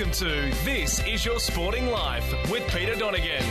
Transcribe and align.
Welcome 0.00 0.14
to 0.14 0.64
This 0.64 1.06
Is 1.06 1.26
Your 1.26 1.38
Sporting 1.38 1.88
Life 1.88 2.50
with 2.50 2.66
Peter 2.68 2.94
Donegan. 2.94 3.42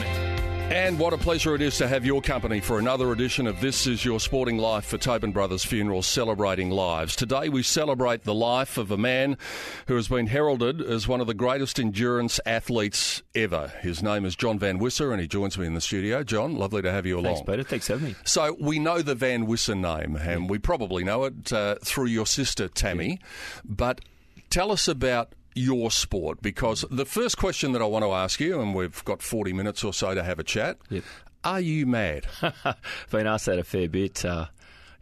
And 0.72 0.98
what 0.98 1.13
a 1.13 1.17
pleasure 1.20 1.53
it 1.53 1.62
is 1.62 1.77
to 1.77 1.88
have 1.88 2.03
your 2.03 2.23
company 2.23 2.59
for 2.59 2.80
another 2.80 3.12
edition 3.12 3.45
of 3.45 3.62
This 3.62 3.85
Is 3.85 4.03
Your 4.03 4.20
Sporting 4.20 4.58
Life 4.58 4.85
for 4.85 4.98
Tobin 4.98 5.31
Brothers 5.31 5.63
Funeral 5.63 6.02
Celebrating 6.02 6.72
Lives. 6.72 7.16
Today 7.16 7.49
we 7.49 7.62
celebrate 7.62 8.23
the 8.23 8.34
life 8.34 8.80
of 8.80 8.89
a 8.89 8.98
man 8.98 9.38
who 9.85 9.95
has 9.95 10.08
been 10.08 10.25
heralded 10.25 10.81
as 10.81 11.08
one 11.08 11.22
of 11.22 11.27
the 11.27 11.35
greatest 11.35 11.80
endurance 11.80 12.39
athletes 12.48 13.22
ever. 13.36 13.72
His 13.81 14.02
name 14.02 14.25
is 14.25 14.36
John 14.36 14.58
Van 14.58 14.80
Wisse 14.80 15.11
and 15.11 15.22
he 15.22 15.27
joins 15.27 15.55
me 15.55 15.67
in 15.67 15.75
the 15.75 15.81
studio. 15.81 16.23
John, 16.23 16.55
lovely 16.55 16.81
to 16.81 16.91
have 16.91 17.05
you 17.05 17.20
along. 17.20 17.36
Thanks, 17.36 17.47
Peter. 17.47 17.63
Thanks 17.63 17.86
for 17.86 17.94
having 17.94 18.08
me. 18.08 18.16
So 18.23 18.58
we 18.59 18.80
know 18.80 19.03
the 19.03 19.13
Van 19.13 19.45
Wisse 19.45 19.80
name 19.80 20.16
and 20.16 20.50
we 20.50 20.58
probably 20.58 21.03
know 21.03 21.25
it 21.25 21.53
uh, 21.53 21.75
through 21.84 22.08
your 22.08 22.25
sister 22.25 22.67
Tammy, 22.67 23.20
but 23.63 24.02
tell 24.50 24.72
us 24.72 24.88
about 24.88 25.36
your 25.55 25.91
sport 25.91 26.41
because 26.41 26.85
the 26.89 27.05
first 27.05 27.38
question 27.38 27.72
that 27.73 27.81
I 27.81 27.86
want 27.86 28.05
to 28.05 28.11
ask 28.11 28.39
you, 28.39 28.61
and 28.61 28.73
we've 28.75 29.03
got 29.05 29.22
40 29.22 29.53
minutes 29.53 29.83
or 29.83 29.94
so 29.94 30.14
to 30.14 30.23
have 30.23 30.39
a 30.39 30.44
chat. 30.44 30.78
Yep. 30.89 31.03
Are 31.44 31.61
you 31.61 31.86
mad? 31.86 32.28
Been 33.11 33.28
asked 33.28 33.45
that 33.45 33.59
a 33.59 33.64
fair 33.64 33.88
bit. 33.88 34.25
Uh, 34.25 34.47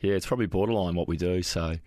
yeah, 0.02 0.14
it's 0.14 0.26
probably 0.28 0.46
borderline 0.46 0.96
what 0.96 1.08
we 1.08 1.18
do. 1.18 1.42
So, 1.42 1.78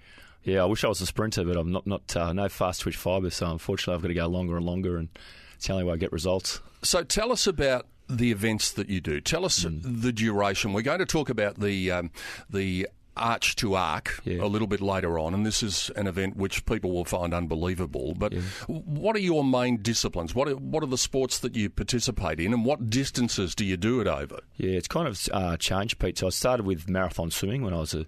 yeah, 0.43 0.63
I 0.63 0.65
wish 0.65 0.83
I 0.83 0.89
was 0.89 1.01
a 1.01 1.07
sprinter, 1.07 1.45
but 1.45 1.57
I'm 1.57 1.71
not. 1.71 1.87
Not 1.87 2.17
uh, 2.17 2.33
no 2.33 2.49
fast 2.49 2.81
twitch 2.81 2.97
fibre. 2.97 3.31
So, 3.31 3.51
unfortunately, 3.51 3.95
I've 3.95 4.03
got 4.03 4.09
to 4.09 4.15
go 4.15 4.27
longer 4.27 4.57
and 4.57 4.67
longer, 4.67 4.97
and 4.97 5.09
it's 5.55 5.69
the 5.69 5.75
only 5.75 5.85
way 5.85 5.93
I 5.93 5.97
get 5.97 6.11
results. 6.11 6.61
So 6.83 7.03
tell 7.03 7.31
us 7.31 7.47
about 7.47 7.87
the 8.09 8.33
events 8.33 8.73
that 8.73 8.89
you 8.89 9.01
do. 9.01 9.21
Tell 9.21 9.45
us 9.45 9.65
the 9.69 10.13
duration. 10.13 10.73
We're 10.73 10.83
going 10.83 10.99
to 10.99 11.07
talk 11.07 11.29
about 11.29 11.61
the 11.61 11.93
um, 11.93 12.11
the 12.49 12.89
arch 13.21 13.55
to 13.57 13.75
arc 13.75 14.21
Yeah. 14.25 14.43
a 14.43 14.47
little 14.47 14.67
bit 14.67 14.81
later 14.81 15.19
on, 15.19 15.35
and 15.35 15.45
this 15.47 15.63
is 15.63 15.91
an 15.97 16.07
event 16.07 16.37
which 16.37 16.65
people 16.67 16.91
will 16.93 17.05
find 17.05 17.33
unbelievable. 17.35 18.15
But 18.17 18.33
what 18.67 19.15
are 19.15 19.21
your 19.21 19.45
main 19.45 19.83
disciplines? 19.83 20.35
What 20.35 20.49
are, 20.49 20.57
what 20.57 20.83
are 20.83 20.87
the 20.87 20.99
sports 20.99 21.39
that 21.41 21.55
you 21.55 21.71
participate 21.71 22.41
in, 22.41 22.53
and 22.53 22.65
what 22.65 22.91
distances 22.91 23.55
do 23.55 23.65
you 23.65 23.77
do 23.77 24.01
it 24.01 24.07
over? 24.07 24.41
Yeah, 24.57 24.71
it's 24.73 24.89
kind 24.89 25.07
of 25.07 25.21
uh, 25.33 25.57
changed, 25.57 25.99
Pete. 25.99 26.19
So 26.19 26.27
I 26.27 26.31
started 26.31 26.67
with 26.67 26.89
marathon 26.89 27.31
swimming 27.31 27.63
when 27.63 27.75
I 27.75 27.79
was 27.79 27.95
a, 27.95 28.07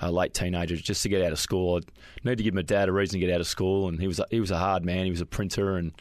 a 0.00 0.10
late 0.10 0.34
teenager, 0.34 0.76
just 0.76 1.02
to 1.04 1.08
get 1.08 1.22
out 1.22 1.32
of 1.32 1.38
school. 1.38 1.76
I 1.76 1.80
needed 2.24 2.38
to 2.38 2.42
give 2.44 2.54
my 2.54 2.62
dad 2.62 2.88
a 2.88 2.92
reason 2.92 3.20
to 3.20 3.26
get 3.26 3.32
out 3.34 3.40
of 3.40 3.46
school, 3.46 3.88
and 3.88 4.00
he 4.00 4.06
was 4.06 4.18
a, 4.18 4.26
he 4.30 4.40
was 4.40 4.50
a 4.50 4.58
hard 4.58 4.84
man. 4.84 5.04
He 5.04 5.10
was 5.10 5.20
a 5.20 5.26
printer, 5.26 5.76
and 5.76 5.92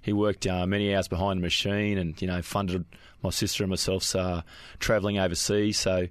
he 0.00 0.12
worked 0.12 0.46
uh, 0.46 0.66
many 0.66 0.94
hours 0.94 1.06
behind 1.08 1.38
a 1.38 1.42
machine, 1.42 1.98
and 1.98 2.20
you 2.20 2.26
know 2.28 2.42
funded 2.42 2.84
my 3.22 3.30
sister 3.30 3.62
and 3.62 3.70
myself 3.70 4.16
uh, 4.16 4.42
travelling 4.80 5.18
overseas. 5.18 5.78
So 5.78 6.08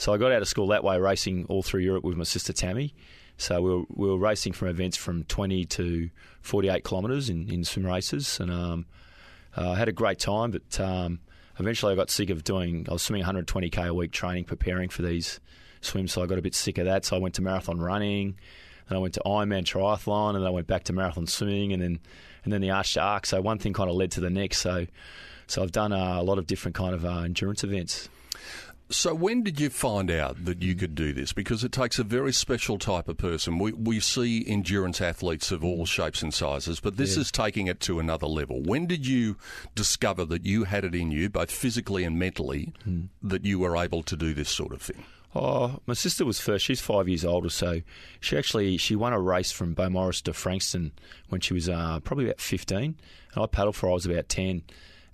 so 0.00 0.14
I 0.14 0.16
got 0.16 0.32
out 0.32 0.40
of 0.40 0.48
school 0.48 0.68
that 0.68 0.82
way, 0.82 0.98
racing 0.98 1.44
all 1.50 1.62
through 1.62 1.82
Europe 1.82 2.04
with 2.04 2.16
my 2.16 2.24
sister 2.24 2.54
Tammy. 2.54 2.94
So 3.36 3.60
we 3.60 3.70
were, 3.70 3.82
we 3.90 4.08
were 4.08 4.16
racing 4.16 4.54
from 4.54 4.68
events 4.68 4.96
from 4.96 5.24
20 5.24 5.66
to 5.66 6.08
48 6.40 6.84
kilometres 6.84 7.28
in, 7.28 7.50
in 7.50 7.64
swim 7.64 7.84
races, 7.84 8.40
and 8.40 8.50
um, 8.50 8.86
uh, 9.58 9.72
I 9.72 9.74
had 9.74 9.88
a 9.88 9.92
great 9.92 10.18
time. 10.18 10.52
But 10.52 10.80
um, 10.80 11.20
eventually, 11.58 11.92
I 11.92 11.96
got 11.96 12.08
sick 12.08 12.30
of 12.30 12.44
doing. 12.44 12.86
I 12.88 12.94
was 12.94 13.02
swimming 13.02 13.26
120k 13.26 13.88
a 13.88 13.92
week, 13.92 14.10
training, 14.10 14.44
preparing 14.44 14.88
for 14.88 15.02
these 15.02 15.38
swims. 15.82 16.12
So 16.12 16.22
I 16.22 16.26
got 16.26 16.38
a 16.38 16.42
bit 16.42 16.54
sick 16.54 16.78
of 16.78 16.86
that. 16.86 17.04
So 17.04 17.16
I 17.16 17.18
went 17.18 17.34
to 17.34 17.42
marathon 17.42 17.78
running, 17.78 18.38
and 18.88 18.96
I 18.96 19.00
went 19.02 19.12
to 19.14 19.22
Ironman 19.26 19.64
triathlon, 19.64 20.30
and 20.30 20.38
then 20.38 20.46
I 20.46 20.50
went 20.50 20.66
back 20.66 20.84
to 20.84 20.94
marathon 20.94 21.26
swimming, 21.26 21.74
and 21.74 21.82
then 21.82 22.00
and 22.44 22.54
then 22.54 22.62
the 22.62 22.70
arch 22.70 22.94
to 22.94 23.02
arc. 23.02 23.26
So 23.26 23.38
one 23.42 23.58
thing 23.58 23.74
kind 23.74 23.90
of 23.90 23.96
led 23.96 24.12
to 24.12 24.20
the 24.20 24.30
next. 24.30 24.60
So 24.60 24.86
so 25.46 25.62
I've 25.62 25.72
done 25.72 25.92
uh, 25.92 26.16
a 26.18 26.22
lot 26.22 26.38
of 26.38 26.46
different 26.46 26.74
kind 26.74 26.94
of 26.94 27.04
uh, 27.04 27.18
endurance 27.18 27.64
events. 27.64 28.08
So 28.90 29.14
when 29.14 29.44
did 29.44 29.60
you 29.60 29.70
find 29.70 30.10
out 30.10 30.44
that 30.44 30.62
you 30.62 30.74
could 30.74 30.96
do 30.96 31.12
this? 31.12 31.32
Because 31.32 31.62
it 31.62 31.70
takes 31.70 32.00
a 32.00 32.04
very 32.04 32.32
special 32.32 32.76
type 32.76 33.08
of 33.08 33.18
person. 33.18 33.58
We 33.58 33.72
we 33.72 34.00
see 34.00 34.44
endurance 34.46 35.00
athletes 35.00 35.52
of 35.52 35.62
all 35.62 35.86
shapes 35.86 36.22
and 36.22 36.34
sizes, 36.34 36.80
but 36.80 36.96
this 36.96 37.16
is 37.16 37.30
taking 37.30 37.68
it 37.68 37.78
to 37.80 38.00
another 38.00 38.26
level. 38.26 38.62
When 38.62 38.86
did 38.86 39.06
you 39.06 39.36
discover 39.76 40.24
that 40.26 40.44
you 40.44 40.64
had 40.64 40.84
it 40.84 40.94
in 40.94 41.12
you, 41.12 41.30
both 41.30 41.52
physically 41.52 42.02
and 42.02 42.18
mentally, 42.18 42.72
that 43.22 43.44
you 43.44 43.60
were 43.60 43.76
able 43.76 44.02
to 44.02 44.16
do 44.16 44.34
this 44.34 44.50
sort 44.50 44.72
of 44.72 44.82
thing? 44.82 45.04
Oh, 45.36 45.78
my 45.86 45.94
sister 45.94 46.24
was 46.24 46.40
first. 46.40 46.64
She's 46.64 46.80
five 46.80 47.08
years 47.08 47.24
older, 47.24 47.50
so 47.50 47.82
she 48.18 48.36
actually 48.36 48.76
she 48.76 48.96
won 48.96 49.12
a 49.12 49.20
race 49.20 49.52
from 49.52 49.76
Beaumaris 49.76 50.20
to 50.24 50.32
Frankston 50.32 50.90
when 51.28 51.40
she 51.40 51.54
was 51.54 51.68
uh, 51.68 52.00
probably 52.00 52.24
about 52.24 52.40
fifteen, 52.40 52.96
and 53.34 53.44
I 53.44 53.46
paddled 53.46 53.76
for 53.76 53.86
her. 53.86 53.92
I 53.92 53.94
was 53.94 54.06
about 54.06 54.28
ten, 54.28 54.64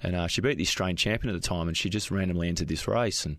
and 0.02 0.14
uh, 0.14 0.26
she 0.26 0.40
beat 0.40 0.58
the 0.58 0.64
Australian 0.64 0.96
champion 0.96 1.34
at 1.34 1.40
the 1.40 1.46
time, 1.46 1.68
and 1.68 1.76
she 1.76 1.88
just 1.88 2.10
randomly 2.10 2.48
entered 2.48 2.68
this 2.68 2.86
race, 2.86 3.24
and 3.24 3.36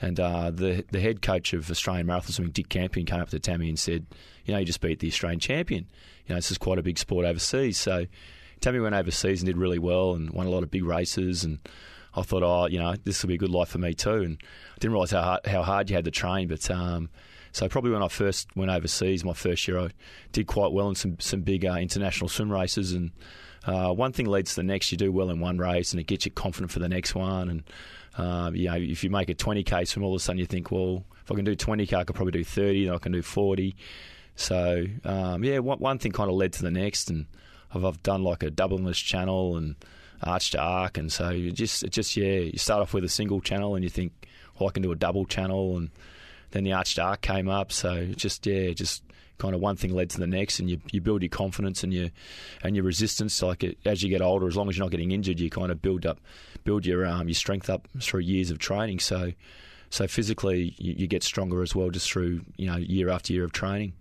and 0.00 0.18
uh, 0.18 0.50
the 0.50 0.84
the 0.90 1.00
head 1.00 1.22
coach 1.22 1.52
of 1.52 1.70
Australian 1.70 2.06
marathon 2.06 2.32
swimming, 2.32 2.52
Dick 2.52 2.68
Campion, 2.68 3.06
came 3.06 3.20
up 3.20 3.30
to 3.30 3.38
Tammy 3.38 3.68
and 3.68 3.78
said, 3.78 4.06
"You 4.44 4.54
know, 4.54 4.60
you 4.60 4.66
just 4.66 4.80
beat 4.80 5.00
the 5.00 5.08
Australian 5.08 5.40
champion. 5.40 5.86
You 6.26 6.34
know, 6.34 6.36
this 6.36 6.50
is 6.50 6.58
quite 6.58 6.78
a 6.78 6.82
big 6.82 6.98
sport 6.98 7.26
overseas." 7.26 7.78
So 7.78 8.06
Tammy 8.60 8.80
went 8.80 8.94
overseas 8.94 9.40
and 9.40 9.46
did 9.46 9.56
really 9.56 9.78
well 9.78 10.14
and 10.14 10.30
won 10.30 10.46
a 10.46 10.50
lot 10.50 10.62
of 10.62 10.70
big 10.70 10.84
races 10.84 11.44
and. 11.44 11.58
I 12.14 12.20
thought, 12.20 12.42
oh, 12.42 12.66
you 12.66 12.78
know, 12.78 12.94
this 13.04 13.22
will 13.22 13.28
be 13.28 13.36
a 13.36 13.38
good 13.38 13.48
life 13.48 13.70
for 13.70 13.78
me 13.78 13.94
too. 13.94 14.10
And 14.10 14.36
I 14.42 14.78
didn't 14.78 14.92
realise 14.92 15.12
how 15.12 15.22
hard, 15.22 15.46
how 15.46 15.62
hard 15.62 15.88
you 15.88 15.96
had 15.96 16.04
to 16.04 16.10
train. 16.10 16.46
But 16.46 16.70
um, 16.70 17.08
so 17.52 17.68
probably 17.68 17.90
when 17.90 18.02
I 18.02 18.08
first 18.08 18.54
went 18.56 18.70
overseas, 18.70 19.24
my 19.24 19.32
first 19.32 19.66
year, 19.66 19.78
I 19.78 19.88
did 20.32 20.46
quite 20.46 20.72
well 20.72 20.88
in 20.90 20.94
some 20.94 21.18
some 21.20 21.40
big 21.40 21.64
uh, 21.64 21.76
international 21.76 22.28
swim 22.28 22.52
races. 22.52 22.92
And 22.92 23.12
uh, 23.66 23.92
one 23.92 24.12
thing 24.12 24.26
leads 24.26 24.50
to 24.50 24.56
the 24.56 24.64
next. 24.64 24.90
You 24.90 24.98
do 24.98 25.12
well 25.12 25.30
in 25.30 25.40
one 25.40 25.58
race, 25.58 25.92
and 25.92 26.00
it 26.00 26.06
gets 26.06 26.24
you 26.24 26.32
confident 26.32 26.72
for 26.72 26.78
the 26.78 26.88
next 26.88 27.14
one. 27.14 27.48
And 27.48 27.62
uh, 28.16 28.50
you 28.54 28.68
know, 28.68 28.76
if 28.76 29.04
you 29.04 29.10
make 29.10 29.28
a 29.28 29.34
20k 29.34 29.86
swim, 29.86 30.04
all 30.04 30.14
of 30.14 30.20
a 30.20 30.22
sudden 30.22 30.38
you 30.38 30.46
think, 30.46 30.70
well, 30.70 31.04
if 31.22 31.30
I 31.30 31.34
can 31.34 31.44
do 31.44 31.54
20k, 31.54 31.94
I 31.94 32.04
could 32.04 32.16
probably 32.16 32.32
do 32.32 32.44
30, 32.44 32.86
then 32.86 32.94
I 32.94 32.98
can 32.98 33.12
do 33.12 33.22
40. 33.22 33.76
So 34.34 34.84
um, 35.04 35.44
yeah, 35.44 35.58
one, 35.58 35.78
one 35.78 35.98
thing 35.98 36.12
kind 36.12 36.30
of 36.30 36.36
led 36.36 36.52
to 36.54 36.62
the 36.62 36.70
next, 36.70 37.10
and 37.10 37.26
I've, 37.74 37.84
I've 37.84 38.02
done 38.02 38.22
like 38.22 38.42
a 38.42 38.50
double 38.50 38.92
channel 38.92 39.56
and 39.56 39.76
arch 40.22 40.50
to 40.52 40.60
arc, 40.60 40.98
and 40.98 41.12
so 41.12 41.30
you 41.30 41.52
just 41.52 41.82
it 41.82 41.90
just 41.90 42.16
yeah, 42.16 42.40
you 42.40 42.58
start 42.58 42.82
off 42.82 42.94
with 42.94 43.04
a 43.04 43.08
single 43.08 43.40
channel 43.40 43.74
and 43.74 43.84
you 43.84 43.90
think, 43.90 44.28
well, 44.58 44.68
I 44.68 44.72
can 44.72 44.82
do 44.82 44.92
a 44.92 44.96
double 44.96 45.24
channel, 45.24 45.76
and 45.76 45.90
then 46.50 46.64
the 46.64 46.72
arch 46.72 46.94
to 46.96 47.02
arc 47.02 47.20
came 47.20 47.48
up, 47.48 47.72
so 47.72 48.06
just 48.06 48.46
yeah, 48.46 48.72
just 48.72 49.02
kind 49.38 49.54
of 49.54 49.60
one 49.60 49.76
thing 49.76 49.92
led 49.94 50.10
to 50.10 50.18
the 50.20 50.26
next, 50.26 50.60
and 50.60 50.70
you, 50.70 50.80
you 50.92 51.00
build 51.00 51.22
your 51.22 51.28
confidence 51.28 51.82
and 51.82 51.92
your 51.92 52.08
and 52.62 52.76
your 52.76 52.84
resistance. 52.84 53.42
Like 53.42 53.64
it, 53.64 53.78
as 53.84 54.02
you 54.02 54.08
get 54.08 54.22
older, 54.22 54.46
as 54.46 54.56
long 54.56 54.68
as 54.68 54.76
you're 54.76 54.84
not 54.84 54.90
getting 54.90 55.10
injured, 55.12 55.40
you 55.40 55.50
kind 55.50 55.70
of 55.72 55.82
build 55.82 56.06
up 56.06 56.20
build 56.64 56.86
your 56.86 57.04
um, 57.06 57.28
your 57.28 57.34
strength 57.34 57.68
up 57.68 57.88
through 58.00 58.20
years 58.20 58.50
of 58.50 58.58
training. 58.58 59.00
So 59.00 59.32
so 59.90 60.06
physically, 60.06 60.74
you, 60.78 60.94
you 60.98 61.06
get 61.06 61.22
stronger 61.22 61.62
as 61.62 61.74
well 61.74 61.90
just 61.90 62.10
through 62.10 62.42
you 62.56 62.66
know 62.66 62.76
year 62.76 63.08
after 63.08 63.32
year 63.32 63.44
of 63.44 63.52
training. 63.52 63.94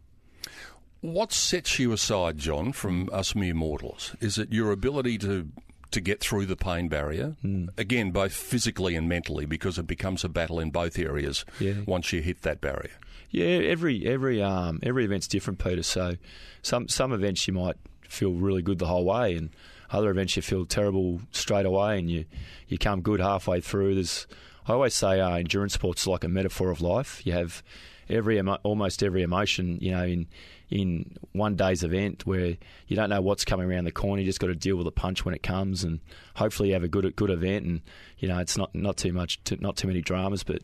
What 1.01 1.31
sets 1.33 1.79
you 1.79 1.93
aside, 1.93 2.37
John, 2.37 2.73
from 2.73 3.09
us 3.11 3.33
mere 3.33 3.55
mortals? 3.55 4.15
Is 4.21 4.37
it 4.37 4.53
your 4.53 4.71
ability 4.71 5.17
to 5.19 5.47
to 5.89 5.99
get 5.99 6.21
through 6.21 6.45
the 6.45 6.55
pain 6.55 6.87
barrier? 6.87 7.35
Again, 7.77 8.11
both 8.11 8.31
physically 8.31 8.95
and 8.95 9.09
mentally, 9.09 9.45
because 9.45 9.77
it 9.77 9.87
becomes 9.87 10.23
a 10.23 10.29
battle 10.29 10.59
in 10.59 10.69
both 10.69 10.97
areas 10.97 11.43
Yeah. 11.59 11.81
once 11.85 12.13
you 12.13 12.21
hit 12.21 12.43
that 12.43 12.61
barrier. 12.61 12.93
Yeah, 13.31 13.45
every 13.45 14.05
every 14.05 14.41
um 14.41 14.79
every 14.83 15.05
event's 15.05 15.27
different, 15.27 15.59
Peter. 15.59 15.83
So 15.83 16.15
some 16.61 16.87
some 16.87 17.13
events 17.13 17.47
you 17.47 17.53
might 17.53 17.77
feel 18.07 18.33
really 18.33 18.61
good 18.61 18.79
the 18.79 18.87
whole 18.87 19.05
way, 19.05 19.35
and 19.35 19.49
other 19.89 20.09
events 20.09 20.35
you 20.35 20.41
feel 20.41 20.65
terrible 20.65 21.21
straight 21.31 21.65
away, 21.65 21.97
and 21.97 22.09
you 22.09 22.25
you 22.67 22.77
come 22.77 23.01
good 23.01 23.19
halfway 23.19 23.61
through. 23.61 23.95
There's 23.95 24.27
I 24.67 24.73
always 24.73 24.93
say 24.93 25.19
uh, 25.19 25.37
endurance 25.37 25.73
sports 25.73 26.05
like 26.05 26.23
a 26.23 26.27
metaphor 26.27 26.69
of 26.69 26.81
life. 26.81 27.25
You 27.25 27.33
have 27.33 27.63
every 28.09 28.39
almost 28.39 29.01
every 29.01 29.21
emotion, 29.21 29.79
you 29.81 29.91
know, 29.91 30.03
in 30.03 30.27
in 30.69 31.17
one 31.33 31.55
day's 31.55 31.83
event 31.83 32.25
where 32.25 32.55
you 32.87 32.95
don't 32.95 33.09
know 33.09 33.21
what's 33.21 33.43
coming 33.43 33.69
around 33.69 33.83
the 33.83 33.91
corner. 33.91 34.21
You 34.21 34.27
just 34.27 34.39
got 34.39 34.47
to 34.47 34.55
deal 34.55 34.77
with 34.77 34.85
the 34.85 34.91
punch 34.91 35.25
when 35.25 35.33
it 35.33 35.43
comes, 35.43 35.83
and 35.83 35.99
hopefully 36.35 36.69
you 36.69 36.73
have 36.73 36.83
a 36.83 36.87
good 36.87 37.15
good 37.15 37.29
event. 37.29 37.65
And 37.65 37.81
you 38.19 38.27
know, 38.27 38.39
it's 38.39 38.57
not 38.57 38.73
not 38.75 38.97
too 38.97 39.13
much, 39.13 39.39
not 39.59 39.77
too 39.77 39.87
many 39.87 40.01
dramas, 40.01 40.43
but 40.43 40.61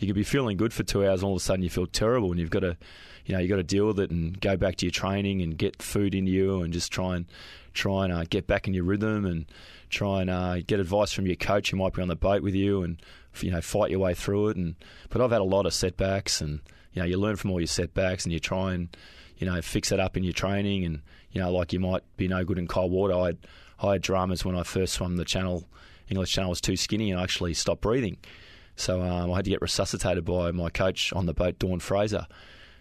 you 0.00 0.06
could 0.06 0.16
be 0.16 0.24
feeling 0.24 0.56
good 0.56 0.72
for 0.72 0.82
two 0.82 1.06
hours, 1.06 1.20
and 1.20 1.28
all 1.28 1.36
of 1.36 1.42
a 1.42 1.44
sudden 1.44 1.62
you 1.62 1.70
feel 1.70 1.86
terrible, 1.86 2.30
and 2.30 2.40
you've 2.40 2.50
got 2.50 2.60
to, 2.60 2.76
you 3.26 3.34
know, 3.34 3.40
you 3.40 3.48
got 3.48 3.56
to 3.56 3.62
deal 3.62 3.86
with 3.86 4.00
it 4.00 4.10
and 4.10 4.40
go 4.40 4.56
back 4.56 4.76
to 4.76 4.86
your 4.86 4.92
training 4.92 5.42
and 5.42 5.58
get 5.58 5.82
food 5.82 6.14
into 6.14 6.30
you, 6.30 6.62
and 6.62 6.72
just 6.72 6.90
try 6.90 7.16
and 7.16 7.26
try 7.72 8.04
and 8.04 8.12
uh, 8.12 8.24
get 8.28 8.46
back 8.46 8.66
in 8.66 8.74
your 8.74 8.84
rhythm 8.84 9.24
and 9.24 9.46
try 9.88 10.20
and 10.20 10.30
uh, 10.30 10.58
get 10.66 10.80
advice 10.80 11.12
from 11.12 11.26
your 11.26 11.36
coach 11.36 11.70
who 11.70 11.76
might 11.76 11.92
be 11.92 12.02
on 12.02 12.08
the 12.08 12.16
boat 12.16 12.42
with 12.42 12.54
you, 12.54 12.82
and 12.82 13.00
you 13.40 13.50
know, 13.50 13.60
fight 13.60 13.90
your 13.90 14.00
way 14.00 14.14
through 14.14 14.48
it. 14.48 14.56
And 14.56 14.74
but 15.08 15.20
I've 15.20 15.30
had 15.30 15.40
a 15.40 15.44
lot 15.44 15.66
of 15.66 15.74
setbacks, 15.74 16.40
and 16.40 16.60
you 16.92 17.02
know, 17.02 17.06
you 17.06 17.18
learn 17.18 17.36
from 17.36 17.50
all 17.50 17.60
your 17.60 17.66
setbacks, 17.66 18.24
and 18.24 18.32
you 18.32 18.40
try 18.40 18.74
and 18.74 18.88
you 19.40 19.46
know, 19.46 19.60
fix 19.62 19.90
it 19.90 19.98
up 19.98 20.16
in 20.16 20.22
your 20.22 20.34
training, 20.34 20.84
and 20.84 21.00
you 21.32 21.40
know, 21.40 21.50
like 21.50 21.72
you 21.72 21.80
might 21.80 22.02
be 22.16 22.28
no 22.28 22.44
good 22.44 22.58
in 22.58 22.68
cold 22.68 22.92
water. 22.92 23.14
I 23.14 23.26
had, 23.26 23.38
I 23.82 23.92
had 23.92 24.02
dramas 24.02 24.44
when 24.44 24.56
I 24.56 24.62
first 24.62 24.94
swam 24.94 25.16
the 25.16 25.24
channel. 25.24 25.64
English 26.10 26.32
Channel 26.32 26.50
was 26.50 26.60
too 26.60 26.76
skinny, 26.76 27.10
and 27.10 27.20
I 27.20 27.22
actually 27.22 27.54
stopped 27.54 27.80
breathing. 27.80 28.18
So 28.80 29.02
um, 29.02 29.30
I 29.30 29.36
had 29.36 29.44
to 29.44 29.50
get 29.50 29.60
resuscitated 29.60 30.24
by 30.24 30.52
my 30.52 30.70
coach 30.70 31.12
on 31.12 31.26
the 31.26 31.34
boat, 31.34 31.58
Dawn 31.58 31.80
Fraser. 31.80 32.26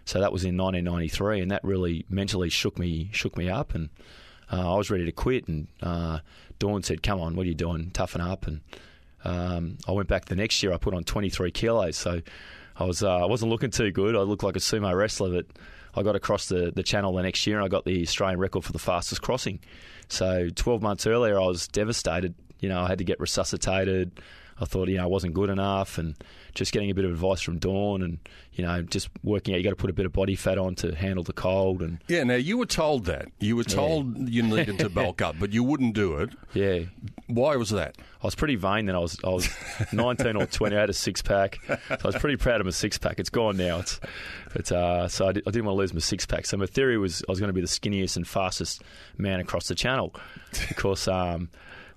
So 0.05 0.21
that 0.21 0.31
was 0.31 0.45
in 0.45 0.57
1993, 0.57 1.41
and 1.41 1.51
that 1.51 1.63
really 1.63 2.05
mentally 2.09 2.49
shook 2.49 2.79
me 2.79 3.09
shook 3.11 3.37
me 3.37 3.49
up, 3.49 3.75
and 3.75 3.89
uh, 4.51 4.73
I 4.73 4.77
was 4.77 4.89
ready 4.89 5.05
to 5.05 5.11
quit. 5.11 5.47
And 5.47 5.67
uh, 5.83 6.19
Dawn 6.57 6.83
said, 6.83 7.03
"Come 7.03 7.19
on, 7.19 7.35
what 7.35 7.45
are 7.45 7.49
you 7.49 7.53
doing? 7.53 7.91
Toughen 7.91 8.21
up." 8.21 8.47
And 8.47 8.61
um, 9.25 9.77
I 9.87 9.91
went 9.91 10.07
back 10.07 10.25
the 10.25 10.35
next 10.35 10.63
year. 10.63 10.73
I 10.73 10.77
put 10.77 10.93
on 10.93 11.03
23 11.03 11.51
kilos, 11.51 11.97
so 11.97 12.21
I 12.77 12.85
was 12.85 13.03
uh, 13.03 13.17
I 13.17 13.25
wasn't 13.25 13.51
looking 13.51 13.69
too 13.69 13.91
good. 13.91 14.15
I 14.15 14.21
looked 14.21 14.43
like 14.43 14.55
a 14.55 14.59
sumo 14.59 14.95
wrestler, 14.95 15.31
but 15.31 15.47
I 15.95 16.01
got 16.01 16.15
across 16.15 16.47
the, 16.47 16.71
the 16.73 16.81
channel 16.81 17.13
the 17.13 17.23
next 17.23 17.45
year, 17.45 17.57
and 17.57 17.65
I 17.65 17.67
got 17.67 17.83
the 17.83 18.01
Australian 18.03 18.39
record 18.39 18.63
for 18.63 18.71
the 18.71 18.79
fastest 18.79 19.21
crossing. 19.21 19.59
So 20.07 20.49
12 20.55 20.81
months 20.81 21.05
earlier, 21.05 21.39
I 21.39 21.45
was 21.45 21.67
devastated. 21.67 22.35
You 22.61 22.69
know, 22.69 22.79
I 22.79 22.87
had 22.87 22.99
to 22.99 23.03
get 23.03 23.19
resuscitated. 23.19 24.19
I 24.61 24.65
thought, 24.65 24.87
you 24.89 24.97
know, 24.97 25.03
I 25.03 25.07
wasn't 25.07 25.33
good 25.33 25.49
enough, 25.49 25.97
and 25.97 26.15
just 26.53 26.71
getting 26.73 26.89
a 26.89 26.93
bit 26.93 27.05
of 27.05 27.11
advice 27.11 27.41
from 27.41 27.59
Dawn, 27.59 28.01
and 28.01 28.17
you 28.53 28.65
know, 28.65 28.81
just 28.81 29.09
working 29.23 29.53
out. 29.53 29.57
You 29.57 29.63
got 29.63 29.69
to 29.69 29.75
put 29.75 29.89
a 29.89 29.93
bit 29.93 30.05
of 30.05 30.11
body 30.13 30.35
fat 30.35 30.57
on 30.57 30.75
to 30.75 30.93
handle 30.93 31.23
the 31.23 31.33
cold, 31.33 31.81
and 31.81 31.99
Yeah, 32.07 32.23
now 32.23 32.35
you 32.35 32.57
were 32.57 32.65
told 32.65 33.05
that. 33.05 33.29
You 33.39 33.55
were 33.55 33.63
told 33.63 34.29
you 34.29 34.43
needed 34.43 34.79
to 34.79 34.89
bulk 34.89 35.21
up, 35.21 35.35
but 35.39 35.53
you 35.53 35.63
wouldn't 35.63 35.93
do 35.95 36.17
it. 36.17 36.29
yeah, 36.53 36.79
Why 37.27 37.55
was 37.55 37.69
that? 37.69 37.95
I 38.21 38.27
was 38.27 38.35
pretty 38.35 38.55
vain 38.55 38.85
then. 38.85 38.95
I 38.95 38.99
was 38.99 39.17
I 39.23 39.29
was 39.29 39.49
19 39.93 40.35
or 40.35 40.45
20. 40.45 40.75
I 40.75 40.79
had 40.79 40.89
a 40.89 40.93
six 40.93 41.21
pack. 41.21 41.59
So 41.67 41.77
I 41.89 42.07
was 42.07 42.15
pretty 42.17 42.35
proud 42.35 42.59
of 42.59 42.65
my 42.65 42.71
six 42.71 42.97
pack. 42.97 43.19
It's 43.19 43.29
gone 43.29 43.55
now. 43.55 43.79
It's, 43.79 43.99
but 44.53 44.69
uh, 44.73 45.07
so 45.07 45.27
I, 45.29 45.31
did, 45.31 45.43
I 45.47 45.51
didn't 45.51 45.65
want 45.65 45.75
to 45.75 45.79
lose 45.79 45.93
my 45.93 45.99
six 46.01 46.25
pack. 46.25 46.45
So 46.45 46.57
my 46.57 46.65
theory 46.65 46.97
was 46.97 47.23
I 47.29 47.31
was 47.31 47.39
going 47.39 47.47
to 47.49 47.53
be 47.53 47.61
the 47.61 47.67
skinniest 47.67 48.17
and 48.17 48.27
fastest 48.27 48.81
man 49.17 49.39
across 49.39 49.69
the 49.69 49.75
channel. 49.75 50.13
Because 50.67 51.07
um, 51.07 51.49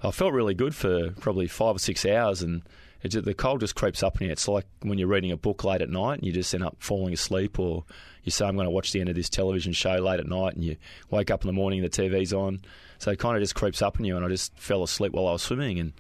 I 0.05 0.11
felt 0.11 0.33
really 0.33 0.55
good 0.55 0.75
for 0.75 1.11
probably 1.13 1.47
five 1.47 1.77
or 1.77 1.79
six 1.79 2.05
hours, 2.05 2.43
and 2.43 2.63
just, 3.07 3.25
the 3.25 3.35
cold 3.35 3.61
just 3.61 3.75
creeps 3.75 4.03
up 4.03 4.21
on 4.21 4.27
you. 4.27 4.33
It's 4.33 4.49
like 4.49 4.67
when 4.81 4.99
you're 4.99 5.09
reading 5.09 5.31
a 5.31 5.37
book 5.37 5.65
late 5.65 5.81
at 5.81 5.91
night 5.91 6.19
and 6.19 6.27
you 6.27 6.33
just 6.33 6.53
end 6.55 6.65
up 6.65 6.77
falling 6.81 7.13
asleep, 7.15 7.59
or 7.59 7.85
you 8.25 8.33
say 8.33 8.45
I'm 8.47 8.57
going 8.57 8.67
to 8.67 8.71
watch 8.71 8.93
the 8.93 9.01
end 9.01 9.09
of 9.09 9.15
this 9.15 9.29
television 9.29 9.73
show 9.73 9.95
late 9.97 10.21
at 10.21 10.27
night, 10.27 10.55
and 10.55 10.65
you 10.65 10.77
wake 11.11 11.31
up 11.31 11.43
in 11.43 11.47
the 11.47 11.53
morning, 11.53 11.83
the 11.83 11.89
TV's 11.89 12.33
on. 12.33 12.61
So 12.99 13.11
it 13.13 13.19
kind 13.19 13.37
of 13.37 13.43
just 13.43 13.55
creeps 13.55 13.83
up 13.83 13.99
on 13.99 14.05
you, 14.05 14.17
and 14.17 14.25
I 14.25 14.29
just 14.29 14.59
fell 14.59 14.83
asleep 14.83 15.13
while 15.13 15.29
I 15.29 15.33
was 15.33 15.43
swimming, 15.43 15.79
and 15.79 15.93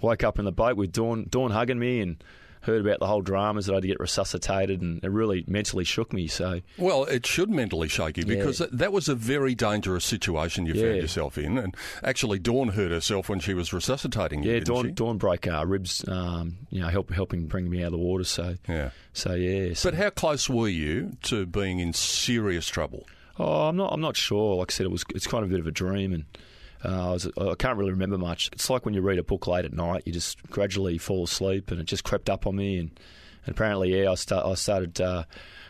woke 0.00 0.24
up 0.24 0.38
in 0.38 0.44
the 0.44 0.52
boat 0.52 0.76
with 0.76 0.92
Dawn, 0.92 1.26
Dawn 1.28 1.50
hugging 1.50 1.78
me, 1.78 2.00
and 2.00 2.22
heard 2.68 2.80
about 2.86 3.00
the 3.00 3.06
whole 3.08 3.22
dramas 3.22 3.66
that 3.66 3.72
I 3.72 3.76
had 3.76 3.82
to 3.82 3.88
get 3.88 3.98
resuscitated, 3.98 4.80
and 4.80 5.02
it 5.02 5.10
really 5.10 5.44
mentally 5.48 5.82
shook 5.84 6.12
me. 6.12 6.28
So 6.28 6.60
Well, 6.76 7.04
it 7.04 7.26
should 7.26 7.50
mentally 7.50 7.88
shake 7.88 8.16
you 8.18 8.24
because 8.24 8.58
that- 8.58 8.78
that 8.78 8.92
was 8.92 9.08
a 9.08 9.14
very 9.16 9.54
dangerous 9.56 10.04
situation 10.04 10.66
you 10.66 10.74
Yeah. 10.74 10.82
found 10.90 10.96
yourself 11.02 11.36
in. 11.38 11.58
And 11.58 11.74
actually, 12.04 12.38
Dawn 12.38 12.68
hurt 12.68 12.92
herself 12.92 13.28
when 13.28 13.40
she 13.40 13.54
was 13.54 13.72
resuscitating 13.72 14.42
you. 14.44 14.50
yeah, 14.52 14.58
didn't 14.60 14.68
Dawn, 14.68 14.84
she? 14.86 14.92
Dawn 14.92 15.18
broke 15.18 15.46
uh, 15.48 15.66
ribs, 15.66 16.06
um, 16.08 16.58
you 16.70 16.80
know, 16.80 16.88
help, 16.88 17.10
helping 17.10 17.46
bring 17.46 17.68
me 17.68 17.80
out 17.82 17.86
of 17.86 17.92
the 17.92 17.98
water. 17.98 18.24
So 18.24 18.56
Yeah. 18.68 18.90
so 19.12 19.34
yeah. 19.34 19.74
So, 19.74 19.90
But 19.90 19.98
how 19.98 20.10
close 20.10 20.48
were 20.48 20.68
you 20.68 21.16
to 21.24 21.46
being 21.46 21.80
in 21.80 21.92
serious 21.92 22.68
trouble? 22.68 23.06
Oh, 23.38 23.68
I'm 23.68 23.76
not. 23.76 23.92
I'm 23.92 24.00
not 24.00 24.16
sure. 24.16 24.56
Like 24.56 24.72
I 24.72 24.74
said, 24.74 24.84
it 24.86 24.90
was. 24.90 25.04
It's 25.14 25.26
kind 25.26 25.44
of 25.44 25.50
a 25.50 25.52
bit 25.52 25.60
of 25.60 25.66
a 25.66 25.70
dream, 25.70 26.12
and 26.12 26.24
uh, 26.84 27.08
I, 27.08 27.12
was, 27.12 27.28
I 27.36 27.54
can't 27.58 27.76
really 27.76 27.90
remember 27.90 28.18
much. 28.18 28.50
It's 28.52 28.70
like 28.70 28.84
when 28.84 28.94
you 28.94 29.00
read 29.00 29.18
a 29.18 29.24
book 29.24 29.46
late 29.46 29.64
at 29.64 29.72
night, 29.72 30.02
you 30.06 30.12
just 30.12 30.42
gradually 30.50 30.98
fall 30.98 31.24
asleep, 31.24 31.70
and 31.70 31.80
it 31.80 31.84
just 31.84 32.04
crept 32.04 32.30
up 32.30 32.46
on 32.46 32.56
me. 32.56 32.78
And, 32.78 32.90
and 33.46 33.54
apparently, 33.54 34.00
yeah, 34.00 34.10
I, 34.10 34.50
I 34.50 34.54
started. 34.54 35.00
Uh, 35.00 35.24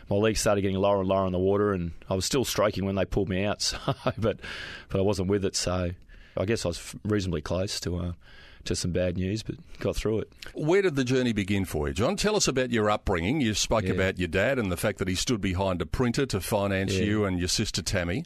my 0.09 0.15
legs 0.15 0.41
started 0.41 0.61
getting 0.61 0.77
lower 0.77 0.99
and 0.99 1.07
lower 1.07 1.25
in 1.25 1.31
the 1.31 1.39
water, 1.39 1.71
and 1.71 1.91
I 2.09 2.15
was 2.15 2.25
still 2.25 2.43
stroking 2.43 2.85
when 2.85 2.95
they 2.95 3.05
pulled 3.05 3.29
me 3.29 3.45
out. 3.45 3.61
So, 3.61 3.77
but 4.17 4.39
but 4.89 4.99
I 4.99 5.01
wasn't 5.01 5.29
with 5.29 5.45
it, 5.45 5.55
so 5.55 5.91
I 6.37 6.45
guess 6.45 6.65
I 6.65 6.69
was 6.69 6.95
reasonably 7.03 7.41
close 7.41 7.79
to 7.81 7.97
uh, 7.97 8.11
some 8.75 8.91
bad 8.91 9.17
news, 9.17 9.43
but 9.43 9.55
got 9.79 9.95
through 9.95 10.19
it. 10.19 10.33
Where 10.53 10.81
did 10.81 10.95
the 10.95 11.03
journey 11.03 11.33
begin 11.33 11.65
for 11.65 11.87
you, 11.87 11.93
John? 11.93 12.15
Tell 12.15 12.35
us 12.35 12.47
about 12.47 12.71
your 12.71 12.89
upbringing. 12.89 13.41
You 13.41 13.53
spoke 13.53 13.83
Yeah. 13.83 13.91
about 13.93 14.19
your 14.19 14.27
dad 14.27 14.59
and 14.59 14.71
the 14.71 14.77
fact 14.77 14.97
that 14.99 15.07
he 15.07 15.15
stood 15.15 15.41
behind 15.41 15.81
a 15.81 15.85
printer 15.85 16.25
to 16.27 16.39
finance 16.41 16.93
Yeah. 16.95 17.01
Mm. 17.03 17.05
you 17.07 17.25
and 17.25 17.39
your 17.39 17.47
sister 17.47 17.81
Tammy. 17.81 18.23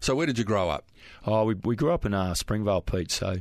So, 0.00 0.14
where 0.14 0.26
did 0.26 0.38
you 0.38 0.44
grow 0.44 0.68
up? 0.70 0.86
Oh, 1.26 1.44
we 1.44 1.54
we 1.54 1.76
grew 1.76 1.92
up 1.92 2.04
in 2.04 2.14
uh, 2.14 2.34
Springvale, 2.34 2.80
Pete. 2.82 3.10
So, 3.10 3.36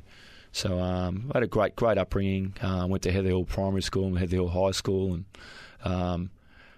so 0.51 0.79
um, 0.79 1.31
I 1.33 1.38
had 1.38 1.44
a 1.44 1.47
great 1.47 1.75
great 1.75 1.97
upbringing. 1.97 2.53
Uh, 2.61 2.85
went 2.89 3.03
to 3.03 3.11
Heather 3.11 3.29
Hill 3.29 3.45
Primary 3.45 3.81
School 3.81 4.07
and 4.07 4.17
Heather 4.17 4.38
Hill 4.38 4.47
High 4.50 4.71
School, 4.71 5.13
and 5.13 5.25
um, 5.83 6.31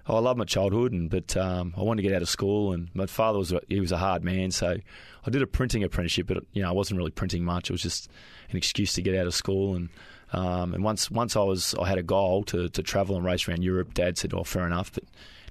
oh, 0.07 0.17
I 0.17 0.19
loved 0.19 0.37
my 0.39 0.45
childhood. 0.45 0.91
And 0.91 1.09
but 1.09 1.35
um, 1.37 1.73
I 1.77 1.81
wanted 1.83 2.01
to 2.01 2.07
get 2.07 2.15
out 2.15 2.21
of 2.21 2.29
school, 2.29 2.73
and 2.73 2.89
my 2.93 3.05
father 3.05 3.39
was 3.39 3.51
a, 3.51 3.61
he 3.67 3.79
was 3.79 3.91
a 3.91 3.97
hard 3.97 4.23
man, 4.23 4.51
so 4.51 4.77
I 5.25 5.29
did 5.29 5.41
a 5.41 5.47
printing 5.47 5.83
apprenticeship. 5.83 6.27
But 6.27 6.43
you 6.53 6.61
know, 6.61 6.69
I 6.69 6.73
wasn't 6.73 6.97
really 6.97 7.11
printing 7.11 7.43
much. 7.45 7.69
It 7.69 7.73
was 7.73 7.81
just 7.81 8.09
an 8.49 8.57
excuse 8.57 8.93
to 8.93 9.01
get 9.01 9.15
out 9.15 9.27
of 9.27 9.33
school 9.33 9.75
and. 9.75 9.89
Um, 10.31 10.75
and 10.75 10.83
once 10.83 11.09
once 11.09 11.35
I 11.35 11.41
was 11.41 11.73
I 11.81 11.87
had 11.87 11.97
a 11.97 12.03
goal 12.03 12.43
to, 12.43 12.69
to 12.69 12.83
travel 12.83 13.15
and 13.15 13.25
race 13.25 13.47
around 13.47 13.63
Europe. 13.63 13.95
Dad 13.95 14.15
said, 14.15 14.31
"Oh, 14.31 14.43
fair 14.43 14.63
enough, 14.67 14.93
but 14.93 15.03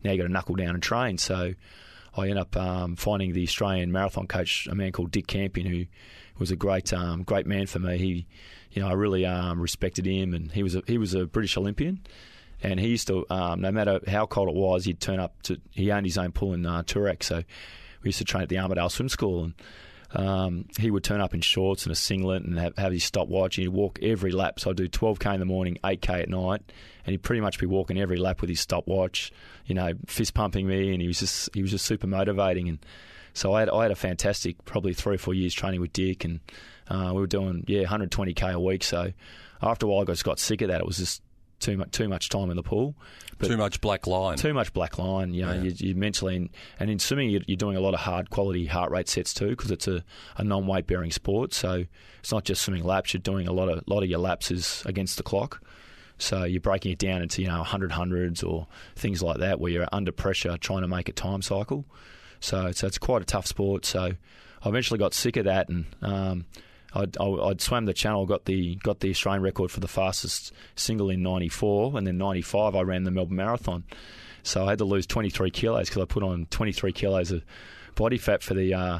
now 0.04 0.12
you 0.12 0.18
got 0.18 0.28
to 0.28 0.32
knuckle 0.32 0.54
down 0.54 0.74
and 0.74 0.80
train." 0.80 1.18
So 1.18 1.54
I 2.16 2.22
ended 2.22 2.38
up 2.38 2.56
um, 2.56 2.96
finding 2.96 3.32
the 3.32 3.42
Australian 3.42 3.92
marathon 3.92 4.26
coach, 4.26 4.66
a 4.70 4.74
man 4.74 4.92
called 4.92 5.10
Dick 5.10 5.26
Campion, 5.26 5.66
who 5.66 5.86
was 6.38 6.50
a 6.50 6.56
great 6.56 6.92
um, 6.92 7.22
great 7.22 7.46
man 7.46 7.66
for 7.66 7.78
me. 7.78 7.98
He, 7.98 8.26
you 8.72 8.82
know, 8.82 8.88
I 8.88 8.92
really 8.92 9.26
um, 9.26 9.60
respected 9.60 10.06
him, 10.06 10.34
and 10.34 10.50
he 10.52 10.62
was 10.62 10.74
a, 10.74 10.82
he 10.86 10.98
was 10.98 11.14
a 11.14 11.26
British 11.26 11.56
Olympian, 11.56 12.00
and 12.62 12.78
he 12.78 12.88
used 12.88 13.08
to 13.08 13.26
um, 13.30 13.60
no 13.60 13.70
matter 13.70 14.00
how 14.06 14.26
cold 14.26 14.48
it 14.48 14.54
was, 14.54 14.84
he'd 14.84 15.00
turn 15.00 15.20
up 15.20 15.40
to 15.42 15.60
he 15.72 15.90
owned 15.90 16.06
his 16.06 16.18
own 16.18 16.32
pool 16.32 16.54
in 16.54 16.64
uh, 16.66 16.82
Toorak, 16.82 17.22
so 17.22 17.42
we 18.02 18.08
used 18.08 18.18
to 18.18 18.24
train 18.24 18.42
at 18.42 18.48
the 18.48 18.58
Armadale 18.58 18.90
Swim 18.90 19.08
School, 19.08 19.44
and 19.44 19.54
um, 20.14 20.66
he 20.78 20.90
would 20.90 21.04
turn 21.04 21.20
up 21.20 21.34
in 21.34 21.40
shorts 21.40 21.84
and 21.84 21.92
a 21.92 21.96
singlet 21.96 22.42
and 22.42 22.58
have, 22.58 22.76
have 22.78 22.92
his 22.92 23.04
stopwatch. 23.04 23.58
And 23.58 23.64
he'd 23.64 23.68
walk 23.68 23.98
every 24.02 24.30
lap. 24.30 24.58
So 24.58 24.70
I'd 24.70 24.76
do 24.76 24.88
12k 24.88 25.34
in 25.34 25.40
the 25.40 25.46
morning, 25.46 25.78
8k 25.84 26.22
at 26.22 26.28
night, 26.28 26.62
and 27.04 27.12
he'd 27.12 27.22
pretty 27.22 27.40
much 27.40 27.58
be 27.58 27.66
walking 27.66 28.00
every 28.00 28.16
lap 28.16 28.40
with 28.40 28.50
his 28.50 28.60
stopwatch, 28.60 29.32
you 29.66 29.74
know, 29.74 29.92
fist 30.06 30.34
pumping 30.34 30.66
me, 30.66 30.92
and 30.92 31.02
he 31.02 31.08
was 31.08 31.20
just 31.20 31.50
he 31.54 31.62
was 31.62 31.70
just 31.70 31.84
super 31.84 32.06
motivating. 32.06 32.68
And 32.68 32.78
so 33.34 33.52
I 33.52 33.60
had 33.60 33.70
I 33.70 33.82
had 33.82 33.90
a 33.90 33.96
fantastic 33.96 34.64
probably 34.64 34.94
three 34.94 35.16
or 35.16 35.18
four 35.18 35.34
years 35.34 35.52
training 35.52 35.80
with 35.80 35.92
Dick, 35.92 36.24
and 36.24 36.40
uh, 36.88 37.12
we 37.14 37.20
were 37.20 37.26
doing 37.26 37.64
yeah 37.66 37.84
120k 37.84 38.52
a 38.52 38.60
week. 38.60 38.84
So 38.84 39.12
after 39.62 39.86
a 39.86 39.88
while, 39.88 40.02
I 40.02 40.04
just 40.04 40.24
got 40.24 40.38
sick 40.38 40.62
of 40.62 40.68
that. 40.68 40.80
It 40.80 40.86
was 40.86 40.98
just 40.98 41.22
too 41.60 41.76
much 41.76 41.90
too 41.90 42.08
much 42.08 42.28
time 42.28 42.50
in 42.50 42.56
the 42.56 42.62
pool. 42.62 42.94
But 43.38 43.48
Too 43.48 43.56
much 43.56 43.80
black 43.80 44.08
line. 44.08 44.36
too 44.36 44.52
much 44.52 44.72
black 44.72 44.98
line. 44.98 45.32
You 45.32 45.46
know, 45.46 45.52
you, 45.52 45.72
you 45.76 45.94
mentally 45.94 46.50
and 46.80 46.90
in 46.90 46.98
swimming, 46.98 47.30
you're, 47.30 47.42
you're 47.46 47.56
doing 47.56 47.76
a 47.76 47.80
lot 47.80 47.94
of 47.94 48.00
hard 48.00 48.30
quality 48.30 48.66
heart 48.66 48.90
rate 48.90 49.08
sets 49.08 49.32
too 49.32 49.50
because 49.50 49.70
it's 49.70 49.86
a, 49.86 50.02
a 50.36 50.42
non 50.44 50.66
weight 50.66 50.88
bearing 50.88 51.12
sport. 51.12 51.54
So 51.54 51.84
it's 52.18 52.32
not 52.32 52.44
just 52.44 52.62
swimming 52.62 52.82
laps. 52.82 53.14
You're 53.14 53.20
doing 53.20 53.46
a 53.46 53.52
lot 53.52 53.68
of 53.68 53.84
lot 53.86 54.02
of 54.02 54.08
your 54.08 54.18
laps 54.18 54.50
is 54.50 54.82
against 54.86 55.18
the 55.18 55.22
clock. 55.22 55.62
So 56.18 56.42
you're 56.42 56.60
breaking 56.60 56.90
it 56.90 56.98
down 56.98 57.22
into 57.22 57.42
you 57.42 57.48
know 57.48 57.58
100 57.58 57.92
hundreds 57.92 58.42
or 58.42 58.66
things 58.96 59.22
like 59.22 59.38
that 59.38 59.60
where 59.60 59.70
you're 59.70 59.86
under 59.92 60.10
pressure 60.10 60.56
trying 60.56 60.82
to 60.82 60.88
make 60.88 61.08
a 61.08 61.12
time 61.12 61.42
cycle. 61.42 61.84
So 62.40 62.72
so 62.72 62.88
it's 62.88 62.98
quite 62.98 63.22
a 63.22 63.24
tough 63.24 63.46
sport. 63.46 63.84
So 63.86 64.14
I 64.62 64.68
eventually 64.68 64.98
got 64.98 65.14
sick 65.14 65.36
of 65.36 65.44
that 65.44 65.68
and. 65.68 65.86
Um, 66.02 66.46
I'd, 66.94 67.16
I- 67.18 67.24
I'd 67.48 67.60
swam 67.60 67.84
the 67.84 67.92
channel, 67.94 68.24
got 68.26 68.44
the 68.46 68.76
got 68.76 69.00
the 69.00 69.10
Australian 69.10 69.42
record 69.42 69.70
for 69.70 69.80
the 69.80 69.88
fastest 69.88 70.52
single 70.76 71.10
in 71.10 71.22
'94, 71.22 71.96
and 71.98 72.06
then 72.06 72.18
'95 72.18 72.74
I 72.74 72.82
ran 72.82 73.04
the 73.04 73.10
Melbourne 73.10 73.36
Marathon. 73.36 73.84
So 74.42 74.64
I 74.64 74.70
had 74.70 74.78
to 74.78 74.84
lose 74.86 75.06
23 75.06 75.50
kilos 75.50 75.88
because 75.88 76.02
I 76.02 76.06
put 76.06 76.22
on 76.22 76.46
23 76.46 76.92
kilos 76.92 77.30
of 77.32 77.44
body 77.96 78.16
fat 78.16 78.42
for 78.42 78.54
the 78.54 78.72
uh, 78.72 78.98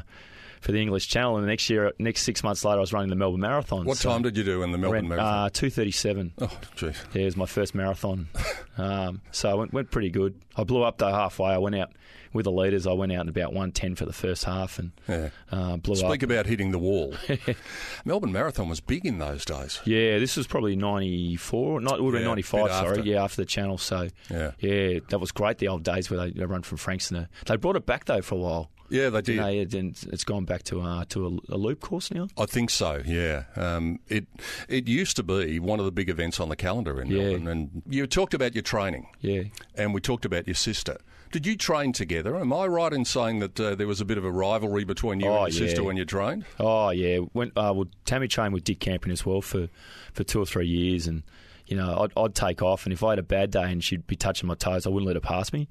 for 0.61 0.71
the 0.73 0.79
English 0.81 1.07
Channel. 1.07 1.37
And 1.37 1.43
the 1.43 1.47
next 1.47 1.69
year, 1.69 1.93
next 1.97 2.21
six 2.23 2.43
months 2.43 2.63
later, 2.63 2.77
I 2.77 2.81
was 2.81 2.93
running 2.93 3.09
the 3.09 3.15
Melbourne 3.15 3.39
Marathon. 3.41 3.85
what 3.85 3.97
So 3.97 4.09
time 4.09 4.21
did 4.21 4.37
you 4.37 4.43
do 4.43 4.61
in 4.61 4.71
the 4.71 4.77
Melbourne 4.77 5.07
ran, 5.07 5.17
Marathon? 5.17 5.45
Uh, 5.45 5.49
237. 5.49 6.33
oh, 6.41 6.59
geez. 6.75 7.01
Yeah, 7.13 7.21
it 7.21 7.25
was 7.25 7.37
my 7.37 7.45
first 7.47 7.73
marathon. 7.73 8.27
Um, 8.77 9.19
so 9.31 9.49
I 9.49 9.55
went, 9.55 9.73
went 9.73 9.91
pretty 9.91 10.09
good. 10.09 10.39
I 10.55 10.63
blew 10.63 10.83
up 10.83 10.99
though 10.99 11.11
halfway. 11.11 11.49
I 11.49 11.57
went 11.57 11.75
out 11.75 11.91
with 12.33 12.45
the 12.45 12.51
leaders. 12.51 12.85
I 12.87 12.93
went 12.93 13.11
out 13.11 13.21
in 13.21 13.29
about 13.29 13.49
110 13.53 13.95
for 13.95 14.05
the 14.05 14.13
first 14.13 14.43
half 14.45 14.79
and 14.79 14.91
Yeah. 15.07 15.29
uh, 15.51 15.77
blew 15.77 15.95
Speak 15.95 16.23
up. 16.23 16.29
about 16.29 16.45
hitting 16.45 16.71
the 16.71 16.79
wall. 16.79 17.13
Melbourne 18.05 18.31
Marathon 18.31 18.69
was 18.69 18.79
big 18.79 19.05
in 19.05 19.17
those 19.19 19.45
days. 19.45 19.79
Yeah, 19.85 20.19
this 20.19 20.37
was 20.37 20.47
probably 20.47 20.75
94. 20.75 21.81
Not, 21.81 21.99
it 21.99 22.03
would 22.03 22.13
have 22.13 22.21
Yeah, 22.21 22.25
been 22.27 22.31
95, 22.31 22.71
sorry. 22.71 22.89
after. 22.99 23.01
Yeah, 23.09 23.23
after 23.23 23.41
the 23.41 23.45
channel. 23.45 23.77
So, 23.77 24.07
Yeah. 24.29 24.51
yeah, 24.59 24.99
that 25.09 25.19
was 25.19 25.31
great, 25.31 25.57
the 25.57 25.67
old 25.67 25.83
days 25.83 26.09
where 26.09 26.19
they, 26.19 26.31
they 26.31 26.45
run 26.45 26.63
from 26.63 26.77
Frankston. 26.77 27.27
They 27.45 27.55
brought 27.57 27.75
it 27.75 27.85
back, 27.85 28.05
though, 28.05 28.21
for 28.21 28.35
a 28.35 28.39
while. 28.39 28.71
Yeah, 28.91 29.09
they 29.11 29.21
did. 29.21 29.35
You 29.35 29.41
know, 29.41 29.47
it, 29.49 29.73
and 29.75 29.95
it's 30.11 30.23
gone 30.23 30.45
back 30.45 30.63
to 30.63 30.81
uh, 30.81 31.05
to 31.09 31.39
a, 31.49 31.53
a 31.53 31.57
loop 31.57 31.79
course 31.79 32.09
now. 32.09 32.27
I 32.39 32.47
think 32.47 32.71
so. 32.71 33.03
Yeah, 33.05 33.43
um, 33.55 33.99
it 34.07 34.25
it 34.67 34.87
used 34.87 35.15
to 35.17 35.21
be 35.23 35.59
one 35.59 35.77
of 35.77 35.85
the 35.85 35.91
big 35.91 36.09
events 36.09 36.39
on 36.39 36.49
the 36.49 36.55
calendar 36.55 36.99
in 36.99 37.07
Yeah. 37.07 37.19
Melbourne. 37.37 37.47
And 37.47 37.83
you 37.87 38.07
talked 38.07 38.33
about 38.33 38.55
your 38.55 38.63
training, 38.63 39.05
Yeah. 39.21 39.43
and 39.75 39.93
we 39.93 40.01
talked 40.01 40.25
about 40.25 40.47
your 40.47 40.55
sister. 40.55 40.97
Did 41.31 41.45
you 41.45 41.55
train 41.55 41.93
together? 41.93 42.37
Am 42.37 42.51
I 42.51 42.65
right 42.65 42.91
in 42.91 43.05
saying 43.05 43.39
that 43.39 43.59
uh, 43.59 43.75
there 43.75 43.87
was 43.87 44.01
a 44.01 44.05
bit 44.05 44.17
of 44.17 44.25
a 44.25 44.31
rivalry 44.31 44.83
between 44.83 45.19
you 45.19 45.27
Oh, 45.27 45.43
and 45.43 45.53
your 45.53 45.67
sister 45.67 45.83
when 45.83 45.95
you 45.95 46.05
trained? 46.05 46.45
Oh 46.59 46.89
yeah, 46.89 47.19
went 47.33 47.51
uh, 47.55 47.71
well. 47.75 47.85
Tammy 48.05 48.27
trained 48.27 48.53
with 48.53 48.63
Dick 48.63 48.79
Campion 48.79 49.11
as 49.11 49.25
well 49.25 49.41
for, 49.41 49.69
for 50.13 50.23
two 50.23 50.41
or 50.41 50.45
three 50.45 50.67
years, 50.67 51.05
and 51.05 51.21
you 51.67 51.77
know, 51.77 51.99
I'd, 52.01 52.11
I'd 52.17 52.33
take 52.33 52.63
off, 52.63 52.85
and 52.85 52.93
if 52.93 53.03
I 53.03 53.11
had 53.11 53.19
a 53.19 53.23
bad 53.23 53.51
day 53.51 53.71
and 53.71 53.83
she'd 53.83 54.07
be 54.07 54.15
touching 54.15 54.47
my 54.47 54.55
toes, 54.55 54.87
I 54.87 54.89
wouldn't 54.89 55.05
let 55.05 55.15
her 55.15 55.21
pass 55.21 55.53
me. 55.53 55.69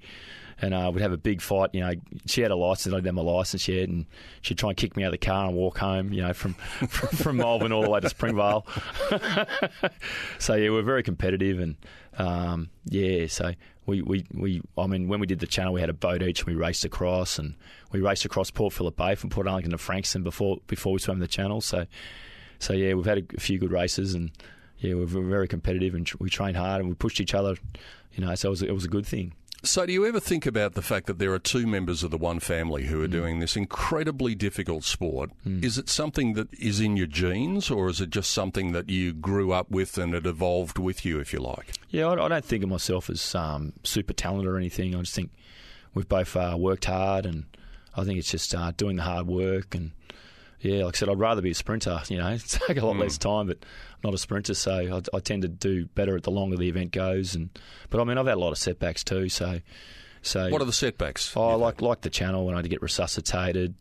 And 0.61 0.75
uh, 0.75 0.91
we'd 0.93 1.03
have 1.03 1.13
a 1.13 1.17
big 1.19 1.41
fight. 1.41 1.71
You 1.73 1.81
know, 1.81 1.93
she 2.27 2.41
had 2.41 2.51
a 2.51 2.57
license, 2.57 2.93
I'd 2.95 3.05
have 3.05 3.15
my 3.15 3.23
license 3.23 3.67
yet, 3.69 3.89
and 3.89 4.07
she'd 4.41 4.59
try 4.59 4.71
and 4.71 4.77
kick 4.77 4.97
me 4.97 5.05
out 5.05 5.09
of 5.09 5.21
the 5.21 5.25
car 5.27 5.47
and 5.47 5.57
walk 5.57 5.79
home. 5.79 6.13
You 6.13 6.23
know, 6.23 6.33
from 6.33 6.55
from, 6.89 7.09
from 7.17 7.37
Malvern 7.37 7.73
all 7.73 7.83
the 7.83 7.91
way 7.91 8.01
to 8.01 8.09
Springvale. 8.09 8.65
so 10.39 10.55
yeah, 10.55 10.71
we're 10.71 10.83
very 10.83 11.03
competitive, 11.03 11.59
and 11.59 11.77
um, 12.17 12.71
yeah, 12.87 13.27
so 13.27 13.53
we, 13.89 14.03
we, 14.03 14.27
we, 14.35 14.63
I 14.77 14.87
mean, 14.87 15.09
when 15.09 15.19
we 15.19 15.27
did 15.27 15.39
the 15.39 15.47
channel, 15.47 15.73
we 15.73 15.81
had 15.81 15.89
a 15.89 15.95
boat 15.95 16.23
each, 16.23 16.41
and 16.41 16.49
we 16.49 16.55
raced 16.55 16.85
across, 16.85 17.39
and 17.39 17.55
we 17.91 18.01
raced 18.01 18.27
across 18.27 18.51
Port 18.51 18.75
Phillip 18.75 18.97
Bay 18.97 19.15
from 19.15 19.31
Portarlington 19.31 19.71
to 19.71 19.79
Frankston 19.79 20.23
before 20.23 20.59
before 20.67 20.93
we 20.93 20.99
swam 20.99 21.21
the 21.21 21.27
channel. 21.27 21.63
So, 21.63 21.87
so 22.59 22.75
yeah, 22.75 22.93
we've 22.93 23.07
had 23.07 23.27
a 23.35 23.41
few 23.41 23.59
good 23.59 23.73
races, 23.73 24.13
and 24.13 24.31
yeah, 24.79 24.93
we're 24.93 25.07
very 25.07 25.49
competitive, 25.49 25.95
and 25.95 26.09
we 26.21 26.29
trained 26.29 26.59
hard, 26.59 26.81
and 26.81 26.89
we 26.91 26.95
pushed 26.95 27.19
each 27.19 27.33
other. 27.33 27.57
You 28.13 28.27
know, 28.27 28.35
so 28.35 28.49
it 28.49 28.51
was, 28.51 28.63
it 28.63 28.75
was 28.75 28.85
a 28.85 28.89
good 28.89 29.07
thing. 29.07 29.33
So, 29.65 29.85
do 29.87 29.93
you 29.93 30.07
ever 30.07 30.21
think 30.21 30.47
about 30.47 30.75
the 30.75 30.83
fact 30.83 31.07
that 31.07 31.19
there 31.19 31.33
are 31.33 31.39
two 31.39 31.67
members 31.67 32.05
of 32.05 32.13
the 32.13 32.17
one 32.17 32.39
family 32.39 32.85
who 32.87 33.03
are 33.03 33.09
mm. 33.09 33.13
doing 33.13 33.41
this 33.41 33.57
incredibly 33.57 34.37
difficult 34.37 34.85
sport? 34.85 35.31
Mm. 35.45 35.65
Is 35.65 35.77
it 35.79 35.89
something 35.89 36.35
that 36.35 36.53
is 36.55 36.79
in 36.79 36.97
your 36.97 37.09
genes, 37.09 37.69
or 37.69 37.89
is 37.89 38.01
it 38.01 38.11
just 38.11 38.31
something 38.31 38.71
that 38.71 38.89
you 38.89 39.13
grew 39.13 39.53
up 39.53 39.69
with 39.69 39.99
and 39.99 40.15
it 40.15 40.27
evolved 40.27 40.79
with 40.79 41.05
you, 41.05 41.19
if 41.19 41.33
you 41.33 41.41
like? 41.41 41.73
Yeah, 41.91 42.07
I, 42.07 42.25
I 42.25 42.29
don't 42.29 42.45
think 42.45 42.63
of 42.63 42.71
myself 42.71 43.11
as 43.11 43.35
um, 43.35 43.73
super 43.83 44.13
talented 44.13 44.47
or 44.47 44.57
anything. 44.57 44.95
I 44.95 45.01
just 45.01 45.15
think 45.15 45.33
we've 45.93 46.09
both 46.09 46.37
uh, 46.37 46.57
worked 46.57 46.85
hard, 46.85 47.27
and 47.27 47.47
I 47.97 48.05
think 48.05 48.21
it's 48.21 48.31
just 48.31 48.55
uh, 48.55 48.71
doing 48.77 48.95
the 48.95 49.03
hard 49.03 49.27
work 49.27 49.75
and 49.75 49.91
yeah, 50.61 50.85
like 50.85 50.97
I 50.97 50.99
said, 50.99 51.09
I'd 51.09 51.19
rather 51.19 51.43
be 51.43 51.51
a 51.51 51.55
sprinter. 51.55 52.01
You 52.09 52.19
know, 52.19 52.37
take 52.47 52.79
a 52.79 52.87
lot 52.87 52.97
mm. 52.97 53.01
less 53.01 53.19
time, 53.19 53.47
but 53.47 53.59
I'm 53.61 54.01
not 54.05 54.15
a 54.15 54.19
sprinter, 54.19 54.55
so 54.55 55.01
I, 55.13 55.17
I, 55.17 55.21
tend 55.21 55.43
to 55.43 55.49
do 55.49 55.87
better 55.87 56.17
at 56.17 56.25
the 56.25 56.31
longer 56.31 56.57
the 56.57 56.69
event 56.69 56.93
goes. 56.93 57.35
And 57.35 57.51
but 57.91 58.01
I 58.01 58.05
mean, 58.05 58.19
I've 58.19 58.27
had 58.27 58.37
a 58.37 58.41
lot 58.41 58.51
of 58.51 58.59
setbacks 58.59 59.05
too. 59.05 59.29
So, 59.29 59.61
so 60.23 60.49
what 60.51 60.61
are 60.61 60.67
the 60.67 60.73
setbacks? 60.73 61.33
Oh, 61.37 61.57
like 61.57 61.81
like 61.81 62.01
the 62.01 62.11
channel 62.11 62.45
when 62.45 62.55
I 62.55 62.59
had 62.59 62.65
to 62.65 62.69
get 62.69 62.83
resuscitated. 62.83 63.75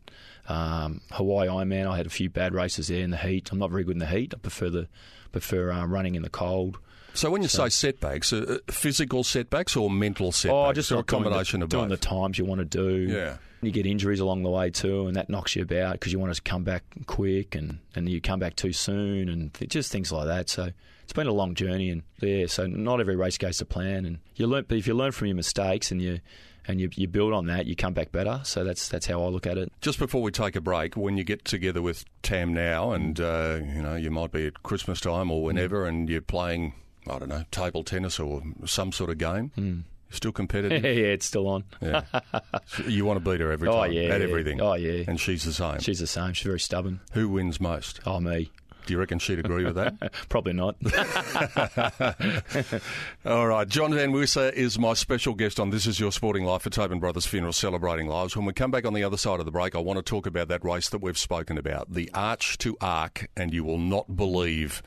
Um, 0.48 1.02
Hawaii 1.10 1.48
Ironman, 1.48 1.86
I 1.86 1.96
had 1.96 2.06
a 2.06 2.10
few 2.10 2.30
bad 2.30 2.54
races 2.54 2.88
there 2.88 3.02
in 3.02 3.10
the 3.10 3.18
heat. 3.18 3.50
I'm 3.52 3.58
not 3.58 3.70
very 3.70 3.84
good 3.84 3.96
in 3.96 3.98
the 3.98 4.06
heat. 4.06 4.32
I 4.34 4.38
prefer 4.38 4.70
the 4.70 4.88
prefer 5.32 5.70
uh, 5.70 5.86
running 5.86 6.14
in 6.14 6.22
the 6.22 6.30
cold. 6.30 6.78
So 7.18 7.30
when 7.30 7.42
you 7.42 7.48
so, 7.48 7.64
say 7.64 7.68
setbacks, 7.70 8.32
uh, 8.32 8.58
physical 8.70 9.24
setbacks 9.24 9.76
or 9.76 9.90
mental 9.90 10.32
setbacks, 10.32 10.70
oh, 10.70 10.72
just 10.72 10.92
or 10.92 11.00
a 11.00 11.04
combination 11.04 11.60
the, 11.60 11.64
of 11.64 11.70
doing 11.70 11.88
the 11.88 11.96
times 11.96 12.38
you 12.38 12.44
want 12.44 12.60
to 12.60 12.64
do. 12.64 13.12
Yeah. 13.12 13.38
You 13.60 13.72
get 13.72 13.86
injuries 13.86 14.20
along 14.20 14.44
the 14.44 14.50
way 14.50 14.70
too, 14.70 15.08
and 15.08 15.16
that 15.16 15.28
knocks 15.28 15.56
you 15.56 15.62
about 15.62 15.94
because 15.94 16.12
you 16.12 16.20
want 16.20 16.32
to 16.32 16.40
come 16.40 16.62
back 16.62 16.84
quick, 17.06 17.56
and, 17.56 17.80
and 17.96 18.08
you 18.08 18.20
come 18.20 18.38
back 18.38 18.54
too 18.54 18.72
soon, 18.72 19.28
and 19.28 19.52
just 19.68 19.90
things 19.90 20.12
like 20.12 20.26
that. 20.26 20.48
So 20.48 20.70
it's 21.02 21.12
been 21.12 21.26
a 21.26 21.32
long 21.32 21.54
journey, 21.54 21.90
and 21.90 22.02
yeah, 22.20 22.46
so 22.46 22.66
not 22.66 23.00
every 23.00 23.16
race 23.16 23.36
goes 23.36 23.56
to 23.58 23.64
plan, 23.64 24.04
and 24.04 24.18
you 24.36 24.46
learn. 24.46 24.66
But 24.68 24.78
if 24.78 24.86
you 24.86 24.94
learn 24.94 25.10
from 25.10 25.26
your 25.26 25.36
mistakes 25.36 25.90
and 25.90 26.00
you 26.00 26.20
and 26.68 26.80
you, 26.80 26.90
you 26.94 27.08
build 27.08 27.32
on 27.32 27.46
that, 27.46 27.66
you 27.66 27.74
come 27.74 27.94
back 27.94 28.12
better. 28.12 28.40
So 28.44 28.62
that's 28.62 28.88
that's 28.88 29.06
how 29.06 29.24
I 29.24 29.28
look 29.28 29.46
at 29.46 29.58
it. 29.58 29.72
Just 29.80 29.98
before 29.98 30.22
we 30.22 30.30
take 30.30 30.54
a 30.54 30.60
break, 30.60 30.96
when 30.96 31.16
you 31.16 31.24
get 31.24 31.44
together 31.44 31.82
with 31.82 32.04
Tam 32.22 32.52
now, 32.52 32.92
and 32.92 33.18
uh, 33.18 33.58
you 33.60 33.82
know 33.82 33.96
you 33.96 34.10
might 34.10 34.30
be 34.30 34.46
at 34.46 34.62
Christmas 34.62 35.00
time 35.00 35.32
or 35.32 35.42
whenever, 35.42 35.84
mm. 35.84 35.88
and 35.88 36.08
you're 36.08 36.20
playing, 36.20 36.74
I 37.10 37.18
don't 37.18 37.28
know, 37.28 37.44
table 37.50 37.84
tennis 37.84 38.18
or 38.18 38.42
some 38.66 38.92
sort 38.92 39.10
of 39.10 39.18
game. 39.18 39.52
Mm. 39.56 39.82
Still 40.10 40.32
competitive? 40.32 40.82
yeah, 40.84 40.90
it's 40.90 41.26
still 41.26 41.48
on. 41.48 41.64
yeah. 41.80 42.02
You 42.86 43.04
want 43.04 43.22
to 43.22 43.30
beat 43.30 43.40
her 43.40 43.52
every 43.52 43.68
oh, 43.68 43.72
time? 43.72 43.90
Oh, 43.90 43.92
yeah. 43.92 44.14
At 44.14 44.22
everything? 44.22 44.60
Oh, 44.60 44.74
yeah. 44.74 45.04
And 45.06 45.20
she's 45.20 45.44
the 45.44 45.52
same? 45.52 45.80
She's 45.80 45.98
the 45.98 46.06
same. 46.06 46.32
She's 46.32 46.46
very 46.46 46.60
stubborn. 46.60 47.00
Who 47.12 47.28
wins 47.28 47.60
most? 47.60 48.00
Oh, 48.06 48.20
me. 48.20 48.50
Do 48.88 48.94
you 48.94 48.98
reckon 48.98 49.18
she'd 49.18 49.38
agree 49.38 49.66
with 49.66 49.74
that? 49.74 50.14
Probably 50.30 50.54
not. 50.54 50.76
All 53.26 53.46
right. 53.46 53.68
John 53.68 53.92
Van 53.92 54.12
Wisse 54.12 54.50
is 54.54 54.78
my 54.78 54.94
special 54.94 55.34
guest 55.34 55.60
on 55.60 55.68
This 55.68 55.86
Is 55.86 56.00
Your 56.00 56.10
Sporting 56.10 56.46
Life 56.46 56.62
for 56.62 56.70
Tobin 56.70 56.98
Brothers 56.98 57.26
Funeral 57.26 57.52
Celebrating 57.52 58.06
Lives. 58.06 58.34
When 58.34 58.46
we 58.46 58.54
come 58.54 58.70
back 58.70 58.86
on 58.86 58.94
the 58.94 59.04
other 59.04 59.18
side 59.18 59.40
of 59.40 59.44
the 59.44 59.52
break, 59.52 59.76
I 59.76 59.80
want 59.80 59.98
to 59.98 60.02
talk 60.02 60.26
about 60.26 60.48
that 60.48 60.64
race 60.64 60.88
that 60.88 61.02
we've 61.02 61.18
spoken 61.18 61.58
about, 61.58 61.92
the 61.92 62.10
Arch 62.14 62.56
to 62.58 62.78
Arc, 62.80 63.28
and 63.36 63.52
you 63.52 63.62
will 63.62 63.76
not 63.76 64.16
believe 64.16 64.82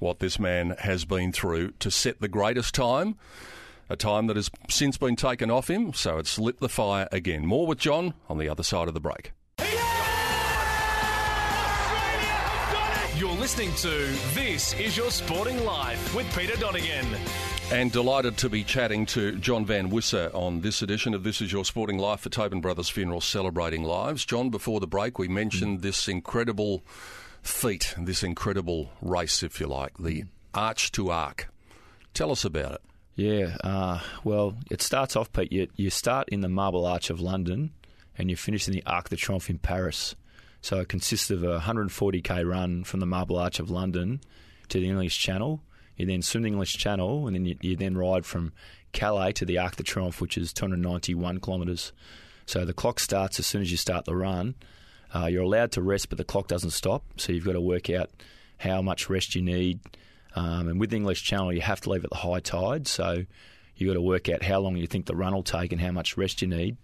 what 0.00 0.18
this 0.18 0.40
man 0.40 0.74
has 0.80 1.04
been 1.04 1.30
through 1.30 1.74
to 1.78 1.92
set 1.92 2.20
the 2.20 2.26
greatest 2.26 2.74
time 2.74 3.14
a 3.88 3.94
time 3.94 4.26
that 4.26 4.34
has 4.34 4.50
since 4.68 4.96
been 4.96 5.14
taken 5.14 5.48
off 5.48 5.70
him, 5.70 5.92
so 5.92 6.18
it's 6.18 6.40
lit 6.40 6.58
the 6.58 6.68
fire 6.68 7.06
again. 7.12 7.46
More 7.46 7.68
with 7.68 7.78
John 7.78 8.14
on 8.28 8.38
the 8.38 8.48
other 8.48 8.64
side 8.64 8.88
of 8.88 8.94
the 8.94 9.00
break. 9.00 9.30
You're 13.16 13.30
listening 13.30 13.72
to 13.76 13.88
This 14.34 14.74
Is 14.74 14.96
Your 14.96 15.08
Sporting 15.12 15.64
Life 15.64 16.16
with 16.16 16.26
Peter 16.36 16.56
Donegan. 16.56 17.06
And 17.70 17.92
delighted 17.92 18.36
to 18.38 18.48
be 18.48 18.64
chatting 18.64 19.06
to 19.06 19.36
John 19.36 19.64
Van 19.64 19.88
Wisse 19.88 20.34
on 20.34 20.62
this 20.62 20.82
edition 20.82 21.14
of 21.14 21.22
This 21.22 21.40
Is 21.40 21.52
Your 21.52 21.64
Sporting 21.64 21.96
Life 21.96 22.22
for 22.22 22.28
Tobin 22.28 22.60
Brothers 22.60 22.88
Funeral 22.88 23.20
Celebrating 23.20 23.84
Lives. 23.84 24.24
John, 24.24 24.50
before 24.50 24.80
the 24.80 24.88
break, 24.88 25.16
we 25.16 25.28
mentioned 25.28 25.82
this 25.82 26.08
incredible 26.08 26.82
feat, 27.40 27.94
this 27.96 28.24
incredible 28.24 28.90
race, 29.00 29.44
if 29.44 29.60
you 29.60 29.68
like, 29.68 29.96
the 29.96 30.24
Arch 30.52 30.90
to 30.92 31.12
Arc. 31.12 31.48
Tell 32.14 32.32
us 32.32 32.44
about 32.44 32.72
it. 32.72 32.82
Yeah, 33.14 33.56
uh, 33.62 34.00
well, 34.24 34.56
it 34.72 34.82
starts 34.82 35.14
off, 35.14 35.32
Pete. 35.32 35.52
You, 35.52 35.68
you 35.76 35.88
start 35.88 36.28
in 36.30 36.40
the 36.40 36.48
Marble 36.48 36.84
Arch 36.84 37.10
of 37.10 37.20
London 37.20 37.70
and 38.18 38.28
you 38.28 38.34
finish 38.34 38.66
in 38.66 38.74
the 38.74 38.82
Arc 38.86 39.08
de 39.08 39.14
Triomphe 39.14 39.50
in 39.50 39.58
Paris. 39.58 40.16
So 40.64 40.80
it 40.80 40.88
consists 40.88 41.30
of 41.30 41.42
a 41.42 41.60
140k 41.60 42.48
run 42.48 42.84
from 42.84 43.00
the 43.00 43.06
Marble 43.06 43.36
Arch 43.36 43.60
of 43.60 43.68
London 43.68 44.22
to 44.70 44.80
the 44.80 44.88
English 44.88 45.18
Channel. 45.18 45.60
You 45.98 46.06
then 46.06 46.22
swim 46.22 46.42
the 46.42 46.48
English 46.48 46.78
Channel 46.78 47.26
and 47.26 47.36
then 47.36 47.44
you, 47.44 47.56
you 47.60 47.76
then 47.76 47.98
ride 47.98 48.24
from 48.24 48.54
Calais 48.94 49.32
to 49.32 49.44
the 49.44 49.58
Arc 49.58 49.76
de 49.76 49.82
Triomphe, 49.82 50.22
which 50.22 50.38
is 50.38 50.54
291 50.54 51.40
kilometres. 51.40 51.92
So 52.46 52.64
the 52.64 52.72
clock 52.72 52.98
starts 52.98 53.38
as 53.38 53.46
soon 53.46 53.60
as 53.60 53.70
you 53.70 53.76
start 53.76 54.06
the 54.06 54.16
run. 54.16 54.54
Uh, 55.14 55.26
you're 55.26 55.42
allowed 55.42 55.72
to 55.72 55.82
rest, 55.82 56.08
but 56.08 56.16
the 56.16 56.24
clock 56.24 56.48
doesn't 56.48 56.70
stop. 56.70 57.04
So 57.18 57.34
you've 57.34 57.44
got 57.44 57.52
to 57.52 57.60
work 57.60 57.90
out 57.90 58.08
how 58.56 58.80
much 58.80 59.10
rest 59.10 59.34
you 59.34 59.42
need 59.42 59.80
um, 60.34 60.68
and 60.68 60.80
with 60.80 60.90
the 60.90 60.96
English 60.96 61.22
Channel, 61.24 61.52
you 61.52 61.60
have 61.60 61.80
to 61.82 61.90
leave 61.90 62.04
at 62.04 62.10
the 62.10 62.16
high 62.16 62.40
tide, 62.40 62.88
so 62.88 63.24
you've 63.76 63.88
got 63.88 63.94
to 63.94 64.02
work 64.02 64.28
out 64.28 64.42
how 64.42 64.60
long 64.60 64.76
you 64.76 64.86
think 64.86 65.06
the 65.06 65.14
run 65.14 65.34
will 65.34 65.42
take 65.42 65.72
and 65.72 65.80
how 65.80 65.92
much 65.92 66.16
rest 66.16 66.42
you 66.42 66.48
need. 66.48 66.76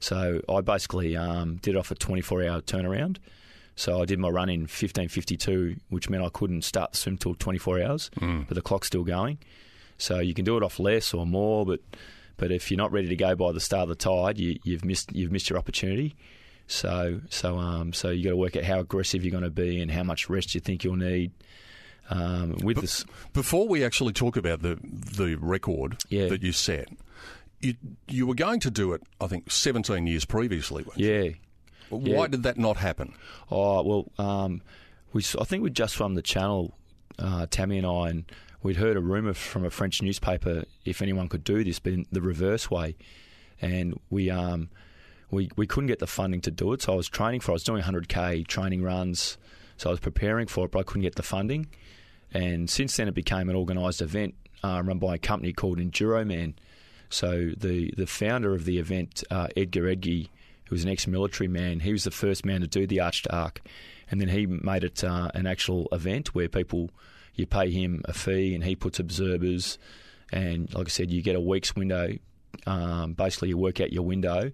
So 0.00 0.40
I 0.48 0.60
basically 0.60 1.16
um, 1.16 1.56
did 1.56 1.74
it 1.74 1.78
off 1.78 1.90
a 1.90 1.94
24 1.94 2.44
hour 2.44 2.60
turnaround. 2.60 3.18
So 3.76 4.02
I 4.02 4.06
did 4.06 4.18
my 4.18 4.28
run 4.28 4.48
in 4.48 4.66
15:52, 4.66 5.78
which 5.88 6.10
meant 6.10 6.24
I 6.24 6.30
couldn't 6.30 6.62
start 6.62 6.92
the 6.92 6.98
swim 6.98 7.16
till 7.16 7.34
24 7.34 7.82
hours, 7.82 8.10
mm. 8.16 8.46
but 8.48 8.54
the 8.54 8.62
clock's 8.62 8.88
still 8.88 9.04
going. 9.04 9.38
So 9.98 10.18
you 10.18 10.34
can 10.34 10.44
do 10.44 10.56
it 10.56 10.62
off 10.62 10.78
less 10.78 11.14
or 11.14 11.26
more, 11.26 11.64
but 11.64 11.80
but 12.36 12.50
if 12.50 12.70
you're 12.70 12.78
not 12.78 12.92
ready 12.92 13.08
to 13.08 13.16
go 13.16 13.34
by 13.34 13.52
the 13.52 13.60
start 13.60 13.82
of 13.82 13.88
the 13.88 13.94
tide, 13.94 14.38
you, 14.38 14.58
have 14.72 14.84
missed 14.84 15.12
you've 15.12 15.30
missed 15.30 15.50
your 15.50 15.58
opportunity. 15.58 16.16
So 16.66 17.20
so 17.30 17.56
um 17.56 17.92
so 17.92 18.10
you 18.10 18.24
got 18.24 18.30
to 18.30 18.36
work 18.36 18.56
out 18.56 18.64
how 18.64 18.80
aggressive 18.80 19.24
you're 19.24 19.32
going 19.32 19.44
to 19.44 19.50
be 19.50 19.80
and 19.80 19.90
how 19.90 20.02
much 20.02 20.28
rest 20.28 20.54
you 20.54 20.60
think 20.60 20.82
you'll 20.84 20.96
need 20.96 21.30
um, 22.10 22.56
with 22.62 22.76
but 22.76 22.80
this. 22.82 23.04
Before 23.32 23.68
we 23.68 23.84
actually 23.84 24.12
talk 24.12 24.36
about 24.36 24.62
the 24.62 24.78
the 24.82 25.36
record 25.36 25.98
yeah. 26.08 26.26
that 26.28 26.42
you 26.42 26.52
set, 26.52 26.88
you 27.60 27.74
you 28.06 28.26
were 28.26 28.34
going 28.34 28.60
to 28.60 28.70
do 28.70 28.92
it. 28.92 29.02
I 29.20 29.26
think 29.26 29.50
17 29.50 30.06
years 30.06 30.24
previously. 30.24 30.84
yeah. 30.96 31.20
You? 31.20 31.34
Why 31.90 32.00
yeah. 32.22 32.26
did 32.28 32.42
that 32.42 32.58
not 32.58 32.76
happen? 32.76 33.14
Oh 33.50 33.82
well, 33.82 34.12
um, 34.18 34.62
we 35.12 35.22
I 35.38 35.44
think 35.44 35.62
we 35.62 35.70
just 35.70 35.96
from 35.96 36.14
the 36.14 36.22
channel, 36.22 36.74
uh, 37.18 37.46
Tammy 37.50 37.78
and 37.78 37.86
I, 37.86 38.10
and 38.10 38.24
we'd 38.62 38.76
heard 38.76 38.96
a 38.96 39.00
rumor 39.00 39.32
from 39.32 39.64
a 39.64 39.70
French 39.70 40.02
newspaper 40.02 40.64
if 40.84 41.00
anyone 41.00 41.28
could 41.28 41.44
do 41.44 41.64
this, 41.64 41.78
but 41.78 41.94
in 41.94 42.06
the 42.12 42.20
reverse 42.20 42.70
way, 42.70 42.96
and 43.60 43.98
we 44.10 44.30
um. 44.30 44.70
We, 45.30 45.50
we 45.56 45.66
couldn't 45.66 45.88
get 45.88 45.98
the 45.98 46.06
funding 46.06 46.40
to 46.40 46.50
do 46.50 46.72
it, 46.72 46.80
so 46.80 46.94
I 46.94 46.96
was 46.96 47.06
training 47.06 47.40
for. 47.40 47.50
It. 47.50 47.52
I 47.52 47.56
was 47.56 47.62
doing 47.62 47.82
100k 47.82 48.46
training 48.46 48.80
runs, 48.80 49.36
so 49.76 49.90
I 49.90 49.92
was 49.92 50.00
preparing 50.00 50.46
for 50.46 50.64
it, 50.64 50.70
but 50.70 50.78
I 50.78 50.82
couldn't 50.84 51.02
get 51.02 51.16
the 51.16 51.22
funding. 51.22 51.66
And 52.32 52.70
since 52.70 52.96
then, 52.96 53.08
it 53.08 53.14
became 53.14 53.50
an 53.50 53.54
organised 53.54 54.00
event 54.00 54.36
uh, 54.62 54.82
run 54.84 54.98
by 54.98 55.16
a 55.16 55.18
company 55.18 55.52
called 55.52 55.78
Enduroman. 55.78 56.54
So 57.10 57.50
the, 57.56 57.92
the 57.96 58.06
founder 58.06 58.54
of 58.54 58.64
the 58.64 58.78
event, 58.78 59.24
uh, 59.30 59.48
Edgar 59.56 59.88
Edgy, 59.88 60.30
who 60.66 60.74
was 60.74 60.84
an 60.84 60.90
ex-military 60.90 61.48
man, 61.48 61.80
he 61.80 61.92
was 61.92 62.04
the 62.04 62.10
first 62.10 62.44
man 62.44 62.60
to 62.60 62.66
do 62.66 62.86
the 62.86 63.00
Arch 63.00 63.22
to 63.22 63.34
Arc, 63.34 63.62
and 64.10 64.20
then 64.20 64.28
he 64.28 64.46
made 64.46 64.84
it 64.84 65.02
uh, 65.02 65.30
an 65.34 65.46
actual 65.46 65.88
event 65.92 66.34
where 66.34 66.48
people 66.48 66.90
you 67.34 67.46
pay 67.46 67.70
him 67.70 68.02
a 68.04 68.12
fee 68.12 68.54
and 68.54 68.64
he 68.64 68.74
puts 68.74 68.98
observers, 68.98 69.78
and 70.32 70.72
like 70.74 70.88
I 70.88 70.90
said, 70.90 71.10
you 71.10 71.22
get 71.22 71.36
a 71.36 71.40
week's 71.40 71.74
window. 71.74 72.14
Um, 72.66 73.12
basically, 73.12 73.50
you 73.50 73.56
work 73.56 73.80
out 73.80 73.92
your 73.92 74.02
window, 74.02 74.50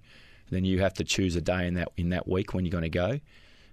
then 0.50 0.64
you 0.64 0.80
have 0.80 0.94
to 0.94 1.04
choose 1.04 1.34
a 1.34 1.40
day 1.40 1.66
in 1.66 1.75
that 1.75 1.88
in 1.96 2.11
that 2.11 2.28
week 2.28 2.54
when 2.54 2.64
you're 2.64 2.73
going 2.73 2.82
to 2.82 2.90
go, 2.90 3.18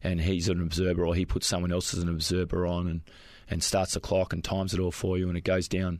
and 0.01 0.19
he's 0.21 0.50
an 0.50 0.61
observer 0.61 1.05
or 1.05 1.13
he 1.13 1.25
puts 1.25 1.45
someone 1.45 1.71
else 1.71 1.93
as 1.93 2.01
an 2.01 2.09
observer 2.09 2.65
on 2.65 2.88
and 2.88 3.01
and 3.50 3.61
starts 3.61 3.93
the 3.93 4.00
clock 4.00 4.31
and 4.31 4.43
times 4.43 4.73
it 4.73 4.79
all 4.79 4.91
for 4.91 5.17
you, 5.17 5.27
and 5.27 5.38
it 5.38 5.43
goes 5.43 5.67
down 5.67 6.00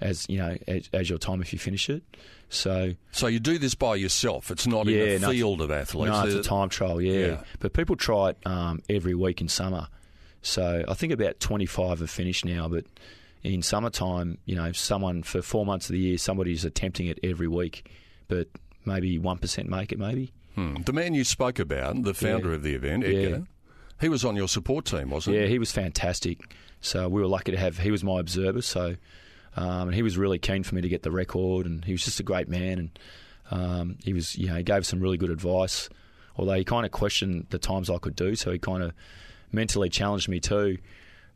as 0.00 0.26
you 0.28 0.38
know 0.38 0.56
as, 0.66 0.88
as, 0.92 1.08
your 1.08 1.18
time 1.18 1.40
if 1.40 1.52
you 1.52 1.58
finish 1.58 1.88
it. 1.88 2.02
So, 2.50 2.94
so 3.12 3.26
you 3.26 3.40
do 3.40 3.58
this 3.58 3.74
by 3.74 3.96
yourself. 3.96 4.50
It's 4.50 4.66
not 4.66 4.86
yeah, 4.86 5.04
in 5.04 5.24
a 5.24 5.30
field 5.30 5.60
of 5.60 5.70
athletes. 5.70 6.12
No, 6.12 6.24
it's 6.24 6.46
a 6.46 6.48
time 6.48 6.68
trial. 6.68 7.00
Yeah, 7.00 7.26
yeah. 7.26 7.40
but 7.60 7.72
people 7.72 7.96
try 7.96 8.30
it 8.30 8.38
um, 8.46 8.80
every 8.88 9.14
week 9.14 9.40
in 9.40 9.48
summer. 9.48 9.88
So 10.42 10.84
I 10.88 10.94
think 10.94 11.12
about 11.12 11.40
twenty 11.40 11.66
five 11.66 12.00
have 12.00 12.10
finished 12.10 12.44
now, 12.44 12.68
but 12.68 12.84
in 13.42 13.62
summertime, 13.62 14.38
you 14.46 14.56
know, 14.56 14.72
someone 14.72 15.22
for 15.22 15.42
four 15.42 15.66
months 15.66 15.88
of 15.88 15.92
the 15.92 15.98
year, 15.98 16.18
somebody's 16.18 16.64
attempting 16.64 17.06
it 17.06 17.18
every 17.22 17.48
week, 17.48 17.90
but 18.28 18.48
maybe 18.84 19.18
one 19.18 19.38
percent 19.38 19.68
make 19.68 19.92
it. 19.92 19.98
Maybe. 19.98 20.32
Hmm. 20.54 20.76
The 20.84 20.92
man 20.92 21.14
you 21.14 21.24
spoke 21.24 21.58
about, 21.58 22.02
the 22.02 22.14
founder 22.14 22.48
Yeah. 22.48 22.54
of 22.56 22.62
the 22.62 22.74
event, 22.74 23.04
Edgar, 23.04 23.44
he 24.00 24.08
was 24.08 24.24
on 24.24 24.36
your 24.36 24.48
support 24.48 24.86
team, 24.86 25.10
wasn't 25.10 25.34
Yeah, 25.34 25.42
he? 25.42 25.46
Yeah, 25.46 25.52
he 25.52 25.58
was 25.58 25.70
fantastic. 25.72 26.54
So 26.80 27.08
we 27.08 27.20
were 27.20 27.28
lucky 27.28 27.52
to 27.52 27.58
have. 27.58 27.78
He 27.78 27.90
was 27.90 28.02
my 28.04 28.20
observer. 28.20 28.62
So 28.62 28.96
um, 29.58 29.88
and 29.88 29.94
he 29.94 30.02
was 30.02 30.16
really 30.16 30.38
keen 30.38 30.62
for 30.62 30.76
me 30.76 30.82
to 30.82 30.88
get 30.88 31.02
the 31.02 31.10
record, 31.10 31.66
and 31.66 31.84
he 31.84 31.90
was 31.90 32.04
just 32.04 32.20
a 32.20 32.22
great 32.22 32.48
man. 32.48 32.78
And 32.78 32.98
um, 33.50 33.98
he 34.04 34.12
was, 34.12 34.36
you 34.36 34.46
know, 34.46 34.54
he 34.54 34.62
gave 34.62 34.86
some 34.86 35.00
really 35.00 35.18
good 35.18 35.30
advice. 35.30 35.88
Although 36.36 36.54
he 36.54 36.64
kind 36.64 36.86
of 36.86 36.92
questioned 36.92 37.48
the 37.50 37.58
times 37.58 37.90
I 37.90 37.98
could 37.98 38.14
do, 38.14 38.36
so 38.36 38.52
he 38.52 38.60
kind 38.60 38.84
of 38.84 38.92
mentally 39.50 39.88
challenged 39.88 40.28
me 40.28 40.38
too. 40.38 40.78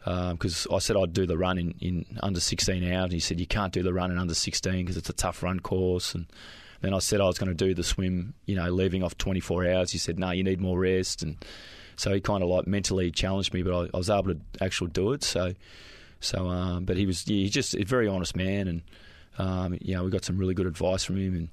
Because 0.04 0.68
I 0.72 0.78
said 0.78 0.96
I'd 0.96 1.12
do 1.12 1.26
the 1.26 1.36
run 1.36 1.58
in, 1.58 1.74
in 1.80 2.18
under 2.22 2.38
16 2.38 2.92
hours, 2.92 3.04
and 3.04 3.12
he 3.12 3.20
said 3.20 3.40
you 3.40 3.46
can't 3.46 3.72
do 3.72 3.82
the 3.82 3.92
run 3.92 4.12
in 4.12 4.18
under 4.18 4.34
16 4.34 4.72
because 4.72 4.96
it's 4.96 5.10
a 5.10 5.12
tough 5.12 5.42
run 5.42 5.58
course. 5.58 6.14
And 6.14 6.26
then 6.80 6.94
I 6.94 7.00
said 7.00 7.20
I 7.20 7.26
was 7.26 7.38
going 7.38 7.56
to 7.56 7.64
do 7.64 7.74
the 7.74 7.84
swim, 7.84 8.34
you 8.46 8.54
know, 8.54 8.70
leaving 8.70 9.02
off 9.02 9.18
24 9.18 9.66
hours. 9.66 9.90
He 9.90 9.98
said, 9.98 10.18
no, 10.18 10.30
you 10.30 10.44
need 10.44 10.60
more 10.60 10.78
rest. 10.78 11.22
And 11.22 11.36
so 11.96 12.12
he 12.12 12.20
kind 12.20 12.42
of 12.42 12.48
like 12.48 12.68
mentally 12.68 13.10
challenged 13.10 13.52
me, 13.52 13.62
but 13.62 13.74
I, 13.74 13.88
I 13.94 13.96
was 13.96 14.10
able 14.10 14.34
to 14.34 14.40
actually 14.60 14.90
do 14.90 15.12
it. 15.12 15.24
So, 15.24 15.54
so, 16.22 16.48
um, 16.48 16.84
but 16.86 16.96
he 16.96 17.04
was 17.04 17.26
yeah, 17.28 17.36
he's 17.42 17.50
just 17.50 17.74
a 17.74 17.84
very 17.84 18.08
honest 18.08 18.34
man, 18.34 18.66
and 18.68 18.82
um, 19.38 19.76
you 19.82 19.94
know 19.94 20.04
we 20.04 20.10
got 20.10 20.24
some 20.24 20.38
really 20.38 20.54
good 20.54 20.66
advice 20.66 21.04
from 21.04 21.16
him, 21.18 21.34
and 21.34 21.48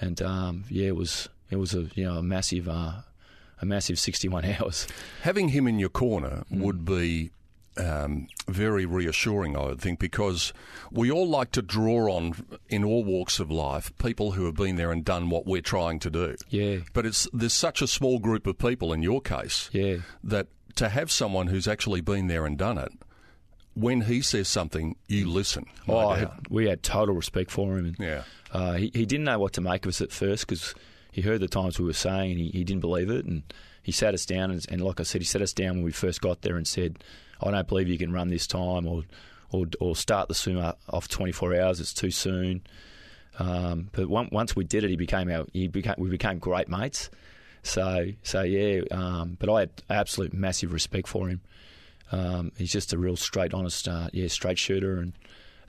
and 0.00 0.22
um, 0.22 0.64
yeah, 0.68 0.88
it 0.88 0.96
was 0.96 1.28
it 1.50 1.56
was 1.56 1.74
a 1.74 1.88
you 1.94 2.04
know 2.04 2.16
a 2.18 2.22
massive 2.22 2.68
uh, 2.68 2.92
a 3.62 3.66
massive 3.66 3.98
61 3.98 4.44
hours. 4.60 4.88
Having 5.22 5.50
him 5.50 5.66
in 5.68 5.78
your 5.78 5.88
corner 5.90 6.44
Hmm. 6.48 6.60
would 6.62 6.84
be 6.84 7.30
um, 7.76 8.28
very 8.48 8.86
reassuring, 8.86 9.56
I 9.56 9.64
would 9.66 9.80
think, 9.80 9.98
because 9.98 10.52
we 10.92 11.10
all 11.10 11.28
like 11.28 11.50
to 11.52 11.62
draw 11.62 12.08
on, 12.14 12.34
in 12.68 12.84
all 12.84 13.02
walks 13.02 13.40
of 13.40 13.50
life, 13.50 13.92
people 13.98 14.32
who 14.32 14.44
have 14.46 14.54
been 14.54 14.76
there 14.76 14.92
and 14.92 15.04
done 15.04 15.28
what 15.28 15.44
we're 15.44 15.60
trying 15.60 15.98
to 16.00 16.10
do. 16.10 16.36
Yeah, 16.50 16.78
But 16.92 17.04
it's 17.04 17.26
there's 17.32 17.52
such 17.52 17.82
a 17.82 17.88
small 17.88 18.20
group 18.20 18.46
of 18.46 18.58
people 18.58 18.92
in 18.92 19.02
your 19.02 19.20
case 19.20 19.70
yeah, 19.72 19.96
that 20.22 20.46
to 20.76 20.88
have 20.88 21.10
someone 21.10 21.48
who's 21.48 21.66
actually 21.66 22.00
been 22.00 22.28
there 22.28 22.46
and 22.46 22.56
done 22.56 22.78
it, 22.78 22.92
when 23.74 24.02
he 24.02 24.20
says 24.22 24.48
something, 24.48 24.96
you 25.08 25.28
listen. 25.28 25.66
No 25.86 25.98
oh, 25.98 26.08
had- 26.14 26.30
we 26.50 26.66
had 26.66 26.82
total 26.82 27.14
respect 27.14 27.50
for 27.50 27.76
him, 27.78 27.86
and 27.86 27.96
Yeah. 27.98 28.22
uh, 28.52 28.74
he 28.74 28.90
he 28.94 29.04
didn't 29.06 29.24
know 29.24 29.38
what 29.38 29.52
to 29.54 29.60
make 29.60 29.84
of 29.84 29.90
us 29.90 30.00
at 30.00 30.12
first 30.12 30.46
because 30.46 30.74
he 31.12 31.20
heard 31.22 31.40
the 31.40 31.48
times 31.48 31.78
we 31.78 31.84
were 31.84 31.92
saying, 31.92 32.32
and 32.32 32.40
he, 32.40 32.48
he 32.50 32.64
didn't 32.64 32.80
believe 32.80 33.10
it, 33.10 33.24
and 33.24 33.42
he 33.82 33.92
sat 33.92 34.14
us 34.14 34.24
down, 34.26 34.50
and, 34.50 34.64
and 34.70 34.80
like 34.80 34.98
I 35.00 35.02
said, 35.02 35.20
he 35.20 35.26
sat 35.26 35.42
us 35.42 35.52
down 35.52 35.76
when 35.76 35.84
we 35.84 35.92
first 35.92 36.20
got 36.20 36.42
there 36.42 36.56
and 36.56 36.66
said, 36.66 37.02
"I 37.42 37.50
don't 37.50 37.68
believe 37.68 37.88
you 37.88 37.98
can 37.98 38.12
run 38.12 38.28
this 38.30 38.46
time, 38.46 38.86
or 38.86 39.02
or, 39.50 39.66
or 39.80 39.94
start 39.94 40.28
the 40.28 40.34
swim 40.34 40.58
off 40.88 41.06
24 41.08 41.60
hours. 41.60 41.80
It's 41.80 41.92
too 41.94 42.10
soon." 42.10 42.62
Um, 43.38 43.88
but 43.92 44.04
on- 44.10 44.28
once 44.30 44.54
we 44.56 44.64
did 44.64 44.84
it, 44.84 44.90
he 44.90 44.96
became 44.96 45.28
our 45.30 45.46
he 45.52 45.66
became 45.68 45.94
we 45.98 46.08
became 46.08 46.38
great 46.38 46.68
mates. 46.68 47.10
So 47.62 48.08
so 48.22 48.42
yeah, 48.42 48.82
um, 48.90 49.36
but 49.40 49.50
I 49.50 49.60
had 49.60 49.70
absolute 49.90 50.32
massive 50.32 50.72
respect 50.72 51.08
for 51.08 51.28
him. 51.28 51.40
Um, 52.14 52.52
he's 52.56 52.70
just 52.70 52.92
a 52.92 52.98
real 52.98 53.16
straight, 53.16 53.52
honest, 53.52 53.88
uh, 53.88 54.08
yeah, 54.12 54.28
straight 54.28 54.58
shooter, 54.58 54.98
and 54.98 55.12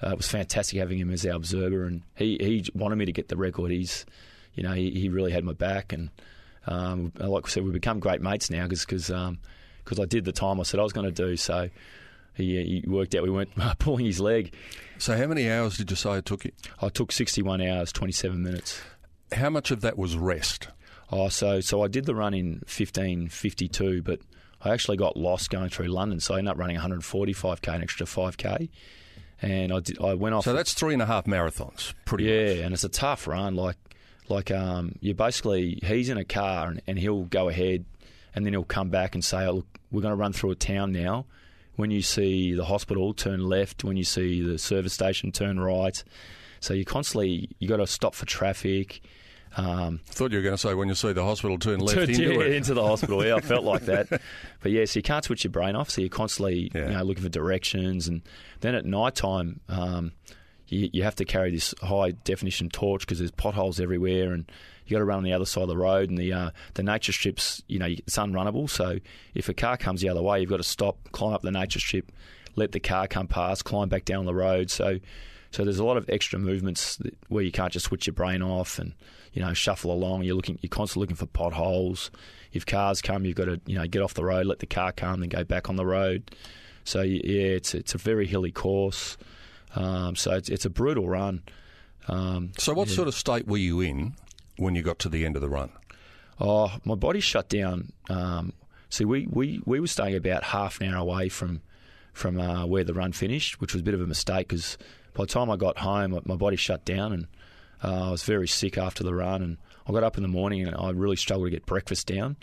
uh, 0.03 0.11
it 0.11 0.17
was 0.17 0.27
fantastic 0.27 0.77
having 0.77 0.99
him 0.99 1.09
as 1.09 1.25
our 1.25 1.33
observer. 1.33 1.85
And 1.85 2.03
he, 2.15 2.37
he 2.39 2.69
wanted 2.75 2.97
me 2.97 3.05
to 3.05 3.11
get 3.11 3.29
the 3.29 3.37
record. 3.37 3.71
He's, 3.71 4.05
you 4.53 4.61
know, 4.61 4.73
he, 4.73 4.91
he 4.91 5.09
really 5.09 5.31
had 5.31 5.43
my 5.43 5.53
back, 5.53 5.91
and 5.91 6.09
um, 6.67 7.11
like 7.17 7.45
I 7.45 7.49
said, 7.49 7.63
we've 7.63 7.73
become 7.73 7.99
great 7.99 8.21
mates 8.21 8.49
now 8.51 8.67
because 8.67 8.85
because 8.85 9.99
I 9.99 10.05
did 10.05 10.25
the 10.25 10.31
time 10.31 10.59
I 10.59 10.63
said 10.63 10.79
I 10.79 10.83
was 10.83 10.93
going 10.93 11.07
to 11.07 11.11
do. 11.11 11.35
So 11.35 11.69
he, 12.35 12.81
he 12.83 12.89
worked 12.89 13.15
out 13.15 13.23
we 13.23 13.29
weren't 13.31 13.55
pulling 13.79 14.05
his 14.05 14.19
leg. 14.19 14.53
So 14.99 15.17
how 15.17 15.25
many 15.25 15.49
hours 15.49 15.77
did 15.77 15.89
you 15.89 15.95
say 15.95 16.17
it 16.17 16.25
took 16.25 16.45
you? 16.45 16.51
I 16.81 16.89
took 16.89 17.11
61 17.11 17.61
hours, 17.61 17.91
27 17.91 18.41
minutes. 18.41 18.81
How 19.31 19.49
much 19.49 19.71
of 19.71 19.81
that 19.81 19.97
was 19.97 20.15
rest? 20.15 20.67
Oh, 21.11 21.29
so 21.29 21.59
so 21.59 21.83
I 21.83 21.87
did 21.87 22.05
the 22.05 22.15
run 22.15 22.33
in 22.33 22.61
15:52, 22.67 24.03
but 24.03 24.19
I 24.65 24.73
actually 24.73 24.97
got 24.97 25.15
lost 25.15 25.49
going 25.49 25.69
through 25.69 25.87
London, 25.87 26.19
so 26.19 26.35
I 26.35 26.39
ended 26.39 26.51
up 26.51 26.57
running 26.57 26.77
145k, 26.77 27.75
an 27.75 27.81
extra 27.83 28.05
5k, 28.05 28.69
and 29.41 29.71
I 29.71 29.79
did, 29.79 30.01
I 30.01 30.13
went 30.13 30.35
off. 30.35 30.45
So 30.45 30.53
that's 30.53 30.73
three 30.73 30.93
and 30.93 31.01
a 31.01 31.05
half 31.05 31.25
marathons, 31.25 31.93
pretty 32.05 32.25
yeah, 32.25 32.47
much. 32.47 32.57
and 32.57 32.73
it's 32.73 32.83
a 32.83 32.89
tough 32.89 33.27
run. 33.27 33.55
Like 33.55 33.77
like 34.29 34.51
um, 34.51 34.95
you 35.01 35.13
basically 35.13 35.79
he's 35.83 36.09
in 36.09 36.17
a 36.17 36.25
car 36.25 36.69
and, 36.69 36.81
and 36.87 36.97
he'll 36.97 37.23
go 37.23 37.49
ahead, 37.49 37.85
and 38.33 38.45
then 38.45 38.53
he'll 38.53 38.63
come 38.63 38.89
back 38.89 39.13
and 39.13 39.23
say, 39.23 39.45
oh, 39.45 39.53
"Look, 39.53 39.79
we're 39.91 40.01
going 40.01 40.13
to 40.13 40.15
run 40.15 40.33
through 40.33 40.51
a 40.51 40.55
town 40.55 40.91
now." 40.91 41.25
When 41.75 41.91
you 41.91 42.01
see 42.01 42.53
the 42.53 42.65
hospital, 42.65 43.13
turn 43.13 43.41
left. 43.41 43.83
When 43.83 43.97
you 43.97 44.05
see 44.05 44.41
the 44.41 44.57
service 44.57 44.93
station, 44.93 45.33
turn 45.33 45.59
right. 45.59 46.01
So 46.61 46.73
you 46.73 46.85
constantly 46.85 47.49
you 47.59 47.67
got 47.67 47.77
to 47.77 47.87
stop 47.87 48.15
for 48.15 48.25
traffic. 48.25 49.01
Um, 49.57 50.01
Thought 50.07 50.31
you 50.31 50.39
were 50.39 50.43
going 50.43 50.53
to 50.55 50.57
say 50.61 50.73
when 50.73 50.89
you 50.89 50.95
see 50.95 51.13
the 51.13 51.23
hospital 51.23 51.57
turn 51.57 51.79
left 51.79 51.97
into 51.97 52.23
yeah, 52.33 52.41
it. 52.41 52.53
into 52.53 52.73
the 52.73 52.83
hospital. 52.83 53.25
Yeah, 53.25 53.35
I 53.35 53.41
felt 53.41 53.63
like 53.63 53.81
that. 53.85 54.21
But 54.61 54.71
yeah, 54.71 54.85
so 54.85 54.99
you 54.99 55.03
can't 55.03 55.23
switch 55.23 55.43
your 55.43 55.51
brain 55.51 55.75
off. 55.75 55.89
So 55.89 56.01
you're 56.01 56.09
constantly 56.09 56.71
Yeah. 56.75 56.89
you 56.89 56.93
know, 56.97 57.03
looking 57.03 57.23
for 57.23 57.29
directions. 57.29 58.07
And 58.07 58.21
then 58.61 58.75
at 58.75 58.85
night 58.85 59.15
time, 59.15 59.61
um, 59.69 60.11
you, 60.67 60.89
you 60.91 61.03
have 61.03 61.15
to 61.15 61.25
carry 61.25 61.51
this 61.51 61.73
high 61.81 62.11
definition 62.11 62.69
torch 62.69 63.01
because 63.01 63.19
there's 63.19 63.31
potholes 63.31 63.79
everywhere 63.79 64.33
and 64.33 64.51
you 64.87 64.91
got 64.95 64.99
to 64.99 65.05
run 65.05 65.19
on 65.19 65.23
the 65.23 65.33
other 65.33 65.45
side 65.45 65.63
of 65.63 65.69
the 65.69 65.77
road. 65.77 66.09
And 66.09 66.17
the 66.17 66.33
uh, 66.33 66.49
the 66.73 66.83
nature 66.83 67.11
strips, 67.13 67.63
you 67.67 67.79
know, 67.79 67.85
it's 67.87 68.17
unrunnable. 68.17 68.69
So 68.69 68.99
if 69.33 69.47
a 69.47 69.53
car 69.53 69.77
comes 69.77 70.01
the 70.01 70.09
other 70.09 70.21
way, 70.21 70.41
you've 70.41 70.49
got 70.49 70.57
to 70.57 70.63
stop, 70.63 70.97
climb 71.11 71.33
up 71.33 71.43
the 71.43 71.51
nature 71.51 71.79
strip, 71.79 72.11
let 72.55 72.71
the 72.73 72.79
car 72.79 73.07
come 73.07 73.27
past, 73.27 73.63
climb 73.63 73.89
back 73.89 74.05
down 74.05 74.25
the 74.25 74.35
road. 74.35 74.69
So 74.69 74.99
so 75.51 75.63
there's 75.63 75.79
a 75.79 75.85
lot 75.85 75.95
of 75.95 76.09
extra 76.09 76.37
movements 76.37 76.99
where 77.29 77.43
you 77.43 77.51
can't 77.51 77.71
just 77.71 77.85
switch 77.85 78.05
your 78.07 78.13
brain 78.13 78.41
off 78.41 78.77
and 78.77 78.93
you 79.35 79.43
know 79.43 79.53
shuffle 79.53 79.91
along. 79.91 80.23
You're 80.23 80.35
looking, 80.35 80.57
you're 80.61 80.69
constantly 80.69 81.03
looking 81.03 81.17
for 81.17 81.27
potholes. 81.27 82.09
If 82.53 82.65
cars 82.65 83.01
come, 83.01 83.25
you've 83.25 83.35
got 83.35 83.45
to 83.45 83.61
you 83.67 83.77
know 83.77 83.85
get 83.85 84.01
off 84.01 84.15
the 84.15 84.23
road, 84.23 84.47
let 84.47 84.59
the 84.59 84.65
car 84.65 84.91
come, 84.91 85.19
then 85.19 85.29
go 85.29 85.43
back 85.43 85.69
on 85.69 85.75
the 85.75 85.85
road. 85.85 86.31
So 86.85 87.01
yeah, 87.01 87.19
it's 87.59 87.75
it's 87.75 87.93
a 87.93 87.99
very 87.99 88.25
hilly 88.25 88.51
course. 88.51 89.17
Um, 89.75 90.15
so 90.15 90.31
it's, 90.31 90.49
it's 90.49 90.65
a 90.65 90.69
brutal 90.69 91.07
run. 91.07 91.43
Um, 92.07 92.51
So 92.57 92.73
what 92.73 92.87
sort 92.87 93.07
of 93.07 93.13
state 93.15 93.47
were 93.47 93.57
you 93.57 93.81
in 93.81 94.13
when 94.57 94.73
you 94.73 94.81
got 94.81 94.99
to 94.99 95.09
the 95.09 95.25
end 95.25 95.35
of 95.35 95.41
the 95.41 95.49
run? 95.49 95.69
Oh, 96.39 96.71
my 96.85 96.95
body 96.95 97.19
shut 97.19 97.49
down. 97.49 97.91
Um, 98.09 98.53
see, 98.89 99.03
we, 99.05 99.27
we, 99.29 99.61
we 99.65 99.79
were 99.79 99.87
staying 99.87 100.15
about 100.15 100.43
half 100.43 100.79
an 100.79 100.93
hour 100.93 100.97
away 100.97 101.29
from 101.29 101.61
from 102.13 102.39
uh, 102.39 102.65
where 102.65 102.85
the 102.85 102.93
run 102.93 103.11
finished, 103.11 103.59
which 103.59 103.73
was 103.73 103.81
a 103.81 103.83
bit 103.83 103.93
of 103.93 103.99
a 103.99 104.07
mistake 104.07 104.47
because 104.47 104.77
by 105.13 105.23
the 105.23 105.27
time 105.27 105.49
I 105.49 105.57
got 105.57 105.79
home, 105.79 106.17
my 106.23 106.35
body 106.35 106.55
shut 106.55 106.85
down 106.85 107.11
and 107.11 107.27
uh, 107.83 108.07
I 108.07 108.11
was 108.11 108.23
very 108.23 108.47
sick 108.47 108.77
after 108.77 109.03
the 109.03 109.13
run. 109.13 109.41
And 109.41 109.57
I 109.87 109.91
got 109.91 110.03
up 110.03 110.17
in 110.17 110.23
the 110.23 110.29
morning 110.29 110.65
and 110.67 110.75
I 110.75 110.89
really 110.91 111.15
struggled 111.15 111.47
to 111.47 111.51
get 111.51 111.65
breakfast 111.65 112.07
down. 112.07 112.37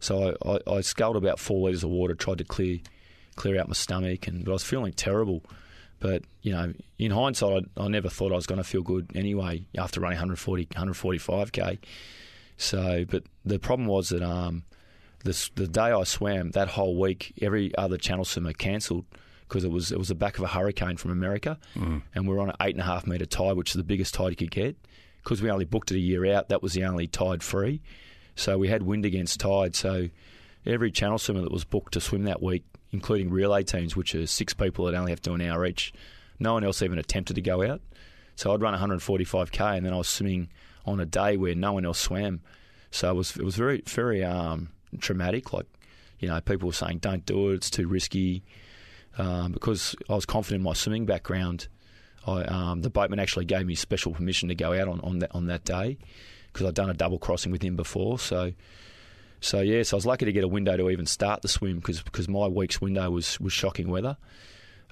So 0.00 0.36
I, 0.44 0.50
I, 0.50 0.76
I 0.76 0.80
sculled 0.82 1.16
about 1.16 1.38
four 1.38 1.66
litres 1.66 1.84
of 1.84 1.90
water, 1.90 2.14
tried 2.14 2.38
to 2.38 2.44
clear 2.44 2.78
clear 3.36 3.60
out 3.60 3.68
my 3.68 3.74
stomach, 3.74 4.26
and 4.26 4.44
but 4.44 4.52
I 4.52 4.54
was 4.54 4.64
feeling 4.64 4.92
terrible. 4.92 5.42
But 6.00 6.24
you 6.42 6.52
know, 6.52 6.72
in 6.98 7.10
hindsight, 7.10 7.64
I, 7.76 7.84
I 7.84 7.88
never 7.88 8.08
thought 8.08 8.32
I 8.32 8.36
was 8.36 8.46
going 8.46 8.58
to 8.58 8.64
feel 8.64 8.82
good 8.82 9.10
anyway 9.14 9.64
after 9.76 10.00
running 10.00 10.16
140, 10.16 10.66
145k. 10.66 11.78
So, 12.58 13.04
but 13.08 13.24
the 13.44 13.58
problem 13.58 13.86
was 13.86 14.10
that 14.10 14.22
um, 14.22 14.64
this, 15.24 15.50
the 15.54 15.68
day 15.68 15.92
I 15.92 16.04
swam, 16.04 16.50
that 16.52 16.68
whole 16.68 16.98
week, 16.98 17.34
every 17.40 17.76
other 17.76 17.98
channel 17.98 18.24
swimmer 18.24 18.52
cancelled 18.52 19.04
because 19.48 19.64
it 19.64 19.70
was 19.70 19.92
it 19.92 19.98
was 19.98 20.08
the 20.08 20.14
back 20.14 20.38
of 20.38 20.44
a 20.44 20.48
hurricane 20.48 20.96
from 20.96 21.10
America, 21.10 21.58
and 22.14 22.26
we 22.28 22.34
are 22.34 22.40
on 22.40 22.50
an 22.50 22.56
eight 22.60 22.74
and 22.74 22.80
a 22.80 22.84
half 22.84 23.06
metre 23.06 23.26
tide, 23.26 23.56
which 23.56 23.70
is 23.70 23.74
the 23.74 23.84
biggest 23.84 24.14
tide 24.14 24.30
you 24.30 24.36
could 24.36 24.50
get. 24.50 24.76
Because 25.22 25.42
we 25.42 25.50
only 25.50 25.64
booked 25.64 25.90
it 25.90 25.96
a 25.96 26.00
year 26.00 26.24
out, 26.34 26.48
that 26.50 26.62
was 26.62 26.72
the 26.74 26.84
only 26.84 27.06
tide 27.08 27.42
free. 27.42 27.82
So 28.36 28.58
we 28.58 28.68
had 28.68 28.82
wind 28.82 29.04
against 29.04 29.40
tide. 29.40 29.74
So 29.74 30.08
every 30.64 30.90
channel 30.92 31.18
swimmer 31.18 31.42
that 31.42 31.50
was 31.50 31.64
booked 31.64 31.94
to 31.94 32.00
swim 32.00 32.24
that 32.24 32.42
week, 32.42 32.64
including 32.92 33.30
relay 33.30 33.64
teams, 33.64 33.96
which 33.96 34.14
are 34.14 34.26
six 34.26 34.54
people 34.54 34.84
that 34.84 34.94
only 34.94 35.10
have 35.10 35.20
to 35.22 35.30
do 35.30 35.34
an 35.34 35.40
hour 35.40 35.66
each, 35.66 35.92
no 36.38 36.52
one 36.52 36.64
else 36.64 36.82
even 36.82 36.98
attempted 36.98 37.34
to 37.34 37.40
go 37.40 37.62
out. 37.68 37.80
So 38.36 38.52
I'd 38.52 38.60
run 38.60 38.78
145k, 38.78 39.76
and 39.78 39.86
then 39.86 39.92
I 39.92 39.96
was 39.96 40.08
swimming 40.08 40.48
on 40.84 41.00
a 41.00 41.06
day 41.06 41.36
where 41.36 41.54
no 41.54 41.72
one 41.72 41.84
else 41.86 41.98
swam. 41.98 42.40
So 42.90 43.10
it 43.10 43.14
was 43.14 43.36
it 43.36 43.42
was 43.42 43.56
very 43.56 43.82
very 43.86 44.22
um, 44.22 44.68
traumatic. 45.00 45.52
Like 45.52 45.66
you 46.20 46.28
know, 46.28 46.40
people 46.40 46.68
were 46.68 46.72
saying, 46.72 46.98
"Don't 46.98 47.26
do 47.26 47.50
it; 47.50 47.54
it's 47.56 47.70
too 47.70 47.88
risky." 47.88 48.44
Um, 49.18 49.52
because 49.52 49.96
I 50.08 50.14
was 50.14 50.26
confident 50.26 50.60
in 50.60 50.64
my 50.64 50.74
swimming 50.74 51.06
background, 51.06 51.68
I, 52.26 52.42
um, 52.42 52.82
the 52.82 52.90
boatman 52.90 53.18
actually 53.18 53.46
gave 53.46 53.66
me 53.66 53.74
special 53.74 54.12
permission 54.12 54.48
to 54.48 54.54
go 54.54 54.72
out 54.72 54.88
on 54.88 55.00
on 55.00 55.20
that, 55.20 55.34
on 55.34 55.46
that 55.46 55.64
day 55.64 55.98
because 56.52 56.66
I'd 56.66 56.74
done 56.74 56.90
a 56.90 56.94
double 56.94 57.18
crossing 57.18 57.52
with 57.52 57.62
him 57.62 57.76
before. 57.76 58.18
So. 58.18 58.52
So 59.38 59.60
yeah, 59.60 59.82
so 59.82 59.96
I 59.96 59.98
was 59.98 60.06
lucky 60.06 60.24
to 60.24 60.32
get 60.32 60.44
a 60.44 60.48
window 60.48 60.76
to 60.78 60.88
even 60.88 61.04
start 61.04 61.42
the 61.42 61.46
swim 61.48 61.76
because 61.76 62.02
because 62.02 62.26
my 62.26 62.48
week's 62.48 62.80
window 62.80 63.10
was, 63.10 63.38
was 63.38 63.52
shocking 63.52 63.90
weather. 63.90 64.16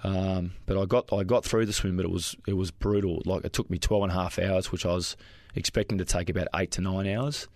Um, 0.05 0.53
but 0.67 0.81
I 0.81 0.85
got 0.85 1.11
I 1.13 1.25
got 1.25 1.45
through 1.45 1.65
the 1.65 1.73
swim, 1.73 1.97
but 1.97 2.05
it 2.05 2.11
was 2.11 2.37
it 2.47 2.53
was 2.53 2.71
brutal. 2.71 3.23
Like 3.25 3.45
it 3.45 3.55
took 3.55 3.71
me 3.71 3.79
12 3.79 4.05
and 4.05 4.13
a 4.13 4.15
half 4.15 4.39
hours, 4.39 4.71
which 4.71 4.85
I 4.85 4.93
was 4.93 5.17
expecting 5.55 5.99
to 5.99 6.05
take 6.05 6.29
about 6.29 6.49
eight 6.55 6.71
to 6.73 6.83
nine 6.83 7.07
hours, 7.09 7.49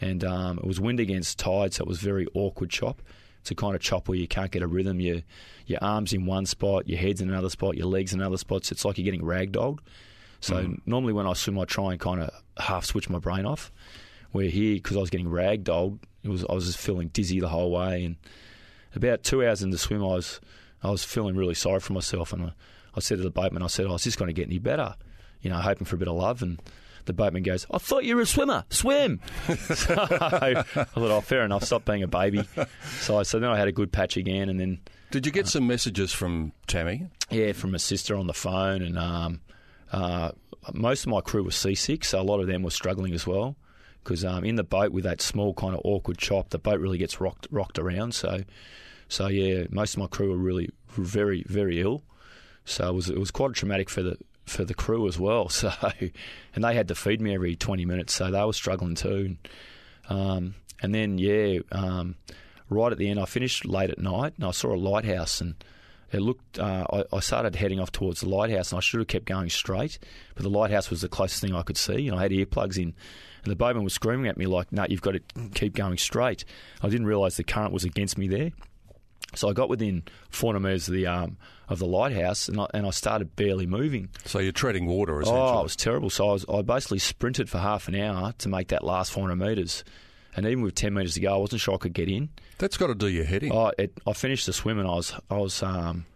and 0.00 0.24
um, 0.24 0.58
it 0.58 0.66
was 0.66 0.80
wind 0.80 0.98
against 0.98 1.38
tide, 1.38 1.72
so 1.72 1.82
it 1.82 1.88
was 1.88 2.00
very 2.00 2.26
awkward 2.34 2.70
chop. 2.70 3.00
It's 3.42 3.50
a 3.50 3.56
kind 3.56 3.74
of 3.74 3.80
chop 3.80 4.08
where 4.08 4.16
you 4.16 4.28
can't 4.28 4.52
get 4.52 4.62
a 4.62 4.68
rhythm. 4.68 5.00
Your 5.00 5.18
your 5.66 5.80
arms 5.82 6.12
in 6.12 6.26
one 6.26 6.46
spot, 6.46 6.88
your 6.88 6.98
head's 6.98 7.20
in 7.20 7.28
another 7.28 7.50
spot, 7.50 7.76
your 7.76 7.88
legs 7.88 8.12
in 8.12 8.20
another 8.20 8.36
spot. 8.36 8.64
So 8.64 8.72
it's 8.72 8.84
like 8.84 8.98
you're 8.98 9.04
getting 9.04 9.20
ragdolled. 9.22 9.80
So 10.40 10.54
mm. 10.54 10.80
normally 10.86 11.12
when 11.12 11.26
I 11.26 11.32
swim, 11.32 11.58
I 11.58 11.64
try 11.64 11.90
and 11.90 12.00
kind 12.00 12.22
of 12.22 12.30
half 12.56 12.84
switch 12.84 13.10
my 13.10 13.18
brain 13.18 13.44
off. 13.44 13.72
Where 14.30 14.46
here, 14.46 14.76
because 14.76 14.96
I 14.96 15.00
was 15.00 15.10
getting 15.10 15.26
ragdolled, 15.26 15.98
it 16.22 16.28
was 16.28 16.44
I 16.48 16.52
was 16.54 16.66
just 16.66 16.78
feeling 16.78 17.08
dizzy 17.08 17.40
the 17.40 17.48
whole 17.48 17.72
way. 17.72 18.04
And 18.04 18.16
about 18.94 19.24
two 19.24 19.44
hours 19.44 19.60
into 19.60 19.74
the 19.74 19.78
swim, 19.78 20.02
I 20.04 20.06
was 20.06 20.40
I 20.84 20.90
was 20.90 21.02
feeling 21.02 21.34
really 21.34 21.54
sorry 21.54 21.80
for 21.80 21.94
myself, 21.94 22.32
and 22.32 22.44
I, 22.44 22.52
I 22.94 23.00
said 23.00 23.18
to 23.18 23.24
the 23.24 23.30
boatman, 23.30 23.62
I 23.62 23.66
said, 23.66 23.86
"Oh, 23.86 23.94
is 23.94 24.04
this 24.04 24.14
going 24.14 24.28
to 24.28 24.32
get 24.32 24.46
any 24.46 24.60
better?" 24.60 24.94
You 25.40 25.50
know, 25.50 25.56
hoping 25.56 25.84
for 25.84 25.96
a 25.96 25.98
bit 25.98 26.08
of 26.08 26.14
love, 26.14 26.42
and 26.42 26.62
the 27.06 27.12
boatman 27.12 27.42
goes, 27.42 27.66
"I 27.70 27.78
thought 27.78 28.04
you 28.04 28.16
were 28.16 28.22
a 28.22 28.26
swimmer. 28.26 28.64
Swim." 28.70 29.20
so 29.74 29.94
I 29.98 30.62
thought, 30.62 30.88
"Oh, 30.96 31.20
fair 31.20 31.44
enough. 31.44 31.64
Stop 31.64 31.84
being 31.84 32.02
a 32.02 32.08
baby." 32.08 32.44
So 33.00 33.22
so 33.22 33.38
then 33.38 33.50
I 33.50 33.58
had 33.58 33.68
a 33.68 33.72
good 33.72 33.92
patch 33.92 34.16
again, 34.16 34.48
and 34.48 34.58
then 34.60 34.80
Did 35.10 35.26
you 35.26 35.32
get 35.32 35.46
some 35.48 35.66
messages 35.66 36.12
from 36.12 36.52
Tammy? 36.66 37.06
yeah, 37.30 37.52
from 37.52 37.74
a 37.74 37.78
sister 37.78 38.16
on 38.16 38.26
the 38.26 38.34
phone, 38.34 38.82
and 38.82 38.98
um, 38.98 39.40
uh, 39.92 40.32
most 40.72 41.04
of 41.04 41.08
my 41.10 41.20
crew 41.20 41.42
was 41.42 41.56
seasick, 41.56 42.04
so 42.04 42.20
a 42.20 42.22
lot 42.22 42.40
of 42.40 42.46
them 42.46 42.62
were 42.62 42.70
struggling 42.70 43.12
as 43.14 43.26
well. 43.26 43.56
Because 44.04 44.24
um, 44.24 44.44
in 44.44 44.56
the 44.56 44.64
boat 44.64 44.90
with 44.90 45.04
that 45.04 45.20
small 45.20 45.54
kind 45.54 45.74
of 45.74 45.80
awkward 45.84 46.18
chop, 46.18 46.50
the 46.50 46.58
boat 46.58 46.80
really 46.80 46.98
gets 46.98 47.20
rocked 47.20 47.46
rocked 47.50 47.78
around. 47.78 48.14
So, 48.14 48.40
so 49.08 49.28
yeah, 49.28 49.64
most 49.70 49.94
of 49.94 50.00
my 50.00 50.08
crew 50.08 50.30
were 50.30 50.36
really 50.36 50.70
very 50.88 51.44
very 51.46 51.80
ill. 51.80 52.02
So 52.64 52.88
it 52.88 52.92
was 52.94 53.08
it 53.10 53.18
was 53.18 53.30
quite 53.30 53.52
traumatic 53.54 53.88
for 53.88 54.02
the 54.02 54.18
for 54.52 54.64
the 54.64 54.74
crew 54.74 55.08
as 55.08 55.18
well. 55.18 55.48
So, 55.48 55.72
and 56.54 56.64
they 56.64 56.74
had 56.74 56.88
to 56.88 56.94
feed 56.94 57.20
me 57.20 57.34
every 57.34 57.56
twenty 57.56 57.84
minutes, 57.84 58.14
so 58.14 58.30
they 58.30 58.44
were 58.44 58.52
struggling 58.52 58.94
too. 58.94 59.36
Um, 60.08 60.54
and 60.82 60.94
then 60.94 61.18
yeah, 61.18 61.60
um, 61.70 62.16
right 62.68 62.92
at 62.92 62.98
the 62.98 63.08
end, 63.08 63.20
I 63.20 63.24
finished 63.24 63.64
late 63.64 63.90
at 63.90 63.98
night, 63.98 64.34
and 64.36 64.44
I 64.44 64.50
saw 64.50 64.74
a 64.74 64.76
lighthouse, 64.76 65.40
and 65.40 65.54
it 66.12 66.20
looked. 66.20 66.58
Uh, 66.58 66.86
I, 66.92 67.04
I 67.16 67.20
started 67.20 67.56
heading 67.56 67.80
off 67.80 67.92
towards 67.92 68.20
the 68.20 68.28
lighthouse, 68.28 68.72
and 68.72 68.78
I 68.78 68.80
should 68.80 69.00
have 69.00 69.08
kept 69.08 69.24
going 69.24 69.48
straight, 69.48 69.98
but 70.34 70.42
the 70.42 70.50
lighthouse 70.50 70.90
was 70.90 71.00
the 71.00 71.08
closest 71.08 71.40
thing 71.40 71.54
I 71.54 71.62
could 71.62 71.78
see, 71.78 72.08
and 72.08 72.18
I 72.18 72.22
had 72.22 72.32
earplugs 72.32 72.76
in. 72.76 72.94
And 73.44 73.50
the 73.50 73.56
boatman 73.56 73.82
was 73.82 73.92
screaming 73.92 74.28
at 74.28 74.36
me 74.36 74.46
like, 74.46 74.72
"No, 74.72 74.86
you've 74.88 75.02
got 75.02 75.12
to 75.12 75.20
keep 75.54 75.74
going 75.74 75.98
straight." 75.98 76.44
I 76.80 76.88
didn't 76.88 77.06
realise 77.06 77.36
the 77.36 77.44
current 77.44 77.72
was 77.72 77.84
against 77.84 78.16
me 78.18 78.28
there, 78.28 78.52
so 79.34 79.48
I 79.48 79.52
got 79.52 79.68
within 79.68 80.02
400 80.30 80.60
metres 80.60 80.88
of 80.88 80.94
the 80.94 81.06
um, 81.06 81.36
of 81.68 81.78
the 81.78 81.86
lighthouse, 81.86 82.48
and 82.48 82.60
I, 82.60 82.66
and 82.74 82.86
I 82.86 82.90
started 82.90 83.34
barely 83.34 83.66
moving. 83.66 84.10
So 84.24 84.38
you're 84.38 84.52
treading 84.52 84.86
water, 84.86 85.20
essentially. 85.20 85.40
Oh, 85.40 85.60
it 85.60 85.64
was 85.64 85.76
terrible. 85.76 86.10
So 86.10 86.28
I, 86.28 86.32
was, 86.32 86.44
I 86.52 86.62
basically 86.62 86.98
sprinted 86.98 87.48
for 87.48 87.58
half 87.58 87.88
an 87.88 87.94
hour 87.94 88.32
to 88.38 88.48
make 88.48 88.68
that 88.68 88.84
last 88.84 89.12
400 89.12 89.36
metres. 89.36 89.84
And 90.34 90.46
even 90.46 90.62
with 90.62 90.74
10 90.74 90.94
metres 90.94 91.14
to 91.14 91.20
go, 91.20 91.34
I 91.34 91.36
wasn't 91.36 91.60
sure 91.60 91.74
I 91.74 91.78
could 91.78 91.92
get 91.92 92.08
in. 92.08 92.30
That's 92.58 92.76
got 92.76 92.86
to 92.88 92.94
do 92.94 93.08
your 93.08 93.24
head 93.24 93.42
in. 93.42 93.52
Oh, 93.52 93.72
it, 93.78 93.92
I 94.06 94.12
finished 94.12 94.46
the 94.46 94.52
swim 94.52 94.78
and 94.78 94.88
I 94.88 94.92
was, 94.94 95.14
I 95.30 95.36
was, 95.38 95.62
um, 95.62 96.06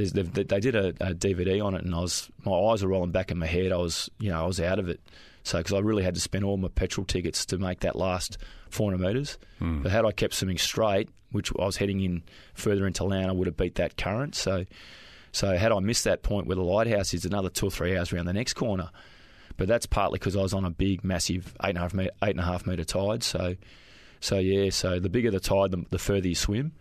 is- 0.00 0.12
they, 0.12 0.22
they 0.22 0.60
did 0.60 0.74
a, 0.74 0.88
a 1.00 1.14
DVD 1.14 1.64
on 1.64 1.74
it 1.74 1.84
and 1.84 1.94
I 1.94 2.00
was, 2.00 2.30
my 2.44 2.52
eyes 2.52 2.82
were 2.82 2.90
rolling 2.90 3.10
back 3.12 3.30
in 3.30 3.38
my 3.38 3.46
head. 3.46 3.72
I 3.72 3.76
was, 3.76 4.10
you 4.18 4.30
know, 4.30 4.42
I 4.42 4.46
was 4.46 4.60
out 4.60 4.78
of 4.78 4.88
it. 4.88 5.00
So, 5.44 5.58
because 5.58 5.72
I 5.72 5.80
really 5.80 6.04
had 6.04 6.14
to 6.14 6.20
spend 6.20 6.44
all 6.44 6.56
my 6.56 6.68
petrol 6.68 7.04
tickets 7.04 7.44
to 7.46 7.58
make 7.58 7.80
that 7.80 7.96
last 7.96 8.38
400 8.70 9.04
metres. 9.04 9.38
Hmm. 9.58 9.82
But 9.82 9.90
had 9.90 10.04
I 10.04 10.12
kept 10.12 10.34
swimming 10.34 10.58
straight, 10.58 11.08
which 11.32 11.50
I 11.58 11.64
was 11.64 11.76
heading 11.76 12.00
in 12.00 12.22
further 12.54 12.86
into 12.86 13.04
land, 13.04 13.28
I 13.28 13.32
would 13.32 13.48
have 13.48 13.56
beat 13.56 13.74
that 13.74 13.96
current. 13.96 14.34
So, 14.36 14.64
so 15.32 15.56
had 15.56 15.72
I 15.72 15.80
missed 15.80 16.04
that 16.04 16.22
point 16.22 16.46
where 16.46 16.56
the 16.56 16.62
lighthouse 16.62 17.12
is 17.12 17.24
another 17.24 17.48
two 17.48 17.66
or 17.66 17.70
three 17.70 17.96
hours 17.96 18.12
around 18.12 18.26
the 18.26 18.32
next 18.32 18.54
corner. 18.54 18.90
But 19.56 19.66
that's 19.68 19.86
partly 19.86 20.18
because 20.18 20.36
I 20.36 20.42
was 20.42 20.54
on 20.54 20.64
a 20.64 20.70
big, 20.70 21.04
massive 21.04 21.54
eight 21.64 21.70
and 21.70 21.78
a 21.78 21.80
half 21.82 21.92
meter, 21.94 22.10
eight 22.22 22.30
and 22.30 22.40
a 22.40 22.44
half 22.44 22.66
meter 22.66 22.84
tide. 22.84 23.22
So, 23.22 23.56
so 24.20 24.38
yeah. 24.38 24.70
So 24.70 24.98
the 25.00 25.08
bigger 25.10 25.30
the 25.30 25.40
tide, 25.40 25.72
the, 25.72 25.84
the 25.90 25.98
further 25.98 26.28
you 26.28 26.34
swim. 26.34 26.72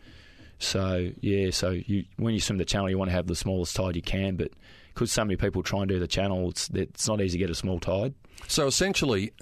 So 0.62 1.10
yeah. 1.22 1.50
So 1.52 1.72
you 1.72 2.06
when 2.18 2.34
you 2.34 2.40
swim 2.40 2.58
the 2.58 2.66
channel, 2.66 2.90
you 2.90 2.98
want 2.98 3.10
to 3.10 3.16
have 3.16 3.28
the 3.28 3.36
smallest 3.36 3.76
tide 3.76 3.96
you 3.96 4.02
can. 4.02 4.36
But 4.36 4.52
because 4.94 5.12
so 5.12 5.26
many 5.26 5.36
people 5.36 5.64
try 5.64 5.80
and 5.80 5.90
do 5.90 6.00
the 6.00 6.08
channel, 6.08 6.50
it's 6.50 6.70
it's 6.74 7.08
not 7.08 7.20
easy 7.22 7.38
to 7.38 7.44
get 7.46 7.50
a 7.50 7.56
small 7.56 7.80
tide. 7.80 8.14
So 8.48 8.68
essentially, 8.68 9.34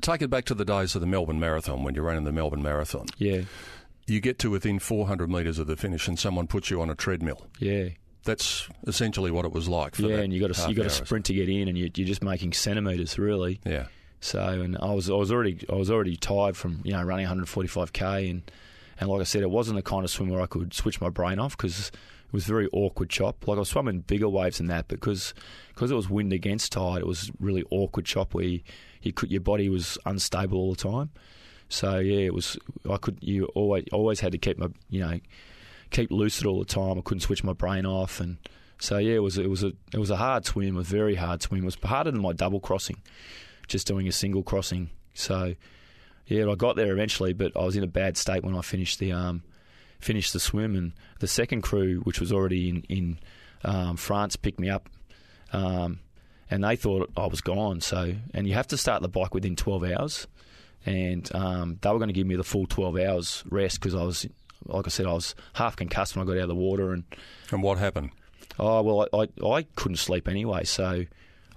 take 0.00 0.22
it 0.22 0.30
back 0.30 0.44
to 0.46 0.54
the 0.54 0.64
days 0.64 0.94
of 0.94 1.00
the 1.00 1.06
Melbourne 1.06 1.40
Marathon 1.40 1.82
when 1.82 1.94
you're 1.94 2.04
running 2.04 2.24
the 2.24 2.32
Melbourne 2.32 2.62
Marathon. 2.62 3.06
Yeah, 3.18 3.42
You 4.06 4.20
get 4.20 4.38
to 4.40 4.50
within 4.50 4.78
400 4.78 5.30
metres 5.30 5.58
of 5.58 5.66
the 5.66 5.76
finish 5.76 6.08
and 6.08 6.18
someone 6.18 6.46
puts 6.46 6.70
you 6.70 6.80
on 6.80 6.90
a 6.90 6.94
treadmill. 6.94 7.46
yeah, 7.58 7.88
That's 8.24 8.68
essentially 8.86 9.30
what 9.30 9.44
it 9.44 9.52
was 9.52 9.68
like. 9.68 9.94
For 9.96 10.02
yeah. 10.02 10.16
And 10.18 10.32
you 10.32 10.40
got 10.40 10.54
to 10.54 10.68
you 10.68 10.74
got 10.74 10.84
to 10.84 10.90
sprint 10.90 11.26
to 11.26 11.34
get 11.34 11.48
in, 11.48 11.68
and 11.68 11.76
you, 11.78 11.90
you're 11.94 12.06
just 12.06 12.22
making 12.22 12.52
centimeters 12.52 13.18
really. 13.18 13.60
Yeah. 13.66 13.86
So, 14.20 14.40
and 14.40 14.76
I 14.80 14.92
was 14.92 15.08
I 15.10 15.14
was 15.14 15.30
already 15.32 15.64
I 15.70 15.74
was 15.76 15.90
already 15.90 16.16
tired 16.16 16.56
from 16.56 16.80
you 16.84 16.92
know 16.92 17.02
running 17.02 17.26
145k, 17.26 18.30
and 18.30 18.42
and 19.00 19.08
like 19.08 19.20
I 19.20 19.24
said, 19.24 19.42
it 19.42 19.50
wasn't 19.50 19.76
the 19.76 19.82
kind 19.82 20.04
of 20.04 20.10
swim 20.10 20.28
where 20.28 20.40
I 20.40 20.46
could 20.46 20.74
switch 20.74 21.00
my 21.00 21.08
brain 21.08 21.38
off 21.38 21.56
because 21.56 21.88
it 21.88 22.32
was 22.32 22.44
very 22.44 22.68
awkward 22.72 23.10
chop. 23.10 23.46
Like 23.46 23.56
I 23.56 23.60
was 23.60 23.68
swimming 23.68 24.00
bigger 24.00 24.28
waves 24.28 24.58
than 24.58 24.66
that, 24.66 24.88
because 24.88 25.34
because 25.68 25.90
it 25.90 25.94
was 25.94 26.10
wind 26.10 26.32
against 26.32 26.72
tide, 26.72 27.00
it 27.00 27.06
was 27.06 27.30
really 27.38 27.64
awkward 27.70 28.06
chop 28.06 28.34
where 28.34 28.44
you, 28.44 28.60
you 29.02 29.12
could 29.12 29.30
your 29.30 29.40
body 29.40 29.68
was 29.68 29.98
unstable 30.04 30.58
all 30.58 30.72
the 30.72 30.82
time. 30.82 31.10
So 31.68 31.98
yeah, 31.98 32.20
it 32.20 32.34
was 32.34 32.58
I 32.90 32.96
could 32.96 33.18
you 33.20 33.46
always 33.54 33.84
always 33.92 34.20
had 34.20 34.32
to 34.32 34.38
keep 34.38 34.58
my 34.58 34.68
you 34.90 35.00
know 35.00 35.20
keep 35.90 36.10
lucid 36.10 36.46
all 36.46 36.58
the 36.58 36.64
time. 36.64 36.98
I 36.98 37.02
couldn't 37.02 37.20
switch 37.20 37.44
my 37.44 37.52
brain 37.52 37.86
off, 37.86 38.20
and 38.20 38.38
so 38.78 38.98
yeah, 38.98 39.14
it 39.14 39.22
was 39.22 39.38
it 39.38 39.48
was 39.48 39.62
a 39.62 39.72
it 39.92 39.98
was 39.98 40.10
a 40.10 40.16
hard 40.16 40.44
swim, 40.44 40.76
a 40.76 40.82
very 40.82 41.14
hard 41.14 41.42
swim. 41.42 41.62
It 41.62 41.66
was 41.66 41.78
harder 41.82 42.10
than 42.10 42.20
my 42.20 42.32
double 42.32 42.60
crossing, 42.60 43.00
just 43.68 43.86
doing 43.86 44.08
a 44.08 44.12
single 44.12 44.42
crossing. 44.42 44.90
So 45.14 45.54
yeah, 46.28 46.48
I 46.48 46.54
got 46.54 46.76
there 46.76 46.92
eventually, 46.92 47.32
but 47.32 47.52
I 47.56 47.64
was 47.64 47.76
in 47.76 47.82
a 47.82 47.88
bad 47.88 48.16
state 48.16 48.44
when 48.44 48.54
I 48.56 48.60
finished 48.62 48.98
the 48.98 49.12
um 49.12 49.42
finished 49.98 50.32
the 50.32 50.40
swim, 50.40 50.76
and 50.76 50.92
the 51.18 51.26
second 51.26 51.62
crew, 51.62 52.00
which 52.04 52.20
was 52.20 52.32
already 52.32 52.68
in 52.68 52.82
in 52.88 53.18
um, 53.64 53.96
France, 53.96 54.36
picked 54.36 54.60
me 54.60 54.70
up. 54.70 54.88
Um, 55.52 56.00
and 56.50 56.64
they 56.64 56.76
thought 56.76 57.10
I 57.16 57.26
was 57.26 57.40
gone. 57.40 57.80
So, 57.80 58.14
and 58.32 58.46
you 58.46 58.54
have 58.54 58.68
to 58.68 58.76
start 58.78 59.02
the 59.02 59.08
bike 59.08 59.34
within 59.34 59.54
12 59.56 59.84
hours, 59.84 60.26
and 60.86 61.28
um, 61.34 61.78
they 61.82 61.90
were 61.90 61.98
going 61.98 62.08
to 62.08 62.14
give 62.14 62.26
me 62.26 62.36
the 62.36 62.44
full 62.44 62.66
12 62.66 62.96
hours 62.98 63.44
rest 63.50 63.80
because 63.80 63.94
I 63.94 64.02
was, 64.02 64.26
like 64.64 64.86
I 64.86 64.90
said, 64.90 65.06
I 65.06 65.12
was 65.12 65.34
half 65.54 65.76
concussed 65.76 66.16
when 66.16 66.22
I 66.22 66.26
got 66.26 66.38
out 66.38 66.44
of 66.44 66.48
the 66.48 66.54
water, 66.54 66.92
and 66.92 67.04
And 67.50 67.62
what 67.62 67.78
happened? 67.78 68.10
oh 68.58 68.82
well, 68.82 69.08
I, 69.12 69.28
I, 69.44 69.50
I 69.56 69.62
couldn't 69.76 69.98
sleep 69.98 70.26
anyway, 70.28 70.64
so 70.64 71.04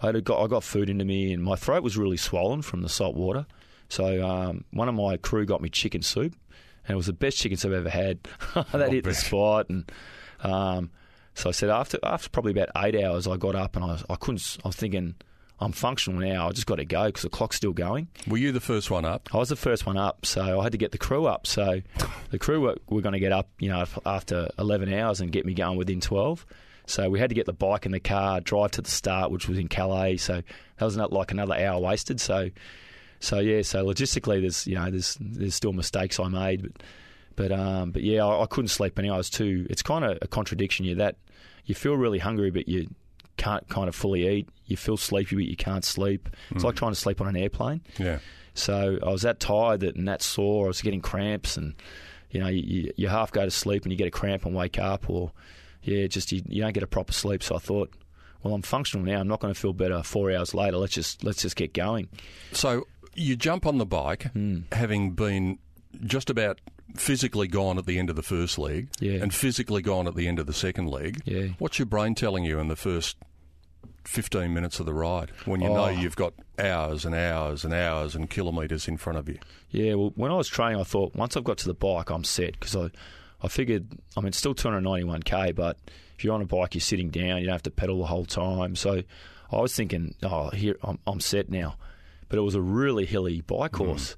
I 0.02 0.06
had 0.06 0.24
got 0.24 0.44
I 0.44 0.48
got 0.48 0.64
food 0.64 0.90
into 0.90 1.06
me, 1.06 1.32
and 1.34 1.44
my 1.44 1.56
throat 1.56 1.84
was 1.84 1.98
really 1.98 2.18
swollen 2.18 2.62
from 2.62 2.82
the 2.82 2.90
salt 2.90 3.16
water. 3.16 3.46
So 3.92 4.26
um, 4.26 4.64
one 4.72 4.88
of 4.88 4.96
my 4.96 5.18
crew 5.18 5.46
got 5.46 5.62
me 5.62 5.68
chicken 5.68 6.02
soup, 6.02 6.34
and 6.88 6.94
it 6.94 6.96
was 6.96 7.08
the 7.08 7.14
best 7.14 7.38
chicken 7.38 7.58
soup 7.58 7.72
I've 7.72 7.80
ever 7.80 7.90
had. 7.90 8.20
that 8.72 8.90
hit 8.90 9.04
the 9.04 9.14
spot, 9.14 9.70
and 9.70 9.92
um, 10.44 10.92
so 11.36 11.50
I 11.50 11.52
said 11.52 11.70
after 11.70 12.00
after 12.02 12.30
probably 12.30 12.54
about 12.54 12.70
eight 12.78 13.04
hours, 13.04 13.28
I 13.28 13.36
got 13.36 13.56
up 13.56 13.76
and 13.76 13.84
I, 13.84 14.00
I 14.10 14.16
couldn't. 14.16 14.58
I 14.64 14.70
was 14.70 14.78
thinking 14.78 15.16
I'm 15.60 15.74
functional 15.74 16.20
now. 16.22 16.48
I 16.48 16.52
just 16.52 16.68
got 16.68 16.78
to 16.78 16.86
go 16.86 17.06
because 17.06 17.22
the 17.22 17.30
clock's 17.30 17.58
still 17.58 17.74
going. 17.74 18.08
Were 18.28 18.38
you 18.38 18.54
the 18.54 18.62
first 18.62 18.90
one 18.90 19.04
up? 19.04 19.30
I 19.34 19.38
was 19.38 19.50
the 19.50 19.56
first 19.56 19.86
one 19.86 19.98
up, 19.98 20.26
so 20.26 20.60
I 20.60 20.64
had 20.64 20.72
to 20.72 20.78
get 20.78 20.92
the 20.92 20.98
crew 20.98 21.28
up. 21.28 21.46
So 21.46 21.82
the 22.32 22.40
crew 22.40 22.62
were, 22.62 22.78
were 22.90 23.02
going 23.02 23.14
to 23.14 23.20
get 23.20 23.32
up, 23.32 23.50
you 23.60 23.70
know, 23.70 23.86
after 24.06 24.50
11 24.58 24.92
hours 24.92 25.22
and 25.22 25.32
get 25.32 25.46
me 25.46 25.54
going 25.54 25.78
within 25.78 26.02
12. 26.02 26.46
So 26.88 27.10
we 27.10 27.20
had 27.20 27.30
to 27.30 27.36
get 27.36 27.46
the 27.46 27.54
bike 27.54 27.86
in 27.86 27.92
the 27.92 28.00
car, 28.00 28.42
drive 28.42 28.72
to 28.72 28.82
the 28.82 28.90
start, 28.90 29.32
which 29.32 29.48
was 29.48 29.60
in 29.60 29.68
Calais. 29.68 30.18
So 30.18 30.42
that 30.78 30.86
was 30.86 30.98
not 30.98 31.14
like 31.14 31.32
another 31.32 31.54
hour 31.54 31.80
wasted. 31.80 32.20
So, 32.20 32.50
so 33.22 33.40
yeah. 33.40 33.62
So 33.62 33.86
logistically, 33.86 34.42
there's 34.42 34.68
you 34.68 34.76
know 34.76 34.90
there's 34.90 35.18
there's 35.22 35.56
still 35.56 35.74
mistakes 35.74 36.20
I 36.20 36.28
made, 36.28 36.64
but 36.64 36.84
but 37.36 37.52
um 37.52 37.92
but 37.92 38.04
yeah, 38.04 38.26
I, 38.26 38.44
I 38.44 38.46
couldn't 38.48 38.70
sleep 38.70 39.00
anyway. 39.00 39.16
I 39.16 39.18
was 39.18 39.30
too. 39.30 39.66
It's 39.70 39.82
kind 39.82 40.04
of 40.04 40.18
a 40.22 40.28
contradiction. 40.28 40.86
You 40.86 40.96
that 40.96 41.16
you 41.66 41.76
feel 41.76 41.96
really 41.96 42.20
hungry, 42.20 42.52
but 42.52 42.68
you 42.68 42.90
can't 43.38 43.68
kind 43.70 43.88
of 43.88 43.96
fully 43.96 44.28
eat. 44.28 44.50
You 44.66 44.76
feel 44.76 44.98
sleepy, 44.98 45.36
but 45.36 45.46
you 45.46 45.56
can't 45.56 45.86
sleep. 45.86 46.30
It's 46.50 46.64
like 46.64 46.76
trying 46.76 46.92
to 46.92 47.00
sleep 47.00 47.22
on 47.22 47.28
an 47.28 47.36
airplane. 47.38 47.82
Yeah. 47.98 48.20
So 48.54 48.98
I 49.02 49.10
was 49.10 49.22
that 49.22 49.40
tired 49.40 49.82
that 49.82 49.96
and 49.96 50.08
that 50.08 50.22
sore. 50.22 50.66
I 50.66 50.68
was 50.68 50.82
getting 50.82 51.02
cramps, 51.02 51.58
and 51.58 51.76
you 52.32 52.40
know, 52.40 52.48
you, 52.48 52.62
you, 52.62 52.94
you 52.98 53.08
half 53.08 53.32
go 53.32 53.46
to 53.46 53.52
sleep 53.52 53.84
and 53.84 53.92
you 53.92 53.98
get 53.98 54.08
a 54.08 54.12
cramp 54.12 54.46
and 54.46 54.56
wake 54.56 54.80
up, 54.80 55.10
or 55.10 55.32
yeah, 55.84 56.08
just 56.08 56.32
you, 56.32 56.42
you 56.48 56.62
don't 56.62 56.74
get 56.74 56.84
a 56.84 56.88
proper 56.88 57.14
sleep. 57.14 57.44
So 57.44 57.56
I 57.56 57.60
thought, 57.60 57.94
well, 58.44 58.54
I'm 58.54 58.62
functional 58.62 59.06
now. 59.06 59.20
I'm 59.20 59.28
not 59.28 59.40
going 59.40 59.54
to 59.54 59.60
feel 59.60 59.74
better 59.74 60.02
four 60.04 60.32
hours 60.32 60.54
later. 60.54 60.78
Let's 60.78 60.94
just 60.94 61.24
let's 61.24 61.42
just 61.42 61.56
get 61.56 61.74
going. 61.74 62.10
So 62.52 62.88
you 63.16 63.36
jump 63.36 63.66
on 63.66 63.78
the 63.78 63.86
bike, 63.86 64.32
Hmm. 64.34 64.60
having 64.72 65.12
been 65.12 65.60
just 66.06 66.30
about 66.30 66.60
physically 66.96 67.48
gone 67.48 67.78
at 67.78 67.86
the 67.86 67.98
end 68.00 68.10
of 68.10 68.16
the 68.16 68.22
first 68.24 68.58
leg 68.58 68.90
Yeah. 69.00 69.22
and 69.22 69.34
physically 69.34 69.82
gone 69.82 70.08
at 70.08 70.16
the 70.16 70.28
end 70.28 70.40
of 70.40 70.46
the 70.48 70.54
second 70.54 70.88
leg. 70.88 71.22
Yeah. 71.26 71.48
What's 71.58 71.80
your 71.80 71.86
brain 71.86 72.16
telling 72.16 72.44
you 72.44 72.60
in 72.60 72.68
the 72.68 72.76
first 72.76 73.18
15 74.06 74.54
minutes 74.54 74.80
of 74.80 74.86
the 74.86 74.94
ride 74.94 75.32
when 75.46 75.62
you 75.62 75.70
know 75.70 75.86
Oh. 75.86 75.90
you've 75.90 76.16
got 76.16 76.34
hours 76.60 77.06
and 77.06 77.14
hours 77.16 77.64
and 77.64 77.74
hours 77.74 78.16
and 78.16 78.30
kilometres 78.30 78.88
in 78.88 78.98
front 78.98 79.20
of 79.20 79.30
you? 79.30 79.38
Yeah, 79.70 79.94
well, 79.94 80.12
when 80.16 80.32
I 80.32 80.36
was 80.36 80.48
training, 80.48 80.80
I 80.80 80.84
thought 80.84 81.16
once 81.16 81.38
I've 81.38 81.44
got 81.44 81.58
to 81.60 81.68
the 81.68 81.74
bike, 81.74 82.10
I'm 82.10 82.24
set 82.24 82.54
because 82.60 82.76
I, 82.76 82.90
I 83.42 83.48
figured, 83.48 83.88
I 84.18 84.22
mean, 84.22 84.30
it's 84.30 84.38
still 84.38 84.56
291k, 84.56 85.52
but 85.56 85.78
if 86.18 86.24
you're 86.24 86.34
on 86.34 86.42
a 86.42 86.46
bike, 86.46 86.74
you're 86.76 86.82
sitting 86.82 87.10
down, 87.10 87.40
you 87.40 87.46
don't 87.46 87.54
have 87.54 87.64
to 87.64 87.72
pedal 87.72 88.00
the 88.00 88.06
whole 88.08 88.26
time. 88.26 88.76
So 88.76 89.04
I 89.52 89.60
was 89.62 89.76
thinking, 89.76 90.16
oh, 90.24 90.50
here, 90.50 90.78
I'm, 90.84 91.00
I'm 91.08 91.20
set 91.20 91.50
now. 91.50 91.76
But 92.32 92.38
it 92.38 92.44
was 92.44 92.56
a 92.56 92.62
really 92.62 93.06
hilly 93.06 93.42
bike 93.42 93.74
course. 93.74 94.16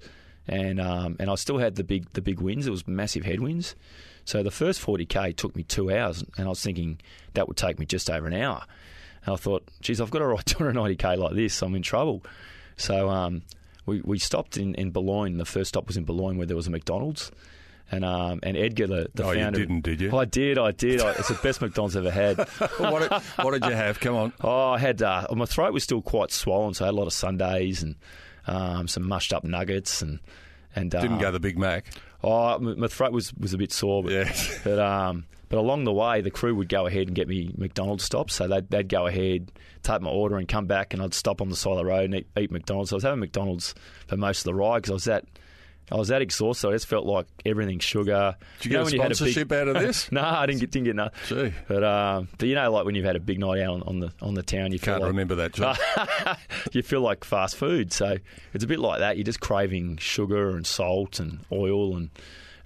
and 0.48 0.80
um, 0.80 1.16
and 1.20 1.32
I 1.32 1.36
still 1.36 1.58
had 1.58 1.78
the 1.78 1.84
big 1.84 2.06
the 2.14 2.22
big 2.22 2.40
winds. 2.40 2.68
It 2.68 2.70
was 2.70 2.88
massive 2.88 3.26
headwinds. 3.26 3.76
So 4.24 4.44
the 4.44 4.52
first 4.52 4.80
40k 4.86 5.36
took 5.36 5.56
me 5.56 5.64
two 5.64 5.92
hours, 5.92 6.24
and 6.38 6.46
I 6.46 6.50
was 6.50 6.62
thinking 6.62 7.00
that 7.34 7.48
would 7.48 7.58
take 7.58 7.80
me 7.80 7.88
just 7.88 8.12
over 8.12 8.28
an 8.28 8.36
hour. 8.36 8.66
And 9.26 9.34
I 9.34 9.36
thought, 9.38 9.68
geez, 9.82 10.00
I've 10.00 10.12
got 10.12 10.20
to 10.20 10.28
ride 10.28 10.46
290k 10.46 11.18
like 11.18 11.34
this. 11.34 11.60
I'm 11.64 11.74
in 11.74 11.82
trouble. 11.82 12.24
So 12.78 13.10
um, 13.10 13.42
we 13.88 14.02
we 14.02 14.20
stopped 14.20 14.58
in 14.58 14.76
in 14.76 14.92
Boulogne. 14.92 15.38
The 15.38 15.46
first 15.46 15.70
stop 15.70 15.88
was 15.88 15.98
in 15.98 16.04
Boulogne, 16.04 16.38
where 16.38 16.46
there 16.46 16.56
was 16.56 16.68
a 16.68 16.72
McDonald's. 16.72 17.32
And 17.92 18.04
um, 18.04 18.40
and 18.44 18.58
Edgar, 18.58 18.88
the, 18.88 19.08
the 19.14 19.24
Oh, 19.24 19.32
you 19.32 19.40
founder, 19.42 19.60
didn't, 19.60 19.82
did 19.82 20.02
you? 20.02 20.16
I 20.18 20.26
did, 20.26 20.58
I 20.58 20.72
did. 20.72 21.02
I, 21.02 21.12
it's 21.12 21.28
the 21.28 21.34
best 21.44 21.62
McDonald's 21.62 21.96
I've 21.96 22.06
ever 22.06 22.12
had. 22.12 22.38
what, 22.78 23.02
did, 23.02 23.12
what 23.44 23.52
did 23.52 23.66
you 23.66 23.76
have? 23.76 24.00
Come 24.00 24.16
on. 24.16 24.34
Oh, 24.42 24.72
I 24.72 24.80
had 24.80 25.02
uh, 25.02 25.28
my 25.32 25.46
throat 25.46 25.74
was 25.74 25.84
still 25.84 26.02
quite 26.02 26.32
swollen, 26.32 26.74
so 26.74 26.86
I 26.86 26.88
had 26.88 26.94
a 26.94 26.98
lot 26.98 27.08
of 27.08 27.14
sundaes 27.14 27.84
and 27.84 27.96
um, 28.48 28.88
some 28.88 29.08
mushed 29.08 29.34
up 29.34 29.44
nuggets 29.44 30.02
and 30.02 30.20
and 30.76 30.94
uh, 30.96 31.02
Didn't 31.02 31.20
go 31.20 31.32
the 31.32 31.40
Big 31.40 31.58
Mac. 31.58 31.86
Oh, 32.24 32.58
my, 32.58 32.88
throat 32.88 33.12
was, 33.12 33.34
was 33.36 33.54
a 33.54 33.58
bit 33.58 33.72
sore, 33.72 34.02
but 34.02 34.12
Yes. 34.12 34.60
but 34.64 34.80
um, 34.80 35.26
but 35.50 35.60
along 35.60 35.84
the 35.84 35.94
way, 35.94 36.22
the 36.22 36.32
crew 36.32 36.56
would 36.56 36.70
go 36.70 36.88
ahead 36.88 37.08
and 37.08 37.16
get 37.16 37.28
me 37.28 37.54
McDonald's 37.56 38.04
stops. 38.04 38.34
So 38.34 38.48
they'd, 38.48 38.68
they'd 38.72 38.90
go 38.90 39.06
ahead, 39.06 39.52
take 39.84 40.02
my 40.02 40.10
order, 40.10 40.38
and 40.38 40.48
come 40.48 40.66
back, 40.66 40.94
and 40.96 41.04
I'd 41.04 41.14
stop 41.14 41.42
on 41.42 41.50
the 41.50 41.56
side 41.56 41.74
of 41.74 41.78
the 41.78 41.86
road 41.86 42.06
and 42.06 42.16
eat, 42.16 42.28
eat 42.36 42.50
McDonald's. 42.52 42.90
So 42.90 42.96
I 42.96 42.98
was 42.98 43.04
having 43.04 43.20
McDonald's 43.20 43.76
for 44.08 44.18
most 44.18 44.40
of 44.40 44.44
the 44.46 44.56
ride 44.56 44.78
because 44.78 44.90
I 44.90 44.94
was 44.94 45.04
that. 45.04 45.26
I 45.92 45.96
was 45.96 46.08
that 46.08 46.22
exhausted. 46.22 46.70
I 46.70 46.72
just 46.72 46.88
felt 46.88 47.06
like 47.06 47.28
everything's 47.46 47.84
sugar. 47.84 48.36
Did 48.62 48.72
you, 48.72 48.78
know 48.78 48.80
get 48.80 48.86
when 48.86 48.94
a 48.94 48.96
you 48.96 49.02
had 49.02 49.12
a 49.12 49.16
sponsorship 49.16 49.48
big, 49.50 49.60
out 49.60 49.68
of 49.68 49.74
this? 49.76 50.12
No, 50.12 50.22
I 50.22 50.46
didn't 50.46 50.62
get 50.62 50.72
didn't 50.72 50.86
get 50.86 50.96
nothing. 50.96 51.52
Gee. 51.52 51.54
But 51.68 51.84
um, 51.84 52.30
but 52.38 52.48
you 52.48 52.56
know, 52.56 52.72
like 52.72 52.86
when 52.86 52.96
you've 52.96 53.06
had 53.06 53.16
a 53.16 53.20
big 53.20 53.40
night 53.40 53.62
out 53.62 53.76
on, 53.76 53.84
on 53.84 54.00
the 54.00 54.14
on 54.22 54.34
the 54.34 54.44
town, 54.44 54.72
you 54.72 54.80
feel 54.80 54.94
Can't 54.94 55.02
like, 55.02 55.10
remember 55.10 55.36
that, 55.36 55.54
John. 55.54 55.76
you 56.72 56.82
feel 56.82 57.02
like 57.02 57.24
fast 57.24 57.56
food. 57.56 57.92
So 57.92 58.18
it's 58.54 58.64
a 58.64 58.68
bit 58.68 58.80
like 58.80 59.00
that. 59.00 59.18
You're 59.18 59.26
just 59.26 59.42
craving 59.42 59.98
sugar 59.98 60.50
and 60.50 60.66
salt 60.66 61.20
and 61.20 61.40
oil 61.52 61.98
and 61.98 62.10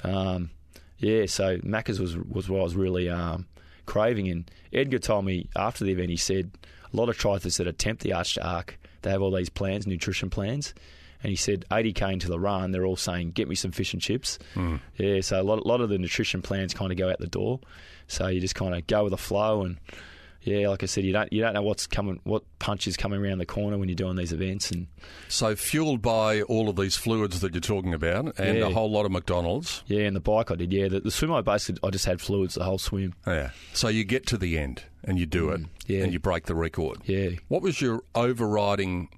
um, 0.03 0.49
yeah. 0.97 1.25
So 1.25 1.57
Macca's 1.59 1.99
was 1.99 2.15
was 2.17 2.49
what 2.49 2.59
I 2.59 2.63
was 2.63 2.75
really 2.75 3.09
um, 3.09 3.47
craving. 3.85 4.29
And 4.29 4.51
Edgar 4.71 4.99
told 4.99 5.25
me 5.25 5.49
after 5.55 5.83
the 5.83 5.91
event, 5.91 6.11
he 6.11 6.17
said 6.17 6.51
a 6.93 6.95
lot 6.95 7.09
of 7.09 7.17
triathletes 7.17 7.57
that 7.57 7.67
attempt 7.67 8.03
the 8.03 8.13
Arch 8.13 8.35
to 8.35 8.47
Arc, 8.47 8.79
they 9.01 9.09
have 9.09 9.21
all 9.21 9.31
these 9.31 9.49
plans, 9.49 9.87
nutrition 9.87 10.29
plans. 10.29 10.73
And 11.23 11.29
he 11.31 11.35
said 11.35 11.65
80k 11.71 12.13
into 12.13 12.27
the 12.27 12.39
run, 12.39 12.71
they're 12.71 12.85
all 12.85 12.95
saying, 12.95 13.31
"Get 13.31 13.47
me 13.47 13.55
some 13.55 13.71
fish 13.71 13.93
and 13.93 14.01
chips." 14.01 14.37
Yeah, 14.97 15.21
so 15.21 15.41
a 15.41 15.43
lot, 15.43 15.65
lot 15.65 15.81
of 15.81 15.89
the 15.89 15.97
nutrition 15.97 16.41
plans 16.41 16.73
kind 16.73 16.91
of 16.91 16.97
go 16.97 17.09
out 17.09 17.19
the 17.19 17.27
door. 17.27 17.59
So 18.07 18.27
you 18.27 18.39
just 18.39 18.55
kind 18.55 18.75
of 18.75 18.85
go 18.87 19.03
with 19.03 19.11
the 19.11 19.17
flow 19.17 19.63
and 19.63 19.77
yeah, 20.43 20.69
like 20.69 20.81
I 20.81 20.85
said, 20.85 21.03
you 21.03 21.11
don't 21.11 21.33
you 21.33 21.41
don't 21.41 21.53
know 21.55 21.61
what's 21.63 21.87
coming, 21.87 22.21
what 22.23 22.43
punch 22.59 22.87
is 22.87 22.95
coming 22.95 23.19
around 23.19 23.39
the 23.39 23.45
corner 23.45 23.77
when 23.77 23.89
you're 23.89 23.95
doing 23.97 24.15
these 24.15 24.31
events, 24.31 24.71
and 24.71 24.87
So 25.27 25.55
fueled 25.57 26.01
by 26.01 26.41
all 26.43 26.69
of 26.69 26.77
these 26.77 26.95
fluids 26.95 27.41
that 27.41 27.53
you're 27.53 27.59
talking 27.59 27.93
about 27.93 28.39
and 28.39 28.59
Yeah. 28.59 28.67
a 28.67 28.69
whole 28.69 28.89
lot 28.89 29.05
of 29.05 29.11
McDonald's. 29.11 29.83
yeah, 29.87 30.01
and 30.03 30.15
the 30.15 30.21
bike 30.21 30.49
I 30.49 30.55
did, 30.55 30.71
yeah, 30.71 30.87
the, 30.87 31.01
the 31.01 31.11
swim 31.11 31.33
I 31.33 31.41
basically 31.41 31.85
I 31.85 31.89
just 31.91 32.05
had 32.05 32.21
fluids 32.21 32.53
the 32.53 32.63
whole 32.63 32.77
swim, 32.77 33.13
Yeah. 33.25 33.49
So 33.73 33.89
you 33.89 34.05
get 34.05 34.25
to 34.27 34.37
the 34.37 34.57
end 34.57 34.83
and 35.03 35.19
you 35.19 35.25
do 35.25 35.49
it 35.49 35.61
Mm, 35.61 35.67
yeah. 35.87 36.03
and 36.03 36.13
you 36.13 36.19
break 36.19 36.45
the 36.45 36.55
record. 36.55 36.99
yeah. 37.05 37.31
What 37.49 37.61
was 37.61 37.81
your 37.81 38.03
overriding 38.15 39.09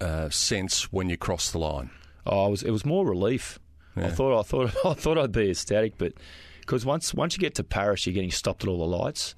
uh, 0.00 0.28
sense 0.30 0.92
when 0.92 1.08
you 1.08 1.16
cross 1.16 1.50
the 1.50 1.58
line? 1.58 1.90
Oh, 2.26 2.44
I 2.44 2.48
was 2.48 2.62
it 2.62 2.70
was 2.70 2.84
more 2.84 3.06
relief. 3.06 3.58
I 3.96 4.10
thought 4.10 4.38
I 4.38 4.42
thought 4.42 4.74
I 4.84 4.94
thought 4.94 5.18
I'd 5.18 5.32
be 5.32 5.50
ecstatic, 5.50 5.98
but 5.98 6.12
because 6.60 6.84
once 6.84 7.14
once 7.14 7.36
you 7.36 7.40
get 7.40 7.54
to 7.56 7.64
Paris, 7.64 8.06
you're 8.06 8.14
getting 8.14 8.30
stopped 8.30 8.62
at 8.64 8.68
all 8.68 8.78
the 8.78 8.96
lights, 8.96 9.34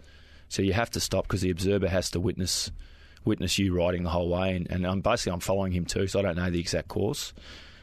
so 0.48 0.62
you 0.62 0.72
have 0.72 0.90
to 0.90 1.00
stop 1.00 1.24
because 1.24 1.40
the 1.40 1.50
observer 1.50 1.88
has 1.88 2.10
to 2.10 2.20
witness 2.20 2.70
witness 3.24 3.58
you 3.58 3.74
riding 3.74 4.02
the 4.02 4.10
whole 4.10 4.28
way, 4.28 4.56
and, 4.56 4.70
and 4.70 4.86
I'm 4.86 5.00
basically 5.00 5.32
I'm 5.32 5.40
following 5.40 5.72
him 5.72 5.84
too, 5.84 6.06
so 6.06 6.18
I 6.18 6.22
don't 6.22 6.36
know 6.36 6.50
the 6.50 6.60
exact 6.60 6.88
course. 6.88 7.32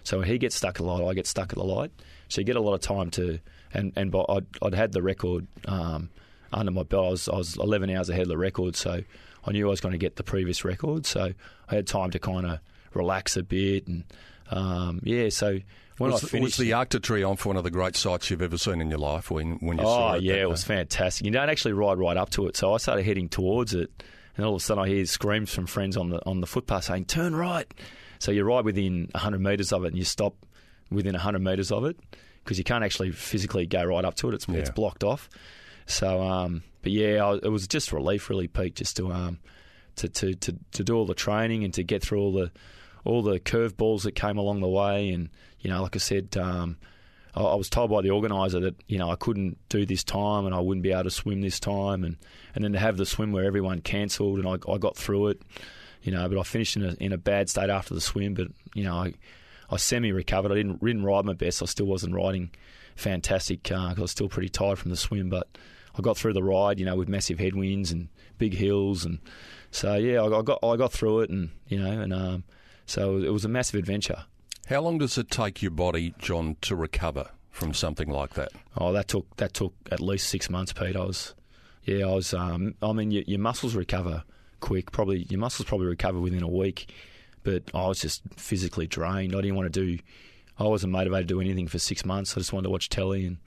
So 0.03 0.19
when 0.19 0.27
he 0.27 0.37
gets 0.37 0.55
stuck 0.55 0.71
at 0.71 0.77
the 0.77 0.83
light, 0.83 1.03
I 1.03 1.13
get 1.13 1.27
stuck 1.27 1.51
at 1.51 1.57
the 1.57 1.65
light. 1.65 1.91
So 2.29 2.41
you 2.41 2.45
get 2.45 2.55
a 2.55 2.61
lot 2.61 2.73
of 2.73 2.81
time 2.81 3.09
to, 3.11 3.39
and 3.73 3.91
and 3.95 4.11
by, 4.11 4.23
I'd, 4.29 4.45
I'd 4.61 4.73
had 4.73 4.91
the 4.91 5.01
record 5.01 5.47
um, 5.65 6.09
under 6.53 6.71
my 6.71 6.83
belt. 6.83 7.05
I 7.05 7.09
was, 7.09 7.29
I 7.29 7.35
was 7.35 7.57
11 7.57 7.89
hours 7.89 8.09
ahead 8.09 8.23
of 8.23 8.29
the 8.29 8.37
record, 8.37 8.75
so 8.75 9.03
I 9.45 9.51
knew 9.51 9.67
I 9.67 9.69
was 9.69 9.81
going 9.81 9.93
to 9.93 9.97
get 9.97 10.15
the 10.15 10.23
previous 10.23 10.65
record. 10.65 11.05
So 11.05 11.33
I 11.69 11.75
had 11.75 11.87
time 11.87 12.11
to 12.11 12.19
kind 12.19 12.45
of 12.45 12.59
relax 12.93 13.37
a 13.37 13.43
bit, 13.43 13.87
and 13.87 14.03
um, 14.49 14.99
yeah. 15.03 15.29
So 15.29 15.59
when 15.97 16.11
was, 16.11 16.23
I 16.23 16.27
finished, 16.27 16.57
was 16.57 16.65
the 16.65 16.73
Arc 16.73 16.89
de 16.89 16.99
Triomphe 16.99 17.45
one 17.45 17.57
of 17.57 17.63
the 17.63 17.71
great 17.71 17.95
sights 17.95 18.29
you've 18.29 18.41
ever 18.41 18.57
seen 18.57 18.81
in 18.81 18.89
your 18.89 18.99
life 18.99 19.31
when, 19.31 19.53
when 19.57 19.77
you 19.77 19.83
saw 19.83 20.13
Oh 20.13 20.15
yeah, 20.15 20.35
it 20.35 20.49
was 20.49 20.63
day? 20.63 20.75
fantastic. 20.75 21.25
You 21.25 21.31
don't 21.31 21.49
actually 21.49 21.73
ride 21.73 21.97
right 21.97 22.17
up 22.17 22.29
to 22.31 22.47
it, 22.47 22.57
so 22.57 22.73
I 22.73 22.77
started 22.77 23.03
heading 23.03 23.29
towards 23.29 23.73
it, 23.73 24.03
and 24.35 24.45
all 24.45 24.55
of 24.55 24.61
a 24.61 24.63
sudden 24.63 24.83
I 24.83 24.87
hear 24.87 25.05
screams 25.05 25.53
from 25.53 25.67
friends 25.67 25.97
on 25.97 26.09
the 26.09 26.25
on 26.25 26.41
the 26.41 26.47
footpath 26.47 26.85
saying 26.85 27.05
"Turn 27.05 27.35
right." 27.35 27.71
So 28.19 28.31
you 28.31 28.43
ride 28.43 28.65
within 28.65 29.09
100 29.11 29.39
metres 29.39 29.71
of 29.71 29.83
it, 29.85 29.89
and 29.89 29.97
you 29.97 30.03
stop 30.03 30.33
within 30.89 31.13
100 31.13 31.39
metres 31.39 31.71
of 31.71 31.85
it 31.85 31.99
because 32.43 32.57
you 32.57 32.63
can't 32.63 32.83
actually 32.83 33.11
physically 33.11 33.65
go 33.65 33.83
right 33.83 34.05
up 34.05 34.15
to 34.15 34.29
it. 34.29 34.33
It's 34.33 34.47
it's 34.49 34.69
blocked 34.69 35.03
off. 35.03 35.29
So, 35.87 36.21
um, 36.21 36.63
but 36.83 36.91
yeah, 36.91 37.25
I, 37.25 37.35
it 37.35 37.51
was 37.51 37.67
just 37.67 37.91
relief, 37.91 38.29
really, 38.29 38.47
Pete, 38.47 38.75
just 38.75 38.97
to 38.97 39.11
um, 39.11 39.39
to, 39.95 40.07
to, 40.07 40.35
to, 40.35 40.55
to 40.73 40.83
do 40.83 40.95
all 40.95 41.05
the 41.05 41.15
training 41.15 41.63
and 41.63 41.73
to 41.73 41.83
get 41.83 42.03
through 42.03 42.19
all 42.19 42.31
the 42.31 42.51
all 43.03 43.21
the 43.21 43.39
curveballs 43.39 44.03
that 44.03 44.13
came 44.13 44.37
along 44.37 44.59
the 44.59 44.67
way. 44.67 45.09
And 45.09 45.29
you 45.59 45.69
know, 45.69 45.81
like 45.81 45.95
I 45.95 45.99
said, 45.99 46.35
um, 46.37 46.77
I, 47.33 47.41
I 47.41 47.55
was 47.55 47.69
told 47.69 47.89
by 47.89 48.01
the 48.01 48.09
organizer 48.09 48.59
that 48.59 48.75
you 48.87 48.97
know 48.97 49.09
I 49.09 49.15
couldn't 49.15 49.57
do 49.69 49.85
this 49.85 50.03
time 50.03 50.45
and 50.45 50.53
I 50.53 50.59
wouldn't 50.59 50.83
be 50.83 50.91
able 50.91 51.05
to 51.05 51.11
swim 51.11 51.41
this 51.41 51.59
time, 51.59 52.03
and, 52.03 52.17
and 52.53 52.63
then 52.63 52.73
to 52.73 52.79
have 52.79 52.97
the 52.97 53.05
swim 53.05 53.31
where 53.31 53.45
everyone 53.45 53.81
cancelled 53.81 54.39
and 54.39 54.47
I, 54.47 54.71
I 54.71 54.77
got 54.77 54.97
through 54.97 55.29
it. 55.29 55.41
You 56.03 56.11
know, 56.11 56.27
but 56.29 56.39
I 56.39 56.43
finished 56.43 56.75
in 56.75 56.83
a 56.85 56.93
in 56.99 57.11
a 57.11 57.17
bad 57.17 57.49
state 57.49 57.69
after 57.69 57.93
the 57.93 58.01
swim. 58.01 58.33
But 58.33 58.47
you 58.73 58.83
know, 58.83 58.95
I 58.95 59.13
I 59.69 59.77
semi 59.77 60.11
recovered. 60.11 60.51
I 60.51 60.55
didn't 60.55 60.83
didn't 60.83 61.03
ride 61.03 61.25
my 61.25 61.33
best. 61.33 61.61
I 61.61 61.65
still 61.65 61.87
wasn't 61.87 62.13
riding 62.13 62.51
fantastic 62.95 63.63
because 63.63 63.97
I 63.97 64.01
was 64.01 64.11
still 64.11 64.29
pretty 64.29 64.49
tired 64.49 64.79
from 64.79 64.91
the 64.91 64.97
swim. 64.97 65.29
But 65.29 65.47
I 65.97 66.01
got 66.01 66.17
through 66.17 66.33
the 66.33 66.43
ride, 66.43 66.79
you 66.79 66.85
know, 66.85 66.95
with 66.95 67.09
massive 67.09 67.39
headwinds 67.39 67.91
and 67.91 68.09
big 68.37 68.53
hills, 68.53 69.03
and 69.03 69.19
so 69.71 69.95
yeah, 69.95 70.21
I, 70.21 70.39
I 70.39 70.41
got 70.41 70.59
I 70.63 70.75
got 70.75 70.91
through 70.91 71.21
it, 71.21 71.29
and 71.29 71.49
you 71.67 71.79
know, 71.79 72.01
and 72.01 72.13
um, 72.13 72.43
so 72.85 73.17
it 73.17 73.33
was 73.33 73.45
a 73.45 73.49
massive 73.49 73.79
adventure. 73.79 74.25
How 74.67 74.81
long 74.81 74.97
does 74.97 75.17
it 75.17 75.31
take 75.31 75.61
your 75.61 75.71
body, 75.71 76.13
John, 76.19 76.57
to 76.61 76.75
recover 76.75 77.29
from 77.51 77.73
something 77.73 78.09
like 78.09 78.33
that? 78.33 78.51
Oh, 78.77 78.91
that 78.93 79.07
took 79.07 79.35
that 79.37 79.53
took 79.53 79.73
at 79.91 79.99
least 79.99 80.29
six 80.29 80.49
months, 80.49 80.73
Pete. 80.73 80.95
I 80.95 81.05
was, 81.05 81.33
yeah, 81.83 82.05
I 82.05 82.13
was. 82.13 82.33
Um, 82.33 82.75
I 82.81 82.91
mean, 82.91 83.11
your, 83.11 83.23
your 83.25 83.39
muscles 83.39 83.75
recover 83.75 84.23
quick. 84.59 84.91
Probably 84.91 85.23
your 85.29 85.39
muscles 85.39 85.67
probably 85.67 85.87
recover 85.87 86.19
within 86.19 86.43
a 86.43 86.49
week, 86.49 86.93
but 87.43 87.63
I 87.73 87.87
was 87.87 87.99
just 87.99 88.21
physically 88.35 88.87
drained. 88.87 89.33
I 89.33 89.41
didn't 89.41 89.55
want 89.55 89.71
to 89.71 89.85
do. 89.85 90.01
I 90.59 90.63
wasn't 90.63 90.91
motivated 90.91 91.27
to 91.27 91.35
do 91.35 91.41
anything 91.41 91.67
for 91.67 91.79
six 91.79 92.03
months. 92.03 92.35
I 92.35 92.39
just 92.39 92.51
wanted 92.51 92.65
to 92.65 92.71
watch 92.71 92.89
telly, 92.89 93.25
and 93.25 93.37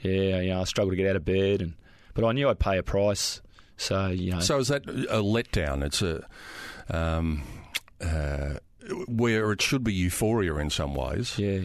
yeah, 0.00 0.40
you 0.40 0.50
know, 0.50 0.60
I 0.60 0.64
struggled 0.64 0.92
to 0.92 0.96
get 0.96 1.08
out 1.08 1.16
of 1.16 1.24
bed, 1.24 1.62
and 1.62 1.74
but 2.16 2.24
I 2.24 2.32
knew 2.32 2.48
I'd 2.48 2.58
pay 2.58 2.78
a 2.78 2.82
price. 2.82 3.40
So 3.76 4.08
you 4.08 4.32
know, 4.32 4.40
So 4.40 4.58
is 4.58 4.68
that 4.68 4.88
a 4.88 5.22
letdown? 5.22 5.84
It's 5.84 6.02
a 6.02 6.26
um, 6.88 7.42
uh, 8.00 8.54
where 9.06 9.52
it 9.52 9.62
should 9.62 9.84
be 9.84 9.92
euphoria 9.92 10.54
in 10.56 10.70
some 10.70 10.94
ways. 10.94 11.38
yeah, 11.38 11.62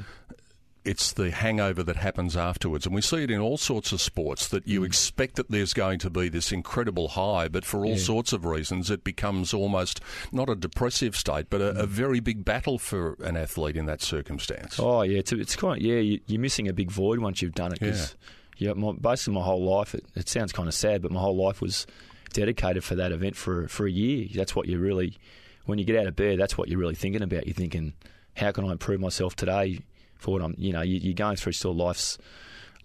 It's 0.83 1.13
the 1.13 1.29
hangover 1.29 1.83
that 1.83 1.95
happens 1.97 2.35
afterwards, 2.35 2.87
and 2.87 2.95
we 2.95 3.01
see 3.01 3.23
it 3.23 3.29
in 3.31 3.39
all 3.39 3.57
sorts 3.57 3.91
of 3.91 4.01
sports. 4.01 4.47
That 4.47 4.65
Mm. 4.65 4.67
you 4.71 4.83
expect 4.83 5.35
that 5.35 5.51
there's 5.51 5.73
going 5.73 5.99
to 5.99 6.09
be 6.09 6.27
this 6.29 6.51
incredible 6.51 7.09
high, 7.09 7.47
but 7.47 7.63
for 7.63 7.85
all 7.85 7.97
sorts 7.97 8.33
of 8.33 8.43
reasons, 8.45 8.89
it 8.89 9.03
becomes 9.03 9.53
almost 9.53 10.01
not 10.31 10.49
a 10.49 10.55
depressive 10.55 11.15
state, 11.15 11.45
but 11.51 11.61
a, 11.61 11.81
a 11.81 11.85
very 11.85 12.19
big 12.19 12.43
battle 12.43 12.79
for 12.79 13.15
an 13.23 13.37
athlete 13.37 13.77
in 13.77 13.85
that 13.85 14.01
circumstance. 14.01 14.77
Mm. 14.77 14.83
Oh 14.83 15.01
yeah, 15.03 15.19
it's 15.19 15.31
it's 15.31 15.55
of 15.55 15.77
yeah. 15.79 15.97
You, 15.99 16.19
you're 16.25 16.41
missing 16.41 16.67
a 16.67 16.73
big 16.73 16.89
void 16.91 17.19
once 17.19 17.41
you've 17.43 17.53
done 17.55 17.71
it. 17.73 17.79
Cause, 17.79 18.15
yeah. 18.61 18.73
my, 18.73 18.91
basically 18.93 19.33
my 19.33 19.43
whole 19.43 19.63
life. 19.63 19.95
It, 19.95 20.05
it 20.15 20.29
sounds 20.29 20.51
kind 20.51 20.67
of 20.67 20.73
sad, 20.73 21.01
but 21.01 21.11
my 21.11 21.19
whole 21.19 21.35
life 21.35 21.61
was 21.61 21.87
dedicated 22.33 22.83
for 22.83 22.95
that 22.95 23.11
event 23.11 23.35
for 23.35 23.67
for 23.67 23.85
a 23.85 23.91
year. 23.91 24.27
That's 24.33 24.55
what 24.55 24.67
you 24.67 24.79
really, 24.79 25.17
when 25.65 25.79
you 25.79 25.85
get 25.85 25.97
out 25.97 26.07
of 26.07 26.15
bed, 26.15 26.39
that's 26.39 26.57
what 26.57 26.69
you're 26.69 26.79
really 26.79 26.95
thinking 26.95 27.21
about. 27.21 27.47
You're 27.47 27.55
thinking, 27.55 27.93
how 28.35 28.51
can 28.51 28.65
I 28.65 28.71
improve 28.71 28.99
myself 28.99 29.35
today 29.35 29.79
for 30.21 30.31
what 30.31 30.41
I'm. 30.41 30.55
You 30.57 30.71
know, 30.71 30.81
you, 30.81 30.99
you're 30.99 31.13
going 31.13 31.35
through 31.35 31.53
still 31.53 31.75
life's 31.75 32.17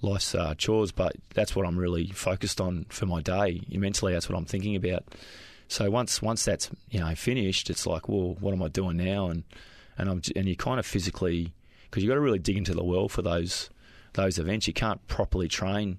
life's 0.02 0.34
uh, 0.34 0.54
chores, 0.56 0.92
but 0.92 1.14
that's 1.34 1.54
what 1.54 1.66
I'm 1.66 1.78
really 1.78 2.08
focused 2.08 2.60
on 2.60 2.86
for 2.88 3.06
my 3.06 3.20
day. 3.22 3.60
Mentally, 3.68 4.12
that's 4.12 4.28
what 4.28 4.36
I'm 4.36 4.44
thinking 4.44 4.74
about. 4.74 5.04
So 5.68 5.90
once 5.90 6.22
once 6.22 6.44
that's 6.44 6.70
you 6.90 7.00
know 7.00 7.14
finished, 7.14 7.70
it's 7.70 7.86
like, 7.86 8.08
well, 8.08 8.36
what 8.40 8.52
am 8.52 8.62
I 8.62 8.68
doing 8.68 8.96
now? 8.96 9.28
And 9.28 9.44
and 9.98 10.08
I'm 10.08 10.22
and 10.34 10.48
you 10.48 10.56
kind 10.56 10.80
of 10.80 10.86
physically 10.86 11.52
because 11.84 12.02
you've 12.02 12.10
got 12.10 12.16
to 12.16 12.20
really 12.20 12.38
dig 12.38 12.56
into 12.56 12.74
the 12.74 12.84
well 12.84 13.08
for 13.08 13.22
those 13.22 13.70
those 14.16 14.38
events. 14.38 14.66
You 14.66 14.74
can't 14.74 15.06
properly 15.06 15.48
train. 15.48 15.98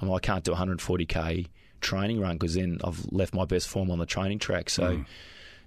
I 0.00 0.04
mean, 0.04 0.14
I 0.14 0.18
can't 0.18 0.44
do 0.44 0.52
140k 0.52 1.46
training 1.80 2.20
run 2.20 2.36
because 2.36 2.54
then 2.54 2.80
I've 2.82 3.06
left 3.12 3.32
my 3.32 3.44
best 3.44 3.68
form 3.68 3.90
on 3.90 3.98
the 3.98 4.06
training 4.06 4.40
track. 4.40 4.70
So. 4.70 5.04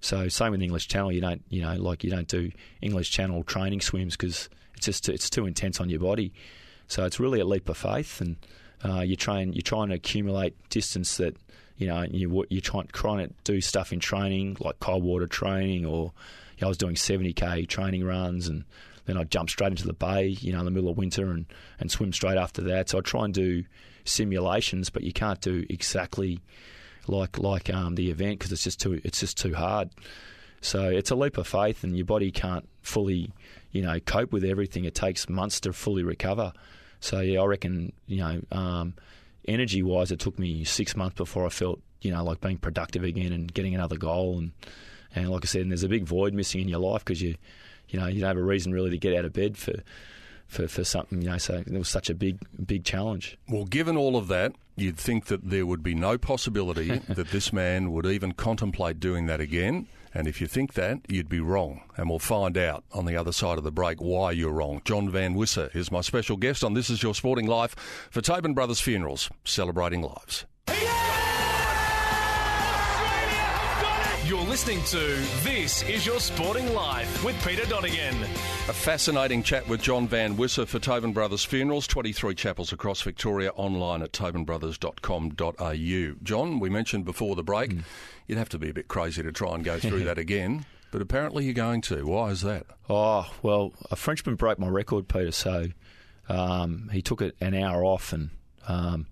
So 0.02 0.28
same 0.30 0.52
with 0.52 0.64
English 0.64 0.88
Channel. 0.88 1.12
You 1.12 1.22
don't, 1.22 1.44
you 1.50 1.62
know, 1.62 1.76
like 1.76 2.04
you 2.04 2.10
don't 2.10 2.28
do 2.28 2.52
English 2.82 3.12
Channel 3.12 3.44
training 3.44 3.82
swims 3.82 4.18
because 4.18 4.50
it's 4.76 4.88
just 4.88 5.08
it's 5.08 5.30
too 5.30 5.46
intense 5.46 5.80
on 5.80 5.90
your 5.90 6.00
body. 6.00 6.34
So 6.88 7.06
it's 7.06 7.20
really 7.20 7.40
a 7.40 7.46
leap 7.46 7.70
of 7.70 7.78
faith, 7.78 8.20
and 8.20 8.36
uh, 8.84 9.02
you 9.02 9.16
train. 9.16 9.54
You're 9.54 9.62
trying 9.62 9.90
to 9.90 9.96
accumulate 9.96 10.56
distance 10.70 11.18
that 11.18 11.38
you 11.78 11.88
know 11.88 12.02
you 12.10 12.46
you're 12.50 12.62
trying 12.62 12.88
trying 12.88 13.28
to 13.28 13.34
do 13.44 13.62
stuff 13.62 13.94
in 13.94 14.00
training 14.00 14.58
like 14.60 14.80
cold 14.80 15.04
water 15.04 15.28
training, 15.28 15.86
or 15.86 16.12
you 16.58 16.62
know, 16.62 16.68
I 16.68 16.70
was 16.70 16.78
doing 16.78 16.96
70k 16.96 17.68
training 17.68 18.04
runs, 18.04 18.48
and 18.48 18.66
then 19.12 19.18
I'd 19.18 19.30
jump 19.30 19.50
straight 19.50 19.72
into 19.72 19.86
the 19.86 19.94
bay, 19.94 20.28
you 20.28 20.54
know, 20.54 20.60
in 20.60 20.66
the 20.66 20.72
middle 20.72 20.90
of 20.90 20.98
winter 20.98 21.30
and, 21.30 21.46
and 21.80 21.92
swim 21.92 22.14
straight 22.14 22.38
after 22.38 22.62
that. 22.64 22.90
So 22.90 23.00
I 23.00 23.02
try 23.02 23.26
and 23.26 23.34
do 23.34 23.66
simulations, 24.06 24.90
but 24.90 25.04
you 25.04 25.12
can't 25.12 25.42
do 25.42 25.66
exactly 25.70 26.40
like 27.08 27.38
like 27.38 27.70
um, 27.70 27.96
the 27.96 28.10
event 28.10 28.40
because 28.40 28.54
it's 28.54 28.64
just 28.64 28.80
too 28.80 29.02
it's 29.04 29.20
just 29.20 29.38
too 29.38 29.54
hard. 29.54 29.90
So 30.62 30.90
it's 30.90 31.12
a 31.12 31.16
leap 31.16 31.38
of 31.38 31.48
faith, 31.48 31.84
and 31.84 31.98
your 31.98 32.06
body 32.06 32.32
can't 32.32 32.68
fully, 32.82 33.34
you 33.72 33.82
know, 33.82 34.00
cope 34.00 34.32
with 34.32 34.46
everything. 34.46 34.86
It 34.86 34.96
takes 34.96 35.28
months 35.28 35.60
to 35.62 35.74
fully 35.74 36.04
recover. 36.04 36.54
So 37.02 37.20
yeah, 37.20 37.42
I 37.42 37.46
reckon 37.46 37.92
you 38.08 38.18
know, 38.18 38.42
um, 38.52 38.94
energy 39.46 39.84
wise, 39.84 40.12
it 40.12 40.20
took 40.20 40.40
me 40.40 40.64
six 40.64 40.96
months 40.96 41.18
before 41.18 41.46
I 41.46 41.50
felt 41.50 41.82
you 42.02 42.12
know 42.12 42.24
like 42.24 42.40
being 42.40 42.58
productive 42.58 43.04
again 43.04 43.34
and 43.34 43.54
getting 43.54 43.76
another 43.76 43.98
goal. 43.98 44.38
And 44.38 44.52
and 45.14 45.30
like 45.30 45.44
I 45.44 45.48
said, 45.48 45.64
and 45.64 45.72
there's 45.72 45.84
a 45.84 45.90
big 45.90 46.06
void 46.06 46.34
missing 46.34 46.62
in 46.62 46.70
your 46.70 46.80
life 46.80 47.04
because 47.04 47.22
you, 47.22 47.36
you 47.92 48.00
know, 48.00 48.08
you 48.08 48.22
don't 48.22 48.30
have 48.30 48.38
a 48.38 48.44
reason 48.44 48.74
really 48.74 48.90
to 48.90 48.98
get 48.98 49.16
out 49.16 49.26
of 49.26 49.34
bed 49.34 49.58
for. 49.58 49.74
For, 50.48 50.68
for 50.68 50.84
something, 50.84 51.22
you 51.22 51.30
know, 51.30 51.38
so 51.38 51.64
it 51.66 51.72
was 51.72 51.88
such 51.88 52.10
a 52.10 52.14
big, 52.14 52.38
big 52.66 52.84
challenge. 52.84 53.38
Well, 53.48 53.64
given 53.64 53.96
all 53.96 54.18
of 54.18 54.28
that, 54.28 54.52
you'd 54.76 54.98
think 54.98 55.28
that 55.28 55.50
there 55.50 55.66
would 55.66 55.82
be 55.82 55.96
no 55.96 56.18
possibility 56.18 56.90
that 57.08 57.30
this 57.30 57.54
man 57.54 57.94
would 57.94 58.06
even 58.06 58.34
contemplate 58.34 59.00
doing 59.00 59.28
that 59.28 59.40
again. 59.40 59.88
And 60.14 60.28
if 60.28 60.42
you 60.42 60.48
think 60.48 60.74
that, 60.74 61.00
you'd 61.08 61.30
be 61.30 61.40
wrong. 61.40 61.84
And 61.96 62.10
we'll 62.10 62.20
find 62.20 62.58
out 62.58 62.84
on 62.92 63.06
the 63.06 63.16
other 63.16 63.32
side 63.32 63.58
of 63.58 63.64
the 63.64 63.72
break 63.72 64.02
why 64.02 64.32
you're 64.32 64.52
wrong. 64.52 64.82
John 64.84 65.10
Van 65.10 65.36
Wisse 65.36 65.74
is 65.74 65.90
my 65.90 66.02
special 66.02 66.36
guest 66.36 66.66
on 66.66 66.74
This 66.74 66.90
Is 66.90 67.02
Your 67.02 67.16
Sporting 67.16 67.48
Life 67.48 67.74
for 68.12 68.20
Tobin 68.20 68.54
Brothers 68.54 68.82
Funerals, 68.82 69.30
celebrating 69.46 70.02
lives. 70.02 70.46
You're 74.32 74.40
listening 74.44 74.82
to 74.86 74.98
This 75.44 75.84
Is 75.84 76.06
Your 76.06 76.22
Sporting 76.22 76.74
Life 76.74 77.22
with 77.22 77.36
Peter 77.46 77.66
Donegan. 77.66 78.16
A 78.24 78.72
fascinating 78.72 79.44
chat 79.44 79.68
with 79.68 79.82
John 79.82 80.08
Van 80.08 80.38
Wisse 80.38 80.66
for 80.66 80.80
Tobin 80.80 81.12
Brothers 81.12 81.44
Funerals, 81.44 81.86
23 81.86 82.34
chapels 82.34 82.72
across 82.72 83.02
Victoria, 83.02 83.52
online 83.58 84.02
at 84.02 84.14
tobinbrothers.com.au. 84.14 86.16
John, 86.24 86.62
we 86.62 86.70
mentioned 86.70 87.04
before 87.04 87.36
the 87.36 87.44
break, 87.44 87.72
mm. 87.72 87.84
you'd 88.26 88.38
have 88.38 88.48
to 88.48 88.58
be 88.58 88.70
a 88.70 88.74
bit 88.74 88.88
crazy 88.88 89.22
to 89.22 89.34
try 89.34 89.54
and 89.54 89.66
go 89.66 89.78
through 89.80 90.06
that 90.06 90.18
again, 90.18 90.66
but 90.92 91.02
apparently 91.02 91.44
you're 91.44 91.54
going 91.54 91.82
to. 91.82 92.06
Why 92.06 92.30
is 92.30 92.40
that? 92.40 92.68
Oh, 92.90 93.30
well, 93.42 93.74
a 93.92 93.98
Frenchman 93.98 94.36
broke 94.36 94.60
my 94.60 94.70
record, 94.70 95.10
Peter, 95.10 95.34
so 95.34 95.68
um, 96.30 96.90
he 96.94 97.02
took 97.02 97.22
it 97.22 97.36
an 97.42 97.54
hour 97.54 97.84
off 97.84 98.14
and. 98.14 98.30
Um, 98.66 99.08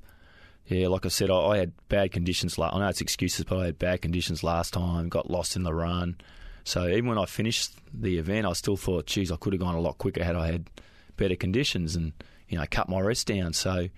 yeah, 0.69 0.87
like 0.87 1.05
I 1.05 1.09
said, 1.09 1.31
I, 1.31 1.35
I 1.35 1.57
had 1.57 1.73
bad 1.89 2.11
conditions. 2.11 2.57
I 2.59 2.77
know 2.77 2.87
it's 2.87 3.01
excuses, 3.01 3.43
but 3.43 3.57
I 3.57 3.65
had 3.65 3.79
bad 3.79 4.01
conditions 4.03 4.43
last 4.43 4.71
time. 4.73 5.09
Got 5.09 5.29
lost 5.29 5.55
in 5.55 5.63
the 5.63 5.73
run. 5.73 6.15
So 6.63 6.87
even 6.87 7.07
when 7.07 7.17
I 7.17 7.25
finished 7.25 7.73
the 7.91 8.19
event, 8.19 8.45
I 8.45 8.53
still 8.53 8.77
thought, 8.77 9.07
geez, 9.07 9.31
I 9.31 9.35
could 9.35 9.53
have 9.53 9.59
gone 9.59 9.73
a 9.73 9.81
lot 9.81 9.97
quicker 9.97 10.23
had 10.23 10.35
I 10.35 10.45
had 10.45 10.69
better 11.17 11.35
conditions 11.35 11.95
and 11.95 12.13
you 12.47 12.57
know 12.57 12.65
cut 12.69 12.87
my 12.87 12.99
rest 12.99 13.25
down. 13.25 13.53
So, 13.53 13.89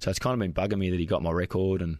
so 0.00 0.10
it's 0.10 0.18
kind 0.18 0.34
of 0.34 0.40
been 0.40 0.52
bugging 0.52 0.78
me 0.78 0.90
that 0.90 0.98
he 0.98 1.06
got 1.06 1.22
my 1.22 1.30
record. 1.30 1.80
And 1.80 1.98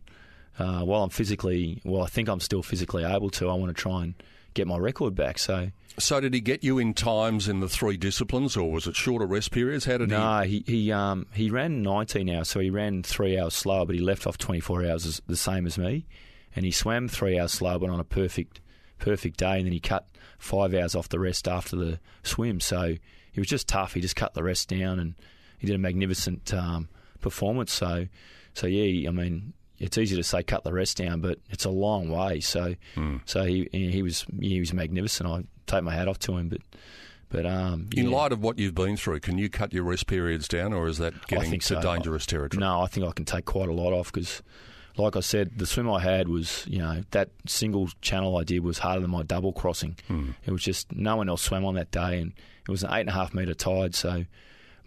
uh, 0.58 0.80
while 0.80 1.04
I'm 1.04 1.10
physically, 1.10 1.80
well, 1.84 2.02
I 2.02 2.06
think 2.06 2.28
I'm 2.28 2.40
still 2.40 2.64
physically 2.64 3.04
able 3.04 3.30
to. 3.30 3.48
I 3.48 3.54
want 3.54 3.74
to 3.74 3.80
try 3.80 4.02
and 4.02 4.14
get 4.54 4.66
my 4.66 4.76
record 4.76 5.14
back. 5.14 5.38
So, 5.38 5.70
so 5.98 6.20
did 6.20 6.34
he 6.34 6.40
get 6.40 6.64
you 6.64 6.78
in 6.78 6.94
times 6.94 7.48
in 7.48 7.60
the 7.60 7.68
three 7.68 7.96
disciplines, 7.96 8.56
or 8.56 8.70
was 8.70 8.86
it 8.86 8.96
shorter 8.96 9.26
rest 9.26 9.50
periods? 9.50 9.84
How 9.84 9.98
did 9.98 10.08
no, 10.08 10.16
he? 10.16 10.22
No, 10.22 10.40
he 10.42 10.64
he, 10.66 10.92
um, 10.92 11.26
he 11.32 11.50
ran 11.50 11.82
19 11.82 12.30
hours, 12.30 12.48
so 12.48 12.60
he 12.60 12.70
ran 12.70 13.02
three 13.02 13.38
hours 13.38 13.54
slower, 13.54 13.86
but 13.86 13.94
he 13.94 14.00
left 14.00 14.26
off 14.26 14.38
24 14.38 14.86
hours 14.86 15.06
as, 15.06 15.22
the 15.26 15.36
same 15.36 15.66
as 15.66 15.78
me, 15.78 16.06
and 16.54 16.64
he 16.64 16.70
swam 16.70 17.08
three 17.08 17.38
hours 17.38 17.52
slower, 17.52 17.78
but 17.78 17.90
on 17.90 18.00
a 18.00 18.04
perfect 18.04 18.60
perfect 18.98 19.38
day, 19.38 19.56
and 19.56 19.66
then 19.66 19.72
he 19.72 19.80
cut 19.80 20.06
five 20.38 20.74
hours 20.74 20.94
off 20.94 21.08
the 21.08 21.18
rest 21.18 21.48
after 21.48 21.76
the 21.76 21.98
swim. 22.22 22.60
So 22.60 22.96
he 23.32 23.40
was 23.40 23.48
just 23.48 23.68
tough. 23.68 23.94
He 23.94 24.00
just 24.00 24.16
cut 24.16 24.34
the 24.34 24.42
rest 24.42 24.68
down, 24.68 24.98
and 24.98 25.14
he 25.58 25.66
did 25.66 25.74
a 25.74 25.78
magnificent 25.78 26.54
um, 26.54 26.88
performance. 27.20 27.72
So, 27.72 28.06
so 28.54 28.66
yeah, 28.66 29.08
I 29.08 29.12
mean, 29.12 29.52
it's 29.80 29.96
easy 29.98 30.14
to 30.14 30.22
say 30.22 30.42
cut 30.42 30.62
the 30.62 30.72
rest 30.72 30.98
down, 30.98 31.20
but 31.20 31.38
it's 31.48 31.64
a 31.64 31.70
long 31.70 32.10
way. 32.10 32.40
So, 32.40 32.76
mm. 32.94 33.20
so 33.24 33.44
he 33.44 33.68
he 33.72 34.02
was 34.02 34.26
he 34.38 34.60
was 34.60 34.72
magnificent. 34.72 35.28
I 35.28 35.42
take 35.66 35.82
my 35.82 35.94
hat 35.94 36.06
off 36.06 36.18
to 36.20 36.36
him, 36.36 36.48
but. 36.48 36.60
But 37.32 37.46
um, 37.46 37.90
yeah. 37.92 38.02
in 38.02 38.10
light 38.10 38.32
of 38.32 38.42
what 38.42 38.58
you've 38.58 38.74
been 38.74 38.96
through, 38.96 39.20
can 39.20 39.38
you 39.38 39.48
cut 39.48 39.72
your 39.72 39.84
rest 39.84 40.08
periods 40.08 40.48
down, 40.48 40.72
or 40.72 40.88
is 40.88 40.98
that 40.98 41.28
getting 41.28 41.60
to 41.60 41.64
so. 41.64 41.80
dangerous 41.80 42.26
territory? 42.26 42.58
No, 42.58 42.80
I 42.80 42.88
think 42.88 43.06
I 43.06 43.12
can 43.12 43.24
take 43.24 43.44
quite 43.44 43.68
a 43.68 43.72
lot 43.72 43.92
off 43.92 44.12
because, 44.12 44.42
like 44.96 45.14
I 45.14 45.20
said, 45.20 45.56
the 45.56 45.64
swim 45.64 45.88
I 45.88 46.00
had 46.00 46.26
was, 46.26 46.66
you 46.66 46.78
know, 46.78 47.04
that 47.12 47.28
single 47.46 47.88
channel 48.00 48.36
I 48.36 48.42
did 48.42 48.64
was 48.64 48.78
harder 48.78 49.02
than 49.02 49.12
my 49.12 49.22
double 49.22 49.52
crossing. 49.52 49.96
Hmm. 50.08 50.30
It 50.44 50.50
was 50.50 50.64
just 50.64 50.90
no 50.90 51.14
one 51.14 51.28
else 51.28 51.42
swam 51.42 51.64
on 51.64 51.76
that 51.76 51.92
day, 51.92 52.18
and 52.18 52.32
it 52.68 52.68
was 52.68 52.82
an 52.82 52.92
eight 52.92 53.02
and 53.02 53.10
a 53.10 53.12
half 53.12 53.32
metre 53.32 53.54
tide. 53.54 53.94
So 53.94 54.24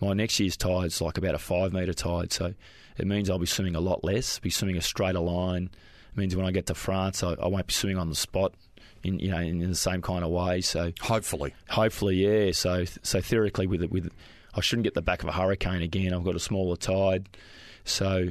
my 0.02 0.12
next 0.12 0.38
year's 0.38 0.58
tide's 0.58 1.00
like 1.00 1.18
about 1.18 1.36
a 1.36 1.40
five 1.40 1.72
metre 1.72 1.94
tide. 1.94 2.34
So 2.34 2.54
it 2.98 3.08
means 3.08 3.30
I'll 3.30 3.40
be 3.40 3.46
swimming 3.46 3.76
a 3.76 3.80
lot 3.80 4.04
less, 4.04 4.40
be 4.40 4.50
swimming 4.50 4.78
a 4.78 4.82
straighter 4.82 5.20
line. 5.20 5.70
It 6.12 6.18
means 6.18 6.36
when 6.36 6.46
I 6.46 6.52
get 6.52 6.68
to 6.68 6.76
France, 6.76 7.24
I, 7.24 7.34
I 7.34 7.48
won't 7.48 7.68
be 7.68 7.74
swimming 7.74 7.98
on 7.98 8.10
the 8.10 8.16
spot. 8.16 8.54
In, 9.04 9.20
you 9.20 9.32
know, 9.32 9.40
in, 9.40 9.62
in, 9.62 9.70
the 9.70 9.76
same 9.76 10.02
kind 10.02 10.24
of 10.24 10.30
way. 10.32 10.62
So 10.62 10.94
hopefully, 11.02 11.54
hopefully, 11.70 12.26
yeah. 12.26 12.54
So 12.54 12.86
so 13.02 13.20
theoretically, 13.20 13.68
with 13.68 13.84
it, 13.84 13.92
with 13.92 14.10
I 14.56 14.62
shouldn't 14.62 14.86
get 14.86 14.94
the 14.94 15.02
back 15.02 15.24
of 15.24 15.28
a 15.28 15.34
hurricane 15.34 15.82
again. 15.82 16.14
I've 16.14 16.24
got 16.24 16.38
a 16.38 16.40
smaller 16.40 16.78
tide, 16.78 17.28
so 17.84 18.30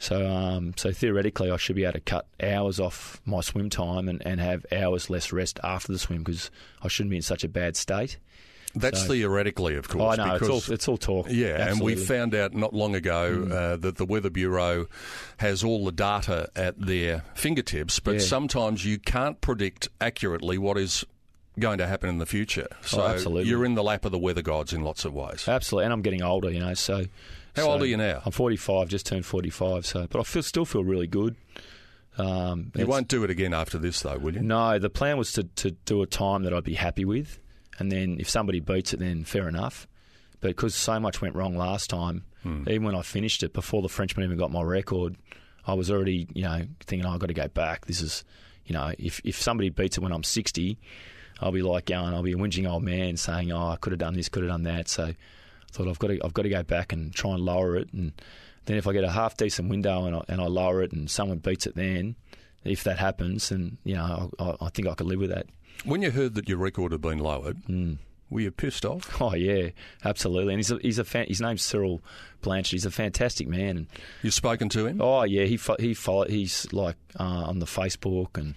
so 0.00 0.26
um, 0.26 0.72
so 0.76 0.92
theoretically, 0.92 1.50
I 1.50 1.56
should 1.58 1.76
be 1.76 1.84
able 1.84 1.92
to 1.92 2.00
cut 2.00 2.26
hours 2.42 2.80
off 2.80 3.20
my 3.26 3.40
swim 3.42 3.68
time 3.70 4.08
and, 4.08 4.24
and 4.26 4.40
have 4.40 4.64
hours 4.72 5.10
less 5.10 5.30
rest 5.30 5.60
after 5.62 5.92
the 5.92 5.98
swim 5.98 6.22
because 6.22 6.50
I 6.82 6.88
shouldn't 6.88 7.10
be 7.10 7.16
in 7.16 7.22
such 7.22 7.44
a 7.44 7.48
bad 7.48 7.76
state. 7.76 8.18
That's 8.74 9.02
so, 9.02 9.08
theoretically, 9.08 9.74
of 9.74 9.88
course. 9.88 10.18
I 10.18 10.26
know 10.26 10.34
it's 10.36 10.48
all, 10.48 10.74
it's 10.74 10.88
all 10.88 10.96
talk. 10.96 11.26
Yeah, 11.28 11.48
Absolutely. 11.48 11.72
and 11.72 11.80
we 11.80 11.96
found 11.96 12.34
out 12.34 12.54
not 12.54 12.72
long 12.72 12.94
ago 12.94 13.44
mm. 13.44 13.52
uh, 13.52 13.76
that 13.76 13.96
the 13.96 14.04
Weather 14.04 14.30
Bureau 14.30 14.86
has 15.38 15.64
all 15.64 15.84
the 15.84 15.92
data 15.92 16.48
at 16.54 16.80
their 16.80 17.24
fingertips, 17.34 17.98
but 17.98 18.14
yeah. 18.14 18.20
sometimes 18.20 18.84
you 18.84 18.98
can't 18.98 19.40
predict 19.40 19.88
accurately 20.00 20.56
what 20.56 20.78
is 20.78 21.04
going 21.58 21.78
to 21.78 21.86
happen 21.86 22.08
in 22.08 22.18
the 22.18 22.26
future. 22.26 22.68
Oh, 22.70 23.16
so 23.16 23.36
oh, 23.36 23.38
you're 23.40 23.64
in 23.64 23.74
the 23.74 23.82
lap 23.82 24.04
of 24.04 24.12
the 24.12 24.18
weather 24.18 24.42
gods 24.42 24.72
in 24.72 24.82
lots 24.82 25.04
of 25.04 25.12
ways. 25.12 25.48
Absolutely, 25.48 25.86
and 25.86 25.92
I'm 25.92 26.02
getting 26.02 26.22
older, 26.22 26.50
you 26.50 26.60
know. 26.60 26.74
So 26.74 27.06
how 27.56 27.62
so 27.62 27.72
old 27.72 27.82
are 27.82 27.86
you 27.86 27.96
now? 27.96 28.22
I'm 28.24 28.32
45, 28.32 28.88
just 28.88 29.06
turned 29.06 29.26
45. 29.26 29.84
So, 29.84 30.06
but 30.08 30.20
I 30.20 30.22
feel, 30.22 30.42
still 30.42 30.64
feel 30.64 30.84
really 30.84 31.08
good. 31.08 31.34
Um, 32.18 32.70
you 32.76 32.86
won't 32.86 33.08
do 33.08 33.24
it 33.24 33.30
again 33.30 33.54
after 33.54 33.78
this, 33.78 34.00
though, 34.00 34.18
will 34.18 34.34
you? 34.34 34.42
No, 34.42 34.78
the 34.78 34.90
plan 34.90 35.16
was 35.16 35.32
to, 35.32 35.44
to 35.44 35.70
do 35.70 36.02
a 36.02 36.06
time 36.06 36.42
that 36.42 36.52
I'd 36.52 36.64
be 36.64 36.74
happy 36.74 37.04
with 37.04 37.38
and 37.80 37.90
then 37.90 38.18
if 38.20 38.28
somebody 38.28 38.60
beats 38.60 38.92
it, 38.92 39.00
then 39.00 39.24
fair 39.24 39.48
enough. 39.48 39.88
But 40.40 40.48
because 40.48 40.74
so 40.74 41.00
much 41.00 41.20
went 41.20 41.34
wrong 41.34 41.56
last 41.56 41.90
time, 41.90 42.24
hmm. 42.42 42.62
even 42.68 42.84
when 42.84 42.94
I 42.94 43.02
finished 43.02 43.42
it 43.42 43.52
before 43.52 43.82
the 43.82 43.88
Frenchman 43.88 44.24
even 44.24 44.38
got 44.38 44.52
my 44.52 44.62
record, 44.62 45.16
I 45.66 45.74
was 45.74 45.90
already 45.90 46.28
you 46.34 46.42
know 46.42 46.62
thinking 46.80 47.06
oh, 47.06 47.12
I've 47.12 47.18
got 47.18 47.28
to 47.28 47.34
go 47.34 47.48
back. 47.48 47.86
This 47.86 48.00
is 48.02 48.22
you 48.66 48.74
know 48.74 48.92
if 48.98 49.20
if 49.24 49.40
somebody 49.40 49.70
beats 49.70 49.96
it 49.96 50.02
when 50.02 50.12
I'm 50.12 50.22
60, 50.22 50.78
I'll 51.40 51.52
be 51.52 51.62
like 51.62 51.86
going 51.86 52.14
I'll 52.14 52.22
be 52.22 52.32
a 52.32 52.36
whinging 52.36 52.70
old 52.70 52.82
man 52.82 53.16
saying 53.16 53.50
oh 53.50 53.68
I 53.68 53.76
could 53.76 53.92
have 53.92 54.00
done 54.00 54.14
this, 54.14 54.28
could 54.28 54.42
have 54.42 54.52
done 54.52 54.64
that. 54.64 54.88
So 54.88 55.04
I 55.04 55.16
thought 55.72 55.88
I've 55.88 55.98
got 55.98 56.08
to 56.08 56.20
I've 56.22 56.34
got 56.34 56.42
to 56.42 56.50
go 56.50 56.62
back 56.62 56.92
and 56.92 57.12
try 57.12 57.32
and 57.32 57.40
lower 57.40 57.76
it 57.76 57.92
and. 57.92 58.12
Then 58.66 58.76
if 58.76 58.86
I 58.86 58.92
get 58.92 59.04
a 59.04 59.10
half 59.10 59.38
decent 59.38 59.70
window 59.70 60.04
and 60.04 60.14
I, 60.14 60.22
and 60.28 60.40
I 60.40 60.44
lower 60.44 60.82
it 60.82 60.92
and 60.92 61.10
someone 61.10 61.38
beats 61.38 61.66
it, 61.66 61.74
then 61.74 62.14
if 62.62 62.84
that 62.84 62.98
happens, 62.98 63.48
then 63.48 63.78
you 63.84 63.94
know 63.94 64.30
I, 64.38 64.54
I 64.60 64.68
think 64.68 64.86
I 64.86 64.94
could 64.94 65.06
live 65.06 65.18
with 65.18 65.30
that. 65.30 65.46
When 65.84 66.02
you 66.02 66.10
heard 66.10 66.34
that 66.34 66.48
your 66.48 66.58
record 66.58 66.92
had 66.92 67.00
been 67.00 67.18
lowered, 67.18 67.58
mm. 67.64 67.98
were 68.28 68.40
you 68.40 68.50
pissed 68.50 68.84
off? 68.84 69.08
Oh 69.20 69.34
yeah, 69.34 69.70
absolutely. 70.04 70.54
And 70.54 70.58
he's 70.58 70.70
a, 70.70 70.78
he's 70.78 70.98
a 70.98 71.04
fan, 71.04 71.26
his 71.28 71.40
name's 71.40 71.62
Cyril 71.62 72.00
Blanchard. 72.42 72.72
He's 72.72 72.86
a 72.86 72.90
fantastic 72.90 73.48
man. 73.48 73.76
And 73.76 73.86
you've 74.22 74.34
spoken 74.34 74.68
to 74.70 74.86
him? 74.86 75.00
Oh 75.00 75.24
yeah, 75.24 75.44
he 75.44 75.58
he 75.78 75.94
followed. 75.94 76.30
He's 76.30 76.72
like 76.72 76.96
uh, 77.18 77.24
on 77.24 77.58
the 77.58 77.66
Facebook 77.66 78.36
and. 78.36 78.54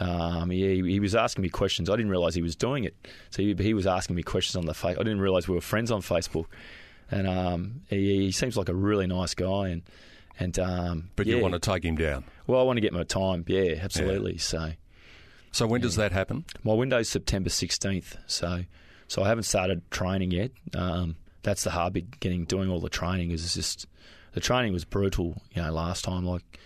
Um, 0.00 0.52
yeah, 0.52 0.68
he, 0.68 0.92
he, 0.92 1.00
was 1.00 1.16
asking 1.16 1.42
me 1.42 1.48
questions. 1.48 1.90
I 1.90 1.96
didn't 1.96 2.12
realise 2.12 2.32
he 2.32 2.40
was 2.40 2.54
doing 2.54 2.84
it. 2.84 2.94
So 3.30 3.42
he, 3.42 3.52
he 3.54 3.74
was 3.74 3.84
asking 3.84 4.14
me 4.14 4.22
questions 4.22 4.54
on 4.54 4.64
the 4.64 4.72
face. 4.72 4.94
I 4.94 5.02
didn't 5.02 5.20
realise 5.20 5.48
we 5.48 5.56
were 5.56 5.60
friends 5.60 5.90
on 5.90 6.02
Facebook. 6.02 6.44
And 7.10 7.26
um, 7.26 7.80
he, 7.88 8.26
he, 8.26 8.30
seems 8.30 8.56
like 8.56 8.68
a 8.68 8.74
really 8.76 9.08
nice 9.08 9.34
guy. 9.34 9.70
And 9.70 9.82
and 10.38 10.58
um, 10.58 11.10
but 11.16 11.26
yeah. 11.26 11.36
you 11.36 11.42
want 11.42 11.54
to 11.54 11.58
take 11.58 11.84
him 11.84 11.96
down? 11.96 12.24
Well, 12.46 12.60
I 12.60 12.62
want 12.62 12.76
to 12.76 12.80
get 12.80 12.92
my 12.92 13.02
time. 13.02 13.44
Yeah, 13.48 13.74
absolutely. 13.82 14.34
Yeah. 14.34 14.38
So 14.38 14.72
so 15.52 15.66
when 15.66 15.80
does 15.80 15.96
that 15.96 16.12
happen? 16.12 16.44
My 16.64 16.74
window's 16.74 17.08
September 17.08 17.50
16th. 17.50 18.16
So 18.26 18.64
so 19.08 19.22
I 19.22 19.28
haven't 19.28 19.44
started 19.44 19.90
training 19.90 20.30
yet. 20.30 20.50
Um, 20.74 21.16
that's 21.42 21.64
the 21.64 21.70
hard 21.70 21.94
bit. 21.94 22.20
Getting 22.20 22.44
doing 22.44 22.70
all 22.70 22.80
the 22.80 22.90
training 22.90 23.30
is 23.30 23.54
just 23.54 23.86
the 24.32 24.40
training 24.40 24.72
was 24.72 24.84
brutal. 24.84 25.40
You 25.54 25.62
know, 25.62 25.72
last 25.72 26.04
time 26.04 26.24
like 26.24 26.58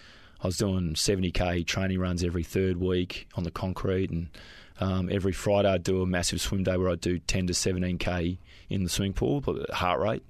I 0.43 0.49
was 0.49 0.57
doing 0.57 0.95
70k 0.95 1.65
training 1.67 2.01
runs 2.01 2.25
every 2.25 2.43
third 2.43 2.79
week 2.79 3.29
on 3.35 3.45
the 3.45 3.51
concrete, 3.53 4.11
and 4.11 4.29
um, 4.81 5.09
every 5.11 5.33
Friday 5.33 5.69
I'd 5.69 5.85
do 5.85 6.03
a 6.03 6.07
massive 6.07 6.41
swim 6.41 6.65
day 6.65 6.77
where 6.77 6.91
I'd 6.91 7.01
do 7.01 7.19
10 7.21 7.47
to 7.47 7.53
17k 7.53 8.39
in 8.69 8.83
the 8.83 8.91
swimming 8.91 9.13
pool, 9.13 9.41
but 9.41 9.71
heart 9.71 10.01
rate. 10.01 10.25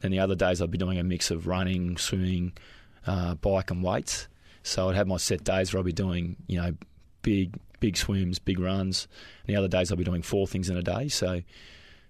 Then 0.00 0.12
the 0.12 0.20
other 0.20 0.36
days 0.36 0.62
I'd 0.62 0.70
be 0.70 0.78
doing 0.78 0.98
a 0.98 1.04
mix 1.04 1.32
of 1.32 1.48
running, 1.48 1.96
swimming, 1.96 2.52
uh, 3.06 3.34
bike, 3.34 3.70
and 3.72 3.82
weights. 3.82 4.28
So 4.62 4.88
I'd 4.88 4.96
have 4.96 5.08
my 5.08 5.16
set 5.16 5.42
days 5.42 5.72
where 5.72 5.80
I'd 5.80 5.86
be 5.86 5.92
doing, 5.92 6.36
you 6.46 6.60
know, 6.60 6.74
big 7.22 7.58
big 7.80 7.96
swims, 7.96 8.38
big 8.38 8.58
runs. 8.58 9.08
And 9.46 9.54
the 9.54 9.58
other 9.58 9.68
days 9.68 9.90
I'll 9.90 9.96
be 9.96 10.04
doing 10.04 10.22
four 10.22 10.46
things 10.46 10.68
in 10.70 10.76
a 10.76 10.82
day. 10.82 11.08
So 11.08 11.42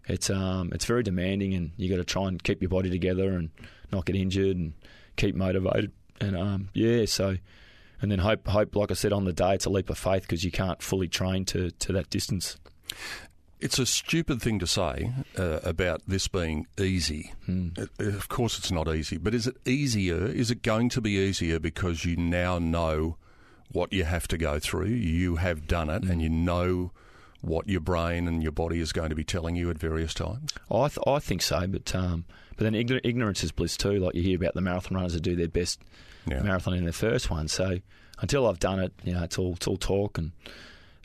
it's 0.09 0.31
um, 0.31 0.71
it's 0.73 0.85
very 0.85 1.03
demanding, 1.03 1.55
and 1.55 1.73
you 1.77 1.89
got 1.91 1.97
to 1.97 2.05
try 2.05 2.29
and 2.29 2.43
keep 2.43 2.63
your 2.63 2.69
body 2.69 2.91
together 2.91 3.31
and 3.31 3.51
not 3.93 4.07
get 4.07 4.17
injured 4.17 4.57
and 4.57 4.73
keep 5.17 5.35
motivated. 5.35 5.93
And 6.21 6.37
um, 6.37 6.69
yeah, 6.73 7.05
so 7.07 7.37
and 8.01 8.11
then 8.11 8.19
hope 8.21 8.47
hope 8.47 8.77
like 8.77 8.91
I 8.91 8.95
said 8.95 9.13
on 9.13 9.25
the 9.25 9.33
day, 9.33 9.55
it's 9.55 9.67
a 9.67 9.71
leap 9.71 9.91
of 9.91 9.99
faith 9.99 10.23
because 10.23 10.45
you 10.45 10.51
can't 10.51 10.83
fully 10.83 11.09
train 11.09 11.45
to 11.47 11.71
to 11.71 11.93
that 11.93 12.11
distance. 12.11 12.57
It's 13.59 13.79
a 13.79 13.87
stupid 13.87 14.43
thing 14.43 14.59
to 14.59 14.67
say 14.67 15.13
uh, 15.39 15.61
about 15.65 16.03
this 16.07 16.29
being 16.29 16.67
easy. 16.79 17.33
Uh, 17.49 17.87
Of 17.99 18.29
course, 18.29 18.59
it's 18.59 18.71
not 18.71 18.87
easy, 18.87 19.17
but 19.17 19.35
is 19.35 19.47
it 19.47 19.57
easier? 19.65 20.27
Is 20.27 20.51
it 20.51 20.63
going 20.63 20.91
to 20.91 21.01
be 21.01 21.13
easier 21.13 21.59
because 21.59 22.05
you 22.05 22.17
now 22.17 22.59
know 22.59 23.17
what 23.73 23.93
you 23.93 24.05
have 24.05 24.27
to 24.29 24.39
go 24.39 24.59
through? 24.59 24.87
You 24.89 25.37
have 25.37 25.67
done 25.67 25.91
it, 25.91 26.05
Hmm. 26.05 26.11
and 26.13 26.23
you 26.23 26.29
know 26.29 26.93
what 27.43 27.69
your 27.69 27.81
brain 27.81 28.27
and 28.27 28.43
your 28.43 28.53
body 28.53 28.81
is 28.81 28.93
going 28.93 29.11
to 29.11 29.15
be 29.15 29.23
telling 29.25 29.55
you 29.57 29.71
at 29.71 29.79
various 29.79 30.15
times. 30.15 30.53
I 30.71 30.89
th- 30.89 30.99
I 31.07 31.19
think 31.21 31.43
so, 31.43 31.67
but 31.67 31.95
um, 31.95 32.25
but 32.57 32.65
then 32.65 32.73
ignor- 32.73 33.01
ignorance 33.05 33.45
is 33.45 33.53
bliss 33.53 33.77
too. 33.77 33.99
Like 33.99 34.15
you 34.15 34.23
hear 34.23 34.37
about 34.37 34.55
the 34.55 34.61
marathon 34.61 34.97
runners 34.97 35.13
that 35.13 35.21
do 35.23 35.37
their 35.37 35.49
best 35.49 35.81
Yeah. 36.27 36.43
marathon 36.43 36.75
in 36.75 36.85
their 36.85 36.93
first 36.93 37.31
one. 37.31 37.47
So 37.49 37.79
until 38.21 38.49
I've 38.49 38.59
done 38.59 38.81
it, 38.81 38.93
you 39.05 39.13
know, 39.13 39.23
it's 39.23 39.39
all 39.39 39.53
it's 39.55 39.67
all 39.69 39.77
talk. 39.77 40.19
And 40.19 40.33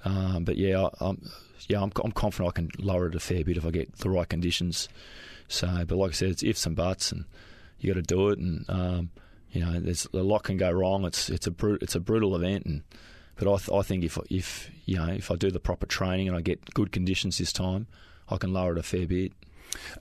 um, 0.06 0.46
but 0.46 0.58
yeah, 0.58 0.84
I, 0.84 0.90
I'm 1.10 1.30
yeah, 1.68 1.82
I'm, 1.82 1.92
I'm 2.04 2.12
confident 2.12 2.50
I 2.50 2.54
can 2.54 2.70
lower 2.80 3.08
it 3.08 3.16
a 3.16 3.20
fair 3.20 3.44
bit 3.44 3.58
if 3.58 3.66
I 3.66 3.70
get 3.72 3.94
the 3.98 4.10
right 4.10 4.28
conditions. 4.28 4.90
So, 5.48 5.84
but 5.86 5.96
like 5.98 6.12
I 6.12 6.14
said, 6.14 6.30
it's 6.30 6.44
ifs 6.44 6.66
and 6.66 6.76
buts, 6.76 7.12
and 7.12 7.26
you 7.80 7.94
got 7.94 8.00
to 8.00 8.16
do 8.16 8.30
it. 8.30 8.40
And 8.40 8.66
um, 8.70 9.10
you 9.52 9.62
know, 9.64 9.80
there's 9.80 10.08
a 10.14 10.18
lot 10.18 10.44
can 10.44 10.58
go 10.58 10.72
wrong. 10.72 11.06
It's 11.06 11.30
it's 11.30 11.48
a 11.48 11.54
it's 11.82 11.96
a 11.96 12.00
brutal 12.00 12.36
event, 12.36 12.66
and 12.66 12.84
but 13.38 13.48
I, 13.52 13.58
th- 13.58 13.70
I 13.72 13.82
think 13.82 14.04
if 14.04 14.18
if 14.30 14.70
you 14.86 14.98
know 14.98 15.08
if 15.08 15.30
I 15.32 15.36
do 15.36 15.52
the 15.52 15.60
proper 15.60 15.86
training 15.86 16.28
and 16.28 16.38
I 16.38 16.42
get 16.42 16.74
good 16.74 16.92
conditions 16.92 17.38
this 17.38 17.52
time, 17.54 17.88
I 18.30 18.38
can 18.38 18.54
lower 18.54 18.74
it 18.74 18.78
a 18.78 18.84
fair 18.84 19.06
bit. 19.08 19.34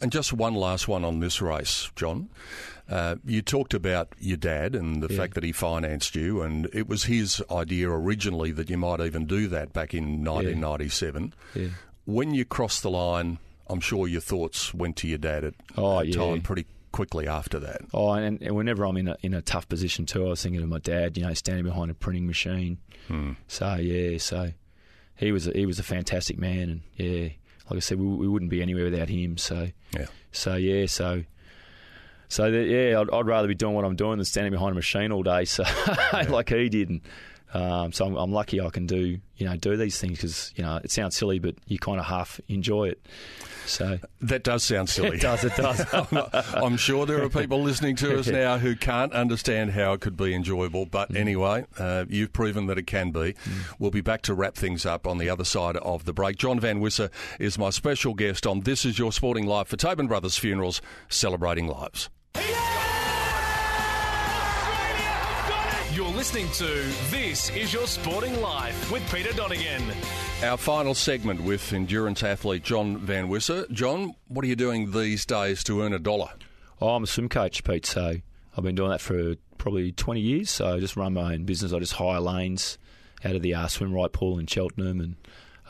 And 0.01 0.11
just 0.11 0.33
one 0.33 0.55
last 0.55 0.89
one 0.89 1.05
on 1.05 1.21
this 1.21 1.41
race, 1.41 1.91
John. 1.95 2.29
Uh, 2.89 3.15
you 3.25 3.41
talked 3.41 3.73
about 3.73 4.13
your 4.19 4.37
dad 4.37 4.75
and 4.75 5.01
the 5.01 5.07
Yeah. 5.13 5.17
fact 5.21 5.35
that 5.35 5.45
he 5.45 5.53
financed 5.53 6.17
you, 6.17 6.43
and 6.43 6.69
it 6.73 6.89
was 6.89 7.05
his 7.05 7.41
idea 7.53 7.89
originally 7.89 8.51
that 8.51 8.69
you 8.69 8.77
might 8.77 9.01
even 9.01 9.27
do 9.27 9.47
that 9.47 9.73
back 9.73 9.95
in 9.95 10.25
1997. 10.25 11.35
Yeah. 11.55 11.69
When 12.05 12.35
you 12.35 12.45
crossed 12.45 12.83
the 12.83 12.91
line, 12.91 13.39
I'm 13.69 13.79
sure 13.81 14.09
your 14.09 14.21
thoughts 14.21 14.75
went 14.75 14.97
to 14.97 15.09
your 15.09 15.19
dad 15.19 15.45
at 15.45 15.55
Oh, 15.77 16.01
at 16.01 16.09
yeah. 16.09 16.17
time 16.17 16.41
pretty 16.43 16.67
quickly 16.93 17.26
after 17.28 17.59
that. 17.61 17.82
Oh, 17.95 18.11
and, 18.12 18.41
and 18.43 18.55
whenever 18.57 18.84
I'm 18.84 18.97
in 18.97 19.09
a 19.09 19.16
in 19.22 19.34
a 19.34 19.43
tough 19.43 19.68
position 19.68 20.07
too, 20.07 20.26
I 20.26 20.30
was 20.30 20.43
thinking 20.43 20.62
of 20.62 20.68
my 20.68 20.78
dad. 20.78 21.16
You 21.16 21.24
know, 21.24 21.34
standing 21.34 21.64
behind 21.64 21.91
a 21.91 21.95
printing 21.95 22.26
machine. 22.26 22.78
Hmm. 23.09 23.32
So 23.49 23.74
yeah, 23.76 24.18
so 24.18 24.51
he 25.16 25.32
was 25.32 25.47
a, 25.47 25.53
he 25.53 25.66
was 25.66 25.78
a 25.78 25.82
fantastic 25.82 26.38
man, 26.38 26.70
and 26.70 26.80
yeah, 26.97 27.28
like 27.68 27.76
I 27.76 27.80
said, 27.80 27.99
we, 27.99 28.07
we 28.07 28.28
wouldn't 28.28 28.51
be 28.51 28.62
anywhere 28.62 28.84
without 28.84 29.09
him. 29.09 29.36
So 29.38 29.68
Yeah. 29.97 30.07
so 30.32 30.55
yeah, 30.57 30.86
so 30.86 31.24
so 32.28 32.51
that, 32.51 32.66
yeah, 32.68 33.01
I'd, 33.01 33.11
I'd 33.11 33.26
rather 33.26 33.49
be 33.49 33.55
doing 33.57 33.74
what 33.74 33.84
I'm 33.84 33.97
doing 33.97 34.18
than 34.18 34.24
standing 34.24 34.53
behind 34.53 34.72
a 34.72 34.74
machine 34.74 35.11
all 35.12 35.22
day. 35.24 35.45
So 35.45 35.64
like 36.28 36.51
he 36.51 36.68
did, 36.68 36.88
and 36.88 37.01
um, 37.53 37.93
so 37.93 38.07
I'm, 38.07 38.17
I'm 38.17 38.33
lucky 38.33 38.61
I 38.61 38.71
can 38.71 38.87
do 38.87 39.19
you 39.37 39.47
know 39.47 39.57
do 39.57 39.77
these 39.77 39.99
things 39.99 40.19
because 40.19 40.53
you 40.55 40.63
know 40.63 40.77
it 40.83 40.91
sounds 40.91 41.17
silly, 41.17 41.39
but 41.39 41.55
you 41.67 41.79
kind 41.79 41.99
of 41.99 42.07
half 42.07 42.41
enjoy 42.49 42.89
it. 42.91 43.07
So 43.67 43.99
That 44.21 44.43
does 44.43 44.63
sound 44.63 44.89
silly. 44.89 45.17
it 45.17 45.21
does, 45.21 45.45
it 45.45 45.57
does. 45.57 45.85
I'm 46.55 46.77
sure 46.77 47.07
there 47.07 47.23
are 47.23 47.29
people 47.29 47.63
listening 47.63 47.97
to 47.97 48.19
us 48.19 48.27
now 48.29 48.59
who 48.59 48.75
can't 48.77 49.13
understand 49.13 49.71
how 49.71 49.93
it 49.93 50.01
could 50.01 50.17
be 50.17 50.35
enjoyable. 50.35 50.87
Mm. 50.87 50.91
But 50.91 51.15
anyway, 51.17 51.65
uh, 51.79 52.05
you've 52.09 52.33
proven 52.33 52.67
that 52.67 52.79
it 52.79 52.87
can 52.87 53.11
be. 53.11 53.35
We'll 53.79 53.91
be 53.91 54.01
back 54.01 54.23
to 54.23 54.35
wrap 54.35 54.55
things 54.55 54.85
up 54.85 55.07
on 55.07 55.19
the 55.19 55.31
other 55.31 55.45
side 55.45 55.77
of 55.79 56.05
the 56.05 56.13
break. 56.13 56.37
John 56.37 56.61
Van 56.61 56.81
Wisse 56.81 57.11
is 57.39 57.59
my 57.59 57.71
special 57.71 58.15
guest 58.15 58.47
on 58.47 58.61
This 58.61 58.85
Is 58.85 58.99
Your 58.99 59.13
Sporting 59.13 59.47
Life 59.47 59.69
for 59.69 59.77
Tobin 59.77 60.07
Brothers 60.07 60.37
Funerals, 60.37 60.83
celebrating 61.09 61.67
lives. 61.67 62.11
You're 65.93 66.07
listening 66.07 66.49
to 66.53 66.66
This 67.11 67.51
Is 67.51 67.72
Your 67.72 67.88
Sporting 67.88 68.41
Life 68.41 68.93
with 68.93 69.03
Peter 69.12 69.32
Donegan. 69.32 69.82
Our 70.41 70.57
final 70.57 70.95
segment 70.95 71.43
with 71.43 71.72
endurance 71.72 72.22
athlete 72.22 72.62
John 72.62 72.99
Van 72.99 73.28
Wisse. 73.28 73.68
John, 73.72 74.14
what 74.28 74.45
are 74.45 74.49
you 74.49 74.55
doing 74.55 74.93
these 74.93 75.26
days 75.26 75.64
to 75.64 75.82
earn 75.82 75.93
a 75.93 75.99
dollar? 75.99 76.28
Oh, 76.80 76.91
I'm 76.91 77.03
a 77.03 77.09
swim 77.09 77.28
coach, 77.28 77.64
Pete. 77.64 77.86
So 77.86 78.14
I've 78.57 78.62
been 78.62 78.76
doing 78.76 78.91
that 78.91 79.01
for 79.01 79.34
probably 79.59 79.91
20 79.91 80.20
years. 80.20 80.49
So 80.51 80.76
I 80.76 80.78
just 80.78 80.97
run 80.97 81.14
my 81.14 81.34
own 81.34 81.43
business. 81.43 81.72
I 81.72 81.80
just 81.80 81.95
hire 81.95 82.20
lanes 82.20 82.78
out 83.24 83.34
of 83.34 83.43
the 83.43 83.55
uh, 83.55 83.66
swim 83.66 83.93
right 83.93 84.12
pool 84.12 84.38
in 84.38 84.47
Cheltenham, 84.47 85.01
and 85.01 85.16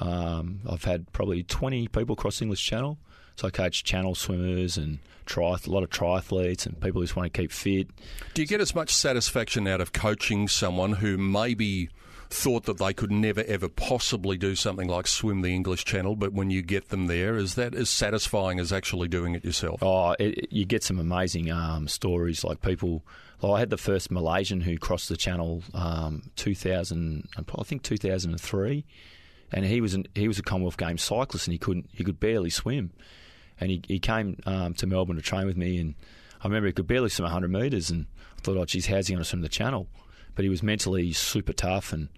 um, 0.00 0.60
I've 0.68 0.84
had 0.84 1.10
probably 1.12 1.44
20 1.44 1.88
people 1.88 2.14
cross 2.14 2.42
English 2.42 2.62
Channel. 2.62 2.98
So 3.36 3.48
I 3.48 3.50
coach 3.50 3.84
channel 3.84 4.14
swimmers 4.14 4.76
and 4.76 4.98
triath- 5.26 5.66
a 5.66 5.70
lot 5.70 5.82
of 5.82 5.90
triathletes 5.90 6.66
and 6.66 6.80
people 6.80 7.00
who 7.00 7.06
just 7.06 7.16
want 7.16 7.32
to 7.32 7.40
keep 7.40 7.52
fit. 7.52 7.88
Do 8.34 8.42
you 8.42 8.48
get 8.48 8.60
as 8.60 8.74
much 8.74 8.94
satisfaction 8.94 9.66
out 9.66 9.80
of 9.80 9.92
coaching 9.92 10.48
someone 10.48 10.94
who 10.94 11.16
maybe 11.16 11.88
thought 12.30 12.64
that 12.64 12.78
they 12.78 12.92
could 12.92 13.10
never 13.10 13.42
ever 13.44 13.68
possibly 13.68 14.38
do 14.38 14.54
something 14.54 14.88
like 14.88 15.06
swim 15.06 15.42
the 15.42 15.52
English 15.52 15.84
Channel, 15.84 16.14
but 16.14 16.32
when 16.32 16.48
you 16.48 16.62
get 16.62 16.88
them 16.88 17.08
there, 17.08 17.36
is 17.36 17.56
that 17.56 17.74
as 17.74 17.90
satisfying 17.90 18.60
as 18.60 18.72
actually 18.72 19.08
doing 19.08 19.34
it 19.34 19.44
yourself? 19.44 19.82
Oh, 19.82 20.14
it, 20.18 20.50
you 20.52 20.64
get 20.64 20.84
some 20.84 21.00
amazing 21.00 21.50
um, 21.50 21.88
stories. 21.88 22.44
Like 22.44 22.62
people, 22.62 23.04
like 23.42 23.52
I 23.52 23.58
had 23.58 23.70
the 23.70 23.76
first 23.76 24.10
Malaysian 24.10 24.60
who 24.60 24.78
crossed 24.78 25.08
the 25.08 25.16
channel, 25.16 25.62
um, 25.74 26.30
2000, 26.36 27.28
I 27.36 27.62
think 27.64 27.82
2003, 27.82 28.84
and 29.52 29.64
he 29.64 29.80
was 29.80 29.94
an, 29.94 30.06
he 30.14 30.28
was 30.28 30.38
a 30.38 30.42
Commonwealth 30.42 30.76
Games 30.76 31.02
cyclist 31.02 31.48
and 31.48 31.52
he 31.52 31.58
couldn't 31.58 31.90
he 31.92 32.04
could 32.04 32.20
barely 32.20 32.50
swim, 32.50 32.92
and 33.60 33.70
he 33.70 33.82
he 33.86 33.98
came 33.98 34.36
um, 34.46 34.74
to 34.74 34.86
Melbourne 34.86 35.16
to 35.16 35.22
train 35.22 35.46
with 35.46 35.56
me, 35.56 35.78
and 35.78 35.94
I 36.42 36.46
remember 36.46 36.66
he 36.66 36.72
could 36.72 36.86
barely 36.86 37.10
swim 37.10 37.24
100 37.24 37.50
metres, 37.50 37.90
and 37.90 38.06
I 38.38 38.40
thought, 38.40 38.56
oh, 38.56 38.64
geez, 38.64 38.86
how's 38.86 39.06
he 39.06 39.14
going 39.14 39.22
to 39.22 39.28
swim 39.28 39.42
the 39.42 39.48
channel? 39.48 39.88
But 40.34 40.44
he 40.44 40.48
was 40.48 40.62
mentally 40.62 41.12
super 41.12 41.52
tough 41.52 41.92
and. 41.92 42.08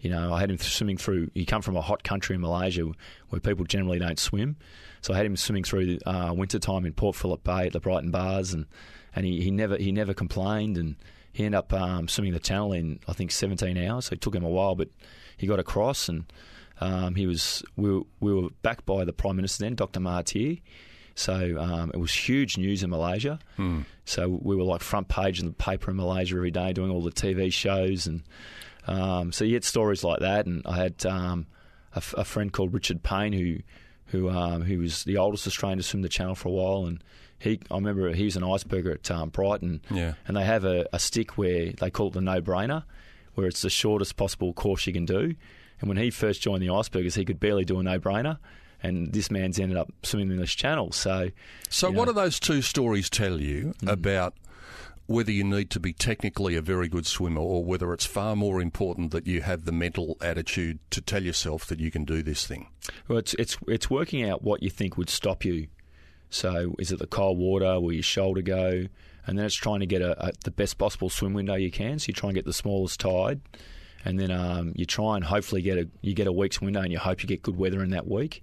You 0.00 0.10
know, 0.10 0.32
I 0.32 0.38
had 0.38 0.48
him 0.48 0.58
swimming 0.58 0.96
through. 0.96 1.32
He 1.34 1.44
come 1.44 1.60
from 1.60 1.74
a 1.74 1.80
hot 1.80 2.04
country 2.04 2.36
in 2.36 2.40
Malaysia 2.40 2.88
where 3.30 3.40
people 3.40 3.64
generally 3.64 3.98
don't 3.98 4.16
swim, 4.16 4.56
so 5.00 5.12
I 5.12 5.16
had 5.16 5.26
him 5.26 5.36
swimming 5.36 5.64
through 5.64 5.98
uh, 6.06 6.32
winter 6.36 6.60
time 6.60 6.86
in 6.86 6.92
Port 6.92 7.16
Phillip 7.16 7.42
Bay 7.42 7.66
at 7.66 7.72
the 7.72 7.80
Brighton 7.80 8.12
Baths, 8.12 8.52
and 8.52 8.66
and 9.14 9.26
he, 9.26 9.42
he 9.42 9.50
never 9.50 9.76
he 9.76 9.90
never 9.90 10.14
complained, 10.14 10.78
and 10.78 10.96
he 11.32 11.44
ended 11.44 11.58
up 11.58 11.72
um, 11.72 12.08
swimming 12.08 12.32
the 12.32 12.38
channel 12.38 12.72
in 12.72 13.00
I 13.08 13.12
think 13.12 13.30
17 13.30 13.76
hours. 13.76 14.06
So 14.06 14.12
it 14.14 14.20
took 14.20 14.34
him 14.34 14.44
a 14.44 14.48
while, 14.48 14.74
but 14.74 14.88
he 15.36 15.46
got 15.46 15.58
across, 15.58 16.08
and 16.08 16.32
um, 16.80 17.14
he 17.14 17.26
was 17.26 17.62
we 17.76 17.90
were, 17.90 18.02
we 18.20 18.32
were 18.32 18.50
backed 18.62 18.86
by 18.86 19.04
the 19.04 19.12
Prime 19.12 19.36
Minister 19.36 19.64
then, 19.64 19.74
Dr. 19.74 20.00
Mahathir. 20.00 20.60
So 21.18 21.58
um, 21.58 21.90
it 21.92 21.96
was 21.98 22.12
huge 22.12 22.56
news 22.58 22.82
in 22.84 22.90
Malaysia. 22.90 23.38
So 24.04 24.28
we 24.28 24.54
were 24.56 24.62
like 24.62 24.82
front 24.82 25.08
page 25.08 25.40
of 25.40 25.46
the 25.46 25.52
paper 25.52 25.90
in 25.90 25.96
Malaysia 25.96 26.36
every 26.36 26.50
day, 26.52 26.72
doing 26.72 26.90
all 26.90 27.02
the 27.02 27.10
TV 27.10 27.52
shows, 27.52 28.06
and 28.06 28.22
um, 28.86 29.32
so 29.32 29.44
you 29.44 29.52
get 29.52 29.64
stories 29.64 30.04
like 30.04 30.20
that. 30.20 30.46
And 30.46 30.62
I 30.64 30.76
had 30.76 31.04
um, 31.06 31.46
a, 31.94 31.98
f- 31.98 32.14
a 32.16 32.24
friend 32.24 32.52
called 32.52 32.72
Richard 32.72 33.02
Payne 33.02 33.32
who 33.32 33.58
who 34.06 34.30
um, 34.30 34.62
who 34.62 34.78
was 34.78 35.04
the 35.04 35.16
oldest 35.18 35.46
Australian 35.46 35.78
to 35.78 35.82
swim 35.84 36.02
the 36.02 36.08
channel 36.08 36.34
for 36.34 36.48
a 36.48 36.52
while, 36.52 36.86
and 36.86 37.02
he 37.38 37.60
I 37.70 37.74
remember 37.74 38.12
he 38.14 38.24
was 38.24 38.36
an 38.36 38.42
iceberger 38.42 38.94
at 38.94 39.10
um, 39.10 39.28
Brighton, 39.30 39.80
Yeah. 39.90 40.14
and 40.26 40.36
they 40.36 40.44
have 40.44 40.64
a, 40.64 40.86
a 40.92 40.98
stick 40.98 41.36
where 41.36 41.72
they 41.72 41.90
call 41.90 42.08
it 42.08 42.12
the 42.14 42.20
no 42.20 42.40
brainer, 42.40 42.84
where 43.34 43.46
it's 43.48 43.62
the 43.62 43.70
shortest 43.70 44.16
possible 44.16 44.52
course 44.52 44.86
you 44.86 44.92
can 44.92 45.04
do. 45.04 45.34
And 45.80 45.88
when 45.88 45.96
he 45.98 46.10
first 46.10 46.42
joined 46.42 46.62
the 46.62 46.68
icebergers, 46.70 47.14
he 47.16 47.24
could 47.24 47.38
barely 47.38 47.64
do 47.64 47.78
a 47.78 47.82
no 47.82 47.98
brainer. 48.00 48.38
And 48.82 49.12
this 49.12 49.30
man's 49.30 49.58
ended 49.58 49.76
up 49.76 49.92
swimming 50.02 50.32
in 50.32 50.38
this 50.38 50.54
Channel. 50.54 50.92
So, 50.92 51.30
So, 51.68 51.90
what 51.90 52.06
know. 52.06 52.12
do 52.12 52.20
those 52.20 52.38
two 52.38 52.62
stories 52.62 53.10
tell 53.10 53.40
you 53.40 53.74
Mm. 53.82 53.90
about 53.92 54.34
whether 55.06 55.32
you 55.32 55.42
need 55.42 55.70
to 55.70 55.80
be 55.80 55.92
technically 55.92 56.54
a 56.54 56.60
very 56.60 56.86
good 56.86 57.06
swimmer 57.06 57.40
or 57.40 57.64
whether 57.64 57.92
it's 57.94 58.04
far 58.04 58.36
more 58.36 58.60
important 58.60 59.10
that 59.10 59.26
you 59.26 59.40
have 59.40 59.64
the 59.64 59.72
mental 59.72 60.16
attitude 60.20 60.78
to 60.90 61.00
tell 61.00 61.22
yourself 61.24 61.64
that 61.66 61.80
you 61.80 61.90
can 61.90 62.04
do 62.04 62.22
this 62.22 62.46
thing? 62.46 62.68
Well, 63.08 63.18
it's 63.18 63.34
it's 63.34 63.56
it's 63.66 63.88
working 63.90 64.28
out 64.28 64.42
what 64.42 64.62
you 64.62 64.70
think 64.70 64.96
would 64.98 65.10
stop 65.10 65.44
you. 65.44 65.68
So, 66.30 66.74
is 66.78 66.92
it 66.92 66.98
the 66.98 67.06
cold 67.06 67.38
water? 67.38 67.80
Will 67.80 67.94
your 67.94 68.02
shoulder 68.02 68.42
go? 68.42 68.84
And 69.26 69.38
then 69.38 69.44
it's 69.46 69.54
trying 69.54 69.80
to 69.80 69.86
get 69.86 70.02
a, 70.02 70.28
a, 70.28 70.32
the 70.44 70.50
best 70.50 70.78
possible 70.78 71.08
swim 71.10 71.32
window 71.34 71.54
you 71.54 71.70
can. 71.70 71.98
So 71.98 72.08
you 72.08 72.14
try 72.14 72.28
and 72.30 72.34
get 72.34 72.44
the 72.46 72.52
smallest 72.52 73.00
tide, 73.00 73.40
and 74.08 74.18
then 74.18 74.30
um, 74.30 74.72
you 74.74 74.86
try 74.86 75.16
and 75.16 75.24
hopefully 75.24 75.60
get 75.60 75.76
a 75.76 75.86
you 76.00 76.14
get 76.14 76.26
a 76.26 76.32
week's 76.32 76.62
window, 76.62 76.80
and 76.80 76.90
you 76.90 76.98
hope 76.98 77.22
you 77.22 77.28
get 77.28 77.42
good 77.42 77.58
weather 77.58 77.82
in 77.82 77.90
that 77.90 78.08
week. 78.08 78.42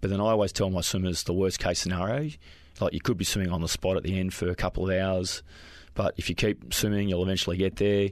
But 0.00 0.10
then 0.10 0.20
I 0.20 0.26
always 0.26 0.52
tell 0.52 0.70
my 0.70 0.80
swimmers 0.80 1.24
the 1.24 1.32
worst 1.32 1.58
case 1.58 1.80
scenario, 1.80 2.30
like 2.80 2.92
you 2.92 3.00
could 3.00 3.18
be 3.18 3.24
swimming 3.24 3.52
on 3.52 3.60
the 3.60 3.68
spot 3.68 3.96
at 3.96 4.04
the 4.04 4.16
end 4.16 4.32
for 4.32 4.48
a 4.48 4.54
couple 4.54 4.88
of 4.88 4.96
hours, 4.96 5.42
but 5.94 6.14
if 6.18 6.28
you 6.28 6.36
keep 6.36 6.72
swimming, 6.72 7.08
you'll 7.08 7.24
eventually 7.24 7.56
get 7.56 7.76
there. 7.76 8.10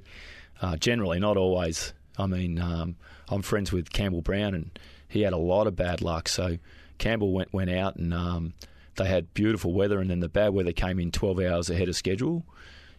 Uh, 0.60 0.76
generally, 0.76 1.20
not 1.20 1.36
always. 1.36 1.94
I 2.18 2.26
mean, 2.26 2.58
um, 2.58 2.96
I'm 3.28 3.42
friends 3.42 3.70
with 3.70 3.92
Campbell 3.92 4.20
Brown, 4.20 4.54
and 4.54 4.76
he 5.08 5.22
had 5.22 5.32
a 5.32 5.38
lot 5.38 5.68
of 5.68 5.76
bad 5.76 6.02
luck. 6.02 6.28
So 6.28 6.58
Campbell 6.98 7.32
went 7.32 7.52
went 7.52 7.70
out, 7.70 7.94
and 7.94 8.12
um, 8.12 8.52
they 8.96 9.06
had 9.06 9.32
beautiful 9.32 9.72
weather, 9.72 10.00
and 10.00 10.10
then 10.10 10.18
the 10.18 10.28
bad 10.28 10.54
weather 10.54 10.72
came 10.72 10.98
in 10.98 11.12
12 11.12 11.38
hours 11.38 11.70
ahead 11.70 11.88
of 11.88 11.94
schedule, 11.94 12.44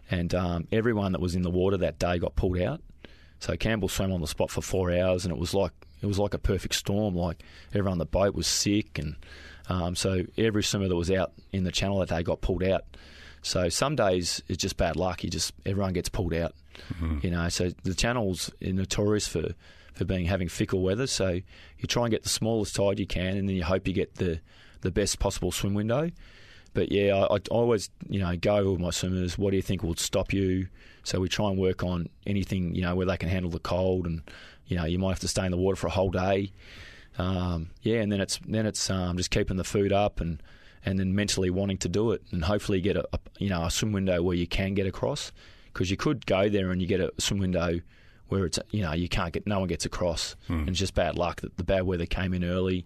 and 0.09 0.33
um, 0.33 0.67
everyone 0.71 1.11
that 1.11 1.19
was 1.19 1.35
in 1.35 1.41
the 1.41 1.51
water 1.51 1.75
that 1.75 1.99
day 1.99 2.19
got 2.19 2.37
pulled 2.37 2.57
out. 2.57 2.81
So 3.41 3.57
Campbell 3.57 3.89
swam 3.89 4.13
on 4.13 4.21
the 4.21 4.27
spot 4.27 4.49
for 4.49 4.61
four 4.61 4.89
hours, 4.91 5.25
and 5.25 5.33
it 5.33 5.37
was 5.37 5.53
like 5.53 5.73
it 6.01 6.05
was 6.05 6.17
like 6.17 6.33
a 6.33 6.39
perfect 6.39 6.75
storm. 6.75 7.15
Like 7.15 7.43
everyone 7.73 7.91
on 7.91 7.97
the 7.97 8.05
boat 8.05 8.33
was 8.33 8.47
sick, 8.47 8.97
and 8.97 9.17
Um, 9.69 9.95
so 9.95 10.23
every 10.37 10.63
swimmer 10.63 10.87
that 10.87 10.95
was 10.95 11.11
out 11.11 11.31
in 11.51 11.63
the 11.63 11.71
channel 11.71 11.99
that 11.99 12.09
day 12.09 12.23
got 12.23 12.41
pulled 12.41 12.63
out. 12.63 12.83
So 13.41 13.69
some 13.69 13.95
days 13.95 14.41
it's 14.47 14.61
just 14.61 14.75
bad 14.77 14.95
luck. 14.95 15.23
You 15.23 15.29
just 15.29 15.53
everyone 15.65 15.93
gets 15.93 16.09
pulled 16.09 16.33
out. 16.33 16.53
Mm-hmm. 16.93 17.19
You 17.23 17.31
know, 17.31 17.49
so 17.49 17.71
the 17.83 17.93
channels 17.93 18.51
are 18.65 18.73
notorious 18.73 19.27
for 19.27 19.53
for 19.93 20.05
being 20.05 20.25
having 20.25 20.49
fickle 20.49 20.81
weather. 20.81 21.07
So 21.07 21.29
you 21.29 21.87
try 21.87 22.03
and 22.03 22.11
get 22.11 22.23
the 22.23 22.29
smallest 22.29 22.75
tide 22.75 22.99
you 22.99 23.07
can, 23.07 23.37
and 23.37 23.47
then 23.47 23.55
you 23.55 23.63
hope 23.63 23.87
you 23.87 23.93
get 23.93 24.15
the 24.15 24.39
the 24.81 24.91
best 24.91 25.19
possible 25.19 25.51
swim 25.51 25.73
window. 25.73 26.11
But 26.73 26.91
yeah, 26.91 27.25
I, 27.29 27.35
I 27.35 27.39
always 27.49 27.89
you 28.09 28.19
know 28.19 28.35
go 28.35 28.71
with 28.71 28.79
my 28.79 28.91
swimmers. 28.91 29.37
What 29.37 29.51
do 29.51 29.57
you 29.57 29.61
think 29.61 29.83
will 29.83 29.95
stop 29.95 30.33
you? 30.33 30.67
So 31.03 31.19
we 31.19 31.27
try 31.29 31.49
and 31.49 31.57
work 31.57 31.83
on 31.83 32.07
anything 32.27 32.75
you 32.75 32.81
know 32.81 32.95
where 32.95 33.05
they 33.05 33.17
can 33.17 33.29
handle 33.29 33.51
the 33.51 33.59
cold, 33.59 34.05
and 34.05 34.21
you 34.67 34.77
know 34.77 34.85
you 34.85 34.99
might 34.99 35.09
have 35.09 35.19
to 35.19 35.27
stay 35.27 35.45
in 35.45 35.51
the 35.51 35.57
water 35.57 35.75
for 35.75 35.87
a 35.87 35.91
whole 35.91 36.11
day. 36.11 36.51
Um, 37.17 37.71
yeah, 37.81 37.99
and 38.01 38.11
then 38.11 38.21
it's 38.21 38.39
then 38.47 38.65
it's 38.65 38.89
um, 38.89 39.17
just 39.17 39.31
keeping 39.31 39.57
the 39.57 39.63
food 39.63 39.91
up 39.91 40.21
and 40.21 40.41
and 40.85 40.99
then 40.99 41.13
mentally 41.13 41.49
wanting 41.49 41.77
to 41.79 41.89
do 41.89 42.11
it, 42.11 42.21
and 42.31 42.43
hopefully 42.45 42.81
get 42.81 42.95
a, 42.95 43.07
a 43.13 43.19
you 43.37 43.49
know 43.49 43.63
a 43.65 43.71
swim 43.71 43.91
window 43.91 44.21
where 44.21 44.35
you 44.35 44.47
can 44.47 44.73
get 44.73 44.87
across 44.87 45.31
because 45.73 45.91
you 45.91 45.97
could 45.97 46.25
go 46.25 46.49
there 46.49 46.71
and 46.71 46.81
you 46.81 46.87
get 46.87 46.99
a 46.99 47.11
swim 47.17 47.39
window 47.39 47.79
where 48.29 48.45
it's 48.45 48.59
you 48.71 48.81
know 48.81 48.93
you 48.93 49.09
can't 49.09 49.33
get 49.33 49.45
no 49.45 49.59
one 49.59 49.67
gets 49.67 49.85
across, 49.85 50.35
and 50.47 50.69
it's 50.69 50.79
just 50.79 50.93
bad 50.93 51.17
luck 51.17 51.41
that 51.41 51.57
the 51.57 51.63
bad 51.63 51.83
weather 51.83 52.05
came 52.05 52.33
in 52.33 52.43
early. 52.45 52.85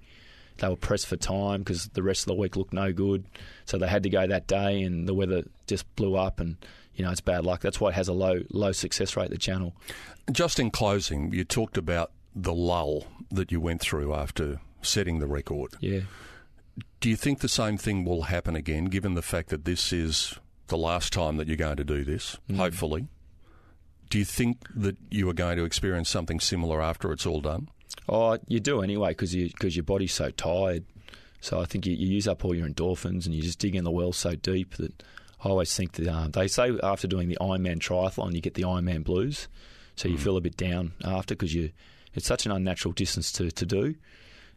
They 0.58 0.70
were 0.70 0.76
pressed 0.76 1.08
for 1.08 1.18
time 1.18 1.62
because 1.62 1.88
the 1.90 2.04
rest 2.04 2.24
of 2.24 2.28
the 2.28 2.36
week 2.36 2.56
looked 2.56 2.74
no 2.74 2.94
good, 2.94 3.26
so 3.66 3.78
they 3.78 3.88
had 3.88 4.04
to 4.04 4.10
go 4.10 4.26
that 4.26 4.48
day, 4.48 4.82
and 4.82 5.08
the 5.08 5.14
weather 5.14 5.44
just 5.68 5.94
blew 5.96 6.16
up, 6.16 6.40
and 6.40 6.56
you 6.96 7.04
know 7.04 7.12
it's 7.12 7.22
bad 7.22 7.46
luck. 7.46 7.62
That's 7.62 7.82
why 7.82 7.90
it 7.90 7.96
has 7.96 8.08
a 8.08 8.14
low 8.14 8.42
low 8.52 8.72
success 8.72 9.18
rate. 9.18 9.30
The 9.30 9.38
channel. 9.38 9.74
Just 10.32 10.60
in 10.60 10.72
closing, 10.72 11.34
you 11.34 11.44
talked 11.44 11.78
about 11.78 12.12
the 12.36 12.54
lull 12.54 13.06
that 13.32 13.52
you 13.52 13.60
went 13.60 13.82
through 13.82 14.14
after 14.14 14.60
setting 14.82 15.20
the 15.20 15.28
record. 15.28 15.74
Yeah. 15.80 16.02
Do 17.00 17.10
you 17.10 17.16
think 17.16 17.40
the 17.40 17.50
same 17.50 17.78
thing 17.78 18.04
will 18.04 18.24
happen 18.24 18.56
again, 18.56 18.86
given 18.86 19.14
the 19.14 19.22
fact 19.22 19.50
that 19.50 19.66
this 19.66 19.94
is 19.94 20.36
the 20.68 20.78
last 20.78 21.14
time 21.14 21.38
that 21.38 21.48
you're 21.48 21.58
going 21.58 21.78
to 21.78 21.84
do 21.84 22.04
this, 22.04 22.38
mm. 22.50 22.58
hopefully? 22.58 23.08
Do 24.10 24.20
you 24.20 24.26
think 24.26 24.68
that 24.76 24.98
you 25.10 25.30
are 25.30 25.34
going 25.34 25.58
to 25.58 25.64
experience 25.64 26.10
something 26.10 26.40
similar 26.40 26.82
after 26.82 27.12
it's 27.12 27.26
all 27.26 27.42
done? 27.42 27.70
Oh, 28.08 28.38
you 28.48 28.60
do 28.60 28.82
anyway 28.82 29.10
because 29.10 29.34
you, 29.34 29.50
cause 29.60 29.76
your 29.76 29.84
body's 29.84 30.14
so 30.14 30.30
tired. 30.32 30.86
So 31.42 31.60
I 31.60 31.66
think 31.66 31.86
you, 31.86 31.94
you 31.94 32.08
use 32.08 32.28
up 32.28 32.46
all 32.46 32.56
your 32.56 32.68
endorphins 32.68 33.26
and 33.26 33.34
you 33.34 33.42
just 33.42 33.60
dig 33.60 33.76
in 33.76 33.84
the 33.84 33.92
well 33.92 34.14
so 34.14 34.36
deep 34.36 34.76
that 34.76 35.04
I 35.44 35.50
always 35.50 35.76
think 35.76 35.94
that 35.94 36.08
um, 36.08 36.32
they 36.32 36.48
say 36.48 36.78
after 36.82 37.08
doing 37.08 37.30
the 37.30 37.38
Ironman 37.40 37.78
triathlon 37.80 38.34
you 38.34 38.42
get 38.42 38.56
the 38.56 38.64
Ironman 38.64 39.04
blues. 39.04 39.48
So 39.96 40.10
you 40.10 40.18
feel 40.18 40.38
a 40.38 40.42
bit 40.42 40.58
down 40.58 40.94
after 41.04 41.36
because 41.36 41.54
you 41.54 41.72
it's 42.16 42.26
such 42.26 42.46
an 42.46 42.52
unnatural 42.52 42.94
distance 42.94 43.32
to, 43.34 43.52
to 43.52 43.66
do. 43.66 43.96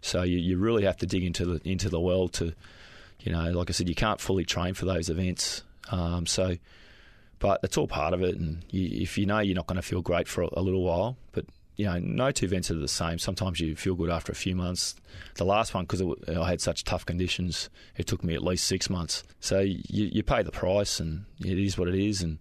So 0.01 0.23
you, 0.23 0.39
you 0.39 0.59
really 0.59 0.85
have 0.85 0.97
to 0.99 1.07
dig 1.07 1.25
into 1.25 1.45
the 1.45 1.69
into 1.69 1.89
the 1.89 2.01
well 2.01 2.29
to, 2.29 2.55
you 3.21 3.33
know, 3.33 3.51
like 3.51 3.69
I 3.69 3.73
said, 3.73 3.89
you 3.89 3.95
can't 3.95 4.21
fully 4.21 4.45
train 4.45 4.75
for 4.75 4.85
those 4.85 5.11
events. 5.11 5.63
Um, 5.91 6.27
so, 6.27 6.57
but 7.39 7.61
it's 7.63 7.77
all 7.77 7.89
part 7.89 8.15
of 8.15 8.23
it. 8.23 8.37
And 8.37 8.65
you, 8.71 9.03
if 9.03 9.19
you 9.19 9.27
know 9.27 9.41
you're 9.41 9.57
not 9.57 9.67
going 9.67 9.77
to 9.77 9.83
feel 9.83 10.03
great 10.03 10.29
for 10.29 10.43
a, 10.43 10.49
a 10.53 10.63
little 10.63 10.83
while, 10.83 11.17
but 11.33 11.47
you 11.79 11.87
know, 11.87 11.99
no 12.01 12.33
two 12.33 12.45
events 12.45 12.71
are 12.73 12.75
the 12.75 12.89
same. 12.89 13.19
Sometimes 13.19 13.61
you 13.61 13.77
feel 13.77 13.95
good 13.95 14.11
after 14.11 14.33
a 14.33 14.35
few 14.35 14.57
months. 14.57 14.97
The 15.37 15.45
last 15.45 15.73
one, 15.73 15.85
because 15.85 16.03
I 16.29 16.49
had 16.49 16.61
such 16.61 16.83
tough 16.83 17.07
conditions, 17.07 17.71
it 17.97 18.09
took 18.09 18.25
me 18.25 18.35
at 18.35 18.43
least 18.43 18.67
six 18.67 18.91
months. 18.91 19.23
So 19.41 19.61
you, 19.61 19.79
you 19.89 20.23
pay 20.25 20.43
the 20.43 20.51
price, 20.51 20.99
and 20.99 21.25
it 21.41 21.57
is 21.57 21.79
what 21.79 21.89
it 21.89 21.95
is, 21.95 22.21
and 22.21 22.39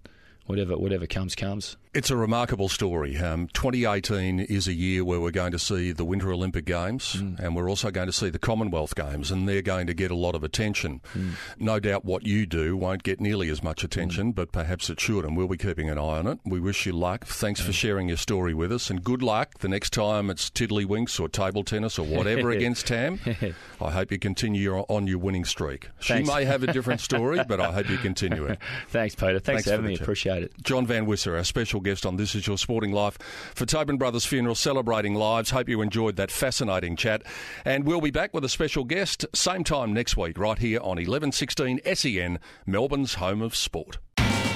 whatever 0.47 0.75
whatever 0.75 1.05
comes 1.05 1.35
comes. 1.35 1.77
It's 1.97 2.11
a 2.11 2.15
remarkable 2.15 2.69
story. 2.69 3.17
Um, 3.17 3.47
2018 3.53 4.39
is 4.39 4.67
a 4.67 4.73
year 4.73 5.03
where 5.03 5.19
we're 5.19 5.31
going 5.31 5.51
to 5.53 5.57
see 5.57 5.91
the 5.91 6.05
Winter 6.05 6.31
Olympic 6.31 6.63
Games 6.63 7.13
hmm. 7.13 7.33
and 7.39 7.55
we're 7.55 7.67
also 7.67 7.89
going 7.89 8.05
to 8.05 8.13
see 8.13 8.29
the 8.29 8.37
Commonwealth 8.37 8.93
Games, 8.93 9.31
and 9.31 9.49
they're 9.49 9.63
going 9.63 9.87
to 9.87 9.95
get 9.95 10.11
a 10.11 10.15
lot 10.15 10.35
of 10.35 10.43
attention. 10.43 11.01
Hmm. 11.13 11.31
No 11.57 11.79
doubt 11.79 12.05
what 12.05 12.23
you 12.23 12.45
do 12.45 12.77
won't 12.77 13.01
get 13.01 13.19
nearly 13.19 13.49
as 13.49 13.63
much 13.63 13.83
attention, 13.83 14.25
hmm. 14.27 14.31
but 14.33 14.51
perhaps 14.51 14.91
it 14.91 14.99
should, 14.99 15.25
and 15.25 15.35
we'll 15.35 15.47
be 15.47 15.57
keeping 15.57 15.89
an 15.89 15.97
eye 15.97 16.19
on 16.19 16.27
it. 16.27 16.37
We 16.45 16.59
wish 16.59 16.85
you 16.85 16.93
luck. 16.93 17.25
Thanks 17.25 17.61
for 17.61 17.73
sharing 17.73 18.09
your 18.09 18.17
story 18.17 18.53
with 18.53 18.71
us, 18.71 18.91
and 18.91 19.03
good 19.03 19.23
luck 19.23 19.57
the 19.57 19.67
next 19.67 19.91
time 19.91 20.29
it's 20.29 20.51
tiddlywinks 20.51 21.19
or 21.19 21.27
table 21.27 21.63
tennis 21.63 21.97
or 21.97 22.05
whatever 22.05 22.51
against 22.51 22.85
Tam. 22.85 23.19
I 23.81 23.89
hope 23.89 24.11
you 24.11 24.19
continue 24.19 24.61
your, 24.61 24.85
on 24.87 25.07
your 25.07 25.17
winning 25.17 25.45
streak. 25.45 25.89
She 25.99 26.13
Thanks. 26.13 26.29
may 26.29 26.45
have 26.45 26.61
a 26.61 26.71
different 26.71 27.01
story, 27.01 27.39
but 27.47 27.59
I 27.59 27.71
hope 27.71 27.89
you 27.89 27.97
continue 28.09 28.45
it. 28.45 28.59
Thanks, 28.89 29.15
Peter. 29.15 29.39
Thanks, 29.39 29.45
Thanks 29.45 29.63
for 29.63 29.69
for 29.69 29.75
having 29.77 29.87
me. 29.87 29.95
Appreciate 29.95 30.43
it. 30.43 30.53
John 30.61 30.85
Van 30.85 31.07
Wisse, 31.07 31.35
our 31.35 31.43
special 31.43 31.86
guest 31.87 32.05
on 32.05 32.17
This 32.17 32.35
Is 32.35 32.45
Your 32.45 32.57
Sporting 32.57 32.91
Life 32.91 33.17
for 33.55 33.65
Tobin 33.65 33.95
Brothers 33.95 34.25
Funeral, 34.25 34.55
celebrating 34.55 35.15
lives. 35.15 35.51
Hope 35.51 35.69
you 35.69 35.81
enjoyed 35.81 36.17
that 36.17 36.31
fascinating 36.31 36.97
chat. 36.97 37.23
And 37.63 37.85
we'll 37.85 38.01
be 38.01 38.11
back 38.11 38.33
with 38.33 38.43
a 38.43 38.49
special 38.49 38.83
guest 38.83 39.25
same 39.33 39.63
time 39.63 39.93
next 39.93 40.17
week, 40.17 40.37
right 40.37 40.59
here 40.59 40.79
on 40.81 40.97
1116 40.97 41.79
SEN, 41.93 42.39
Melbourne's 42.65 43.13
home 43.13 43.41
of 43.41 43.55
sport. 43.55 43.99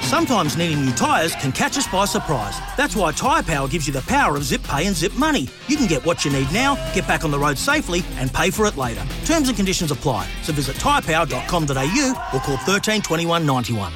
Sometimes 0.01 0.57
needing 0.57 0.83
new 0.83 0.91
tyres 0.91 1.33
can 1.35 1.53
catch 1.53 1.77
us 1.77 1.87
by 1.87 2.03
surprise. 2.03 2.59
That's 2.75 2.97
why 2.97 3.13
Tyre 3.13 3.43
Power 3.43 3.69
gives 3.69 3.87
you 3.87 3.93
the 3.93 4.01
power 4.01 4.35
of 4.35 4.43
zip 4.43 4.61
pay 4.63 4.85
and 4.85 4.95
zip 4.95 5.13
money. 5.13 5.47
You 5.69 5.77
can 5.77 5.87
get 5.87 6.05
what 6.05 6.25
you 6.25 6.31
need 6.31 6.51
now, 6.51 6.75
get 6.93 7.07
back 7.07 7.23
on 7.23 7.31
the 7.31 7.39
road 7.39 7.57
safely, 7.57 8.03
and 8.17 8.33
pay 8.33 8.49
for 8.49 8.65
it 8.65 8.75
later. 8.75 9.05
Terms 9.23 9.47
and 9.47 9.55
conditions 9.55 9.89
apply. 9.89 10.27
So 10.41 10.51
visit 10.51 10.75
tyrepower.com.au 10.75 12.29
or 12.33 12.39
call 12.41 12.57
13 12.57 13.01
21 13.01 13.45
91. 13.45 13.93